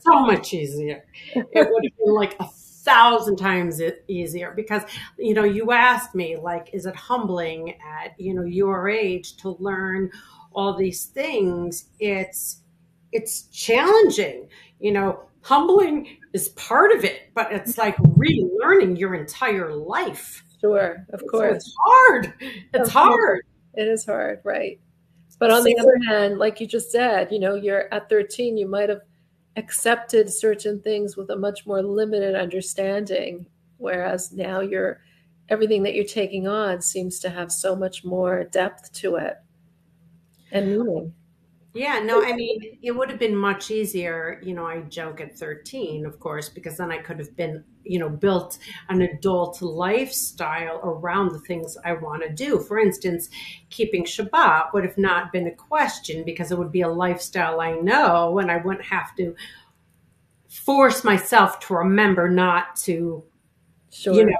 so 0.00 0.20
much 0.20 0.52
easier. 0.52 1.04
It 1.34 1.46
would 1.54 1.84
have 1.84 1.96
been 1.98 2.14
like 2.14 2.36
a 2.40 2.46
thousand 2.46 3.36
times 3.36 3.80
easier 4.08 4.52
because, 4.54 4.82
you 5.18 5.34
know, 5.34 5.44
you 5.44 5.72
asked 5.72 6.14
me, 6.14 6.36
like, 6.36 6.70
is 6.72 6.86
it 6.86 6.94
humbling 6.94 7.74
at, 7.80 8.18
you 8.18 8.32
know, 8.32 8.44
your 8.44 8.88
age 8.88 9.36
to 9.38 9.56
learn 9.58 10.10
all 10.52 10.76
these 10.76 11.06
things? 11.06 11.86
It's, 11.98 12.62
it's 13.12 13.42
challenging, 13.44 14.48
you 14.78 14.92
know, 14.92 15.20
humbling 15.42 16.18
is 16.32 16.48
part 16.50 16.92
of 16.92 17.04
it, 17.04 17.30
but 17.34 17.52
it's 17.52 17.78
like 17.78 17.96
relearning 17.96 18.98
your 18.98 19.14
entire 19.14 19.72
life. 19.74 20.44
Sure, 20.60 21.04
of 21.12 21.22
course. 21.30 21.50
So 21.50 21.54
it's 21.54 21.74
hard. 21.86 22.34
It's 22.72 22.90
hard. 22.90 23.42
It 23.74 23.88
is 23.88 24.04
hard, 24.06 24.40
right? 24.42 24.80
But 25.38 25.50
on 25.50 25.64
the 25.64 25.78
other 25.78 25.98
hand, 26.08 26.38
like 26.38 26.60
you 26.60 26.66
just 26.66 26.90
said, 26.90 27.30
you 27.30 27.38
know, 27.38 27.54
you're 27.54 27.92
at 27.92 28.08
13, 28.08 28.56
you 28.56 28.66
might 28.66 28.88
have 28.88 29.02
accepted 29.56 30.32
certain 30.32 30.80
things 30.80 31.16
with 31.16 31.30
a 31.30 31.36
much 31.36 31.66
more 31.66 31.82
limited 31.82 32.34
understanding, 32.34 33.46
whereas 33.76 34.32
now 34.32 34.60
you're 34.60 35.00
everything 35.48 35.82
that 35.84 35.94
you're 35.94 36.04
taking 36.04 36.48
on 36.48 36.80
seems 36.80 37.20
to 37.20 37.30
have 37.30 37.52
so 37.52 37.76
much 37.76 38.04
more 38.04 38.44
depth 38.44 38.92
to 38.92 39.16
it 39.16 39.36
and 40.52 40.66
meaning. 40.66 41.14
Yeah, 41.76 41.98
no, 41.98 42.24
I 42.24 42.32
mean, 42.32 42.78
it 42.80 42.92
would 42.92 43.10
have 43.10 43.18
been 43.18 43.36
much 43.36 43.70
easier, 43.70 44.40
you 44.42 44.54
know, 44.54 44.66
I 44.66 44.80
joke 44.80 45.20
at 45.20 45.38
13, 45.38 46.06
of 46.06 46.18
course, 46.18 46.48
because 46.48 46.78
then 46.78 46.90
I 46.90 46.96
could 46.96 47.18
have 47.18 47.36
been, 47.36 47.64
you 47.84 47.98
know, 47.98 48.08
built 48.08 48.56
an 48.88 49.02
adult 49.02 49.60
lifestyle 49.60 50.80
around 50.82 51.32
the 51.32 51.38
things 51.40 51.76
I 51.84 51.92
want 51.92 52.22
to 52.22 52.32
do. 52.32 52.60
For 52.60 52.78
instance, 52.78 53.28
keeping 53.68 54.04
Shabbat 54.04 54.72
would 54.72 54.84
have 54.84 54.96
not 54.96 55.32
been 55.32 55.48
a 55.48 55.54
question 55.54 56.24
because 56.24 56.50
it 56.50 56.56
would 56.56 56.72
be 56.72 56.80
a 56.80 56.88
lifestyle 56.88 57.60
I 57.60 57.72
know 57.72 58.38
and 58.38 58.50
I 58.50 58.56
wouldn't 58.56 58.86
have 58.86 59.14
to 59.16 59.36
force 60.48 61.04
myself 61.04 61.60
to 61.60 61.74
remember 61.74 62.30
not 62.30 62.76
to, 62.76 63.22
sure. 63.92 64.14
you 64.14 64.24
know, 64.24 64.36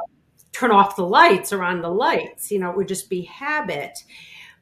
turn 0.53 0.71
off 0.71 0.97
the 0.97 1.07
lights 1.07 1.53
or 1.53 1.63
on 1.63 1.83
the 1.83 1.91
lights. 1.91 2.51
You 2.51 2.61
know, 2.61 2.71
it 2.71 2.79
would 2.79 2.89
just 2.89 3.11
be 3.11 3.23
habit. 3.25 3.99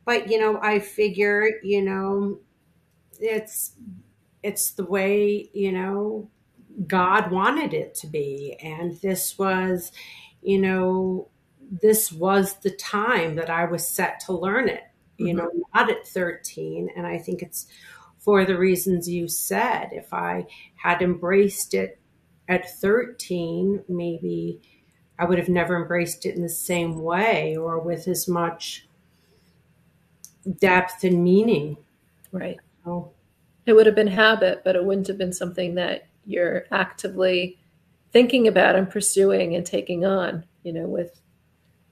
But, 0.04 0.28
you 0.28 0.40
know, 0.40 0.58
I 0.60 0.80
figure, 0.80 1.60
you 1.62 1.80
know, 1.80 2.40
it's 3.20 3.72
it's 4.42 4.72
the 4.72 4.84
way 4.84 5.48
you 5.52 5.72
know 5.72 6.28
God 6.86 7.30
wanted 7.30 7.72
it 7.72 7.94
to 7.96 8.06
be, 8.06 8.56
and 8.62 9.00
this 9.00 9.38
was, 9.38 9.92
you 10.42 10.60
know, 10.60 11.28
this 11.70 12.12
was 12.12 12.54
the 12.58 12.70
time 12.70 13.36
that 13.36 13.50
I 13.50 13.64
was 13.64 13.86
set 13.86 14.20
to 14.20 14.32
learn 14.32 14.68
it. 14.68 14.82
You 15.16 15.28
mm-hmm. 15.28 15.36
know, 15.38 15.50
not 15.74 15.90
at 15.90 16.06
thirteen, 16.06 16.90
and 16.96 17.06
I 17.06 17.18
think 17.18 17.42
it's 17.42 17.66
for 18.18 18.44
the 18.44 18.58
reasons 18.58 19.08
you 19.08 19.28
said. 19.28 19.90
If 19.92 20.12
I 20.12 20.46
had 20.76 21.02
embraced 21.02 21.74
it 21.74 21.98
at 22.48 22.70
13, 22.78 23.84
maybe 23.88 24.60
I 25.18 25.26
would 25.26 25.38
have 25.38 25.48
never 25.48 25.76
embraced 25.76 26.26
it 26.26 26.34
in 26.34 26.42
the 26.42 26.48
same 26.48 27.02
way 27.02 27.56
or 27.56 27.78
with 27.78 28.08
as 28.08 28.26
much 28.26 28.88
depth 30.58 31.04
and 31.04 31.22
meaning. 31.22 31.76
Right. 32.32 32.58
So, 32.84 33.12
it 33.66 33.72
would 33.72 33.86
have 33.86 33.94
been 33.94 34.06
habit, 34.06 34.62
but 34.64 34.76
it 34.76 34.84
wouldn't 34.84 35.06
have 35.08 35.18
been 35.18 35.32
something 35.32 35.74
that 35.76 36.06
you're 36.26 36.64
actively 36.70 37.58
thinking 38.12 38.48
about 38.48 38.76
and 38.76 38.88
pursuing 38.88 39.56
and 39.56 39.64
taking 39.64 40.04
on, 40.04 40.44
you 40.62 40.72
know, 40.72 40.86
with 40.86 41.20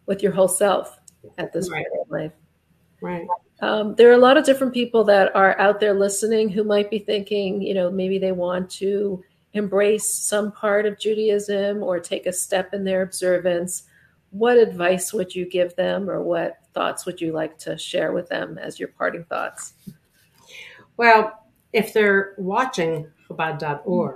with 0.06 0.22
your 0.22 0.32
whole 0.32 0.48
self 0.48 0.98
at 1.38 1.52
this 1.52 1.70
right. 1.70 1.86
point 1.86 2.08
in 2.10 2.18
life. 2.18 2.32
Right. 3.00 3.26
Um, 3.60 3.94
there 3.94 4.10
are 4.10 4.14
a 4.14 4.18
lot 4.18 4.36
of 4.36 4.44
different 4.44 4.74
people 4.74 5.04
that 5.04 5.34
are 5.34 5.58
out 5.58 5.80
there 5.80 5.94
listening 5.94 6.48
who 6.48 6.64
might 6.64 6.90
be 6.90 6.98
thinking, 6.98 7.62
you 7.62 7.74
know, 7.74 7.90
maybe 7.90 8.18
they 8.18 8.32
want 8.32 8.68
to 8.70 9.22
embrace 9.54 10.14
some 10.14 10.50
part 10.52 10.86
of 10.86 10.98
Judaism 10.98 11.82
or 11.82 12.00
take 12.00 12.26
a 12.26 12.32
step 12.32 12.74
in 12.74 12.84
their 12.84 13.02
observance. 13.02 13.84
What 14.30 14.56
advice 14.56 15.12
would 15.12 15.34
you 15.34 15.48
give 15.48 15.76
them, 15.76 16.08
or 16.08 16.22
what 16.22 16.58
thoughts 16.72 17.06
would 17.06 17.20
you 17.20 17.32
like 17.32 17.58
to 17.58 17.76
share 17.76 18.12
with 18.12 18.28
them 18.28 18.58
as 18.58 18.78
your 18.78 18.88
parting 18.88 19.24
thoughts? 19.24 19.74
Well, 21.02 21.32
if 21.72 21.92
they're 21.92 22.36
watching 22.38 23.10
Chabad.org, 23.28 24.14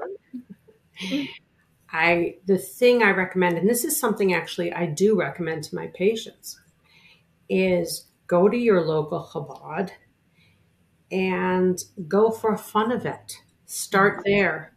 I 1.90 2.36
the 2.46 2.58
thing 2.58 3.02
I 3.02 3.10
recommend, 3.10 3.58
and 3.58 3.68
this 3.68 3.84
is 3.84 3.98
something 3.98 4.34
actually 4.34 4.72
I 4.72 4.86
do 4.86 5.18
recommend 5.18 5.64
to 5.64 5.74
my 5.74 5.88
patients, 5.88 6.60
is 7.48 8.06
go 8.28 8.48
to 8.48 8.56
your 8.56 8.82
local 8.82 9.24
Chabad 9.24 9.90
and 11.10 11.82
go 12.06 12.30
for 12.30 12.54
a 12.54 12.58
fun 12.58 12.92
event. 12.92 13.42
Start 13.64 14.22
there. 14.24 14.72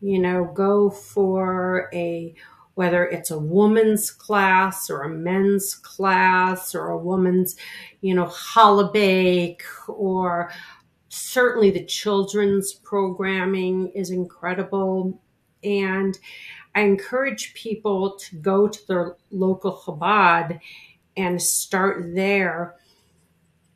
You 0.00 0.20
know, 0.20 0.44
go 0.54 0.88
for 0.88 1.90
a 1.92 2.32
whether 2.74 3.06
it's 3.08 3.32
a 3.32 3.38
woman's 3.38 4.12
class 4.12 4.88
or 4.88 5.02
a 5.02 5.08
men's 5.08 5.74
class 5.74 6.74
or 6.74 6.90
a 6.90 6.96
woman's, 6.96 7.56
you 8.00 8.14
know, 8.14 8.26
challah 8.26 9.56
or 9.88 10.50
certainly 11.10 11.70
the 11.70 11.84
children's 11.84 12.72
programming 12.72 13.88
is 13.88 14.10
incredible. 14.10 15.20
And 15.62 16.18
I 16.74 16.82
encourage 16.82 17.52
people 17.52 18.16
to 18.16 18.36
go 18.36 18.68
to 18.68 18.86
their 18.86 19.16
local 19.30 19.76
Chabad 19.84 20.60
and 21.16 21.42
start 21.42 22.14
there 22.14 22.76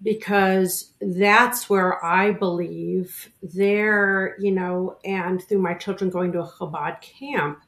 because 0.01 0.93
that's 1.01 1.69
where 1.69 2.03
I 2.05 2.31
believe 2.31 3.31
there, 3.43 4.37
you 4.39 4.53
know, 4.53 4.99
and 5.05 5.43
through 5.43 5.61
my 5.61 5.75
children 5.75 6.11
going 6.11 6.31
to 6.33 6.43
a 6.43 6.49
Chabad 6.49 7.01
camp, 7.01 7.61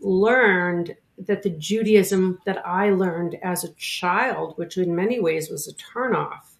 learned 0.00 0.94
that 1.18 1.42
the 1.42 1.50
Judaism 1.50 2.38
that 2.44 2.64
I 2.66 2.90
learned 2.90 3.36
as 3.42 3.64
a 3.64 3.72
child, 3.74 4.56
which 4.56 4.76
in 4.76 4.94
many 4.94 5.20
ways 5.20 5.50
was 5.50 5.66
a 5.66 5.74
turnoff, 5.74 6.53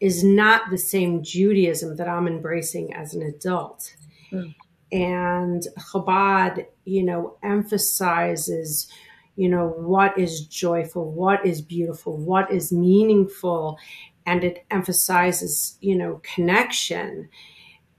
is 0.00 0.22
not 0.22 0.70
the 0.70 0.78
same 0.78 1.22
Judaism 1.22 1.96
that 1.96 2.08
I'm 2.08 2.26
embracing 2.26 2.94
as 2.94 3.14
an 3.14 3.22
adult. 3.22 3.94
Mm. 4.32 4.54
And 4.90 5.66
Chabad, 5.78 6.66
you 6.84 7.02
know, 7.02 7.36
emphasizes, 7.42 8.90
you 9.36 9.48
know, 9.48 9.68
what 9.68 10.16
is 10.18 10.46
joyful, 10.46 11.10
what 11.10 11.44
is 11.44 11.60
beautiful, 11.60 12.16
what 12.16 12.50
is 12.50 12.72
meaningful, 12.72 13.78
and 14.24 14.44
it 14.44 14.64
emphasizes, 14.70 15.76
you 15.80 15.96
know, 15.96 16.20
connection. 16.22 17.28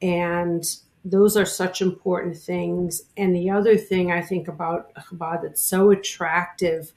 And 0.01 0.63
those 1.05 1.37
are 1.37 1.45
such 1.45 1.81
important 1.81 2.37
things. 2.37 3.03
And 3.17 3.35
the 3.35 3.49
other 3.49 3.77
thing 3.77 4.11
I 4.11 4.21
think 4.21 4.47
about 4.47 4.93
Chabad 4.95 5.43
that's 5.43 5.61
so 5.61 5.91
attractive, 5.91 6.91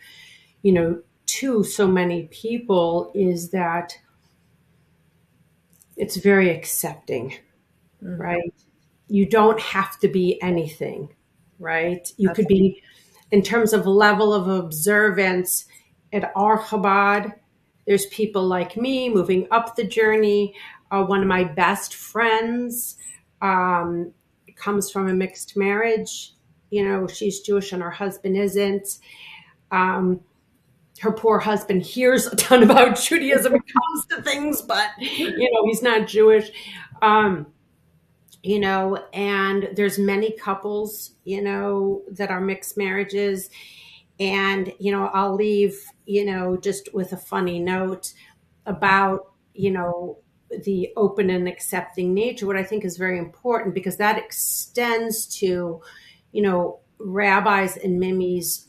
you 0.63 0.73
know, 0.73 1.03
to 1.25 1.65
so 1.65 1.87
many 1.87 2.25
people 2.25 3.11
is 3.15 3.51
that 3.51 3.97
it's 5.97 6.17
very 6.17 6.51
accepting, 6.51 7.31
mm-hmm. 8.03 8.21
right? 8.21 8.55
You 9.09 9.27
don't 9.29 9.61
have 9.61 9.99
to 10.01 10.09
be 10.09 10.41
anything, 10.43 11.15
right? 11.59 12.11
You 12.17 12.29
That's 12.29 12.37
could 12.37 12.49
be, 12.49 12.83
in 13.31 13.43
terms 13.43 13.73
of 13.73 13.87
level 13.87 14.33
of 14.33 14.49
observance, 14.49 15.67
at 16.13 16.31
our 16.37 16.59
Chabad, 16.59 17.33
there's 17.87 18.07
people 18.07 18.47
like 18.47 18.77
me 18.77 19.09
moving 19.09 19.49
up 19.51 19.77
the 19.77 19.85
journey. 19.85 20.55
Uh, 20.91 21.05
one 21.05 21.21
of 21.21 21.27
my 21.27 21.45
best 21.45 21.95
friends 21.95 22.97
um, 23.41 24.13
comes 24.57 24.91
from 24.91 25.09
a 25.09 25.15
mixed 25.15 25.57
marriage. 25.57 26.35
You 26.71 26.85
know, 26.85 27.07
she's 27.07 27.41
Jewish 27.41 27.73
and 27.73 27.83
her 27.83 27.91
husband 27.91 28.37
isn't. 28.37 28.99
Um, 29.71 30.21
her 31.03 31.13
poor 31.13 31.41
husband 31.41 31.83
hears 31.83 32.29
a 32.29 32.37
ton 32.37 32.63
about 32.63 32.97
Judaism 33.03 33.55
and 33.55 33.63
comes 33.63 34.07
to 34.07 34.23
things, 34.23 34.63
but 34.63 34.89
you 34.99 35.51
know 35.51 35.67
he's 35.67 35.83
not 35.83 36.07
Jewish. 36.07 36.51
Um, 37.03 37.49
you 38.45 38.61
know, 38.61 39.05
and 39.13 39.71
there's 39.75 39.99
many 39.99 40.33
couples, 40.33 41.13
you 41.25 41.43
know, 41.43 42.03
that 42.11 42.31
are 42.31 42.41
mixed 42.41 42.79
marriages, 42.79 43.51
and 44.21 44.73
you 44.79 44.93
know, 44.93 45.07
I'll 45.07 45.35
leave, 45.35 45.77
you 46.07 46.25
know, 46.25 46.57
just 46.57 46.89
with 46.95 47.13
a 47.13 47.17
funny 47.17 47.59
note 47.59 48.13
about, 48.67 49.33
you 49.55 49.73
know, 49.73 50.19
the 50.63 50.91
open 50.97 51.31
and 51.31 51.49
accepting 51.49 52.15
nature. 52.15 52.47
What 52.47 52.57
I 52.57 52.63
think 52.63 52.85
is 52.85 52.97
very 52.97 53.19
important 53.19 53.75
because 53.75 53.97
that 53.97 54.19
extends 54.19 55.27
to, 55.39 55.83
you 56.31 56.43
know, 56.43 56.79
rabbis 57.01 57.77
and 57.77 57.99
Mimi's 57.99 58.69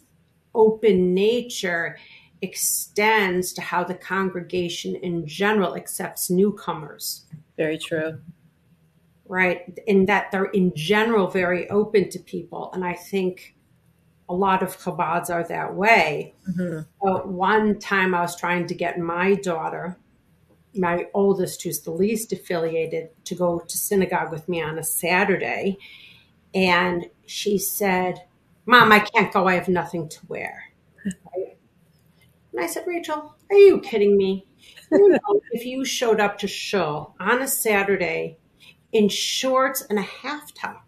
open 0.56 1.14
nature 1.14 1.98
extends 2.44 3.54
to 3.54 3.62
how 3.62 3.84
the 3.84 3.96
congregation 3.96 4.96
in 4.98 5.26
general 5.26 5.76
accepts 5.76 6.30
newcomers. 6.30 7.26
Very 7.58 7.78
true. 7.78 8.20
Right. 9.26 9.80
In 9.88 10.06
that 10.08 10.32
they're 10.32 10.46
in 10.46 10.76
general 10.76 11.28
very 11.28 11.70
open 11.70 12.10
to 12.10 12.20
people. 12.20 12.72
And 12.74 12.84
I 12.84 12.94
think 12.94 13.56
a 14.28 14.34
lot 14.34 14.62
of 14.62 14.78
Chabads 14.78 15.30
are 15.30 15.46
that 15.46 15.74
way. 15.74 16.34
Mm-hmm. 16.50 16.82
But 17.02 17.30
one 17.30 17.80
time 17.80 18.14
I 18.14 18.22
was 18.22 18.36
trying 18.36 18.68
to 18.68 18.76
get 18.76 19.00
my 19.00 19.36
daughter, 19.36 19.98
my 20.76 21.08
oldest, 21.14 21.64
who's 21.64 21.82
the 21.82 21.92
least 21.92 22.34
affiliated, 22.34 23.10
to 23.26 23.36
go 23.36 23.60
to 23.60 23.78
synagogue 23.78 24.32
with 24.32 24.50
me 24.50 24.62
on 24.62 24.78
a 24.78 24.84
Saturday. 24.84 25.78
And 26.54 27.06
she 27.26 27.58
said, 27.58 28.24
Mom, 28.66 28.92
I 28.92 29.00
can't 29.00 29.32
go. 29.32 29.48
I 29.48 29.56
have 29.56 29.70
nothing 29.70 30.10
to 30.10 30.20
wear. 30.28 30.64
And 32.54 32.64
I 32.64 32.68
said, 32.68 32.84
Rachel, 32.86 33.36
are 33.50 33.58
you 33.58 33.80
kidding 33.82 34.16
me? 34.16 34.48
You 34.92 35.10
know, 35.10 35.42
if 35.52 35.66
you 35.66 35.84
showed 35.84 36.20
up 36.20 36.38
to 36.40 36.48
shul 36.48 37.16
on 37.20 37.42
a 37.42 37.48
Saturday 37.48 38.38
in 38.92 39.10
shorts 39.10 39.82
and 39.90 39.98
a 39.98 40.04
half 40.04 40.54
top, 40.54 40.88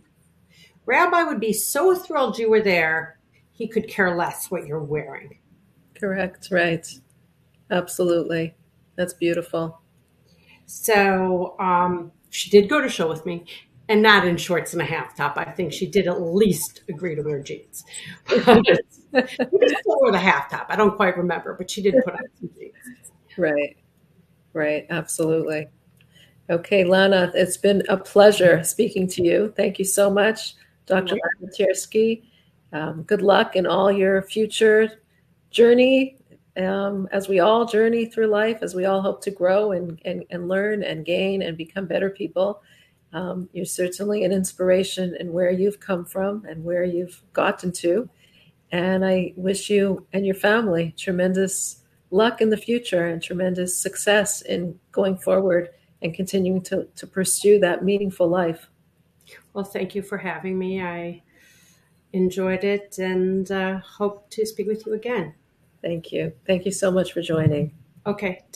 Rabbi 0.86 1.24
would 1.24 1.40
be 1.40 1.54
so 1.54 1.96
thrilled 1.96 2.38
you 2.38 2.50
were 2.50 2.62
there, 2.62 3.20
he 3.52 3.68
could 3.68 3.88
care 3.88 4.16
less 4.16 4.52
what 4.52 4.68
you're 4.68 4.84
wearing. 4.84 5.40
Correct, 6.00 6.50
right. 6.52 6.88
Absolutely. 7.72 8.54
That's 8.96 9.14
beautiful. 9.14 9.82
So 10.68 11.56
um, 11.60 12.12
she 12.30 12.50
did 12.50 12.70
go 12.70 12.82
to 12.82 12.90
shul 12.90 13.10
with 13.10 13.26
me 13.26 13.46
and 13.90 14.02
not 14.02 14.26
in 14.26 14.38
shorts 14.38 14.74
and 14.74 14.82
a 14.82 14.86
half 14.86 15.16
top. 15.16 15.38
I 15.38 15.46
think 15.46 15.72
she 15.72 15.88
did 15.88 16.08
at 16.08 16.22
least 16.22 16.82
agree 16.90 17.16
to 17.16 17.22
wear 17.22 17.42
jeans. 17.42 17.84
she 18.28 18.44
still 18.44 20.00
wore 20.00 20.12
the 20.12 20.20
half 20.20 20.50
top. 20.50 20.68
I 20.70 20.76
don't 20.76 20.96
quite 20.96 21.18
remember, 21.18 21.54
but 21.54 21.70
she 21.70 21.82
did 21.82 21.96
put 22.04 22.14
on 22.14 22.22
some 22.40 22.50
jeans. 22.58 22.74
Right, 23.38 23.78
right, 24.54 24.86
absolutely. 24.90 25.68
Okay, 26.50 26.84
Lana, 26.84 27.32
it's 27.34 27.58
been 27.58 27.84
a 27.90 27.98
pleasure 27.98 28.64
speaking 28.64 29.08
to 29.10 29.24
you. 29.24 29.54
Thank 29.56 29.80
you 29.80 29.86
so 29.86 30.10
much, 30.10 30.56
Dr. 30.86 31.18
Tiersky. 31.58 32.24
Um, 32.72 33.04
good 33.04 33.22
luck 33.22 33.56
in 33.56 33.66
all 33.66 33.92
your 33.92 34.22
future 34.22 35.02
journey 35.50 36.18
um, 36.58 37.08
as 37.12 37.28
we 37.28 37.40
all 37.40 37.66
journey 37.66 38.06
through 38.06 38.28
life, 38.28 38.60
as 38.62 38.76
we 38.76 38.86
all 38.86 39.02
hope 39.02 39.22
to 39.24 39.32
grow 39.32 39.72
and, 39.72 40.00
and, 40.06 40.24
and 40.30 40.48
learn 40.48 40.84
and 40.84 41.06
gain 41.06 41.42
and 41.42 41.58
become 41.58 41.86
better 41.86 42.10
people. 42.10 42.62
Um, 43.14 43.50
you're 43.54 43.66
certainly 43.66 44.24
an 44.24 44.32
inspiration 44.32 45.16
in 45.20 45.32
where 45.32 45.52
you've 45.52 45.80
come 45.80 46.06
from 46.06 46.46
and 46.46 46.64
where 46.64 46.84
you've 46.84 47.22
gotten 47.34 47.72
to. 47.74 48.10
And 48.72 49.06
I 49.06 49.34
wish 49.36 49.70
you 49.70 50.06
and 50.12 50.26
your 50.26 50.36
family 50.36 50.94
tremendous 50.98 51.82
luck 52.12 52.42
in 52.42 52.50
the 52.50 52.58
future 52.58 53.08
and 53.08 53.22
tremendous 53.22 53.80
success 53.80 54.42
in 54.42 54.80
going 54.92 55.18
forward 55.18 55.70
and 56.02 56.14
continuing 56.14 56.62
to, 56.62 56.88
to 56.96 57.08
pursue 57.08 57.60
that 57.60 57.84
meaningful 57.84 58.28
life. 58.28 58.70
Well, 59.54 59.64
thank 59.64 59.96
you 59.96 60.02
for 60.02 60.18
having 60.18 60.58
me. 60.60 60.82
I 60.82 61.24
enjoyed 62.14 62.64
it 62.64 62.98
and 62.98 63.50
uh, 63.52 63.80
hope 63.80 64.30
to 64.32 64.46
speak 64.46 64.68
with 64.68 64.86
you 64.86 64.94
again. 64.94 65.34
Thank 65.82 66.12
you. 66.12 66.34
Thank 66.46 66.66
you 66.66 66.72
so 66.72 66.92
much 66.92 67.14
for 67.14 67.22
joining. 67.22 67.74
Okay. 68.06 68.34
Take 68.36 68.54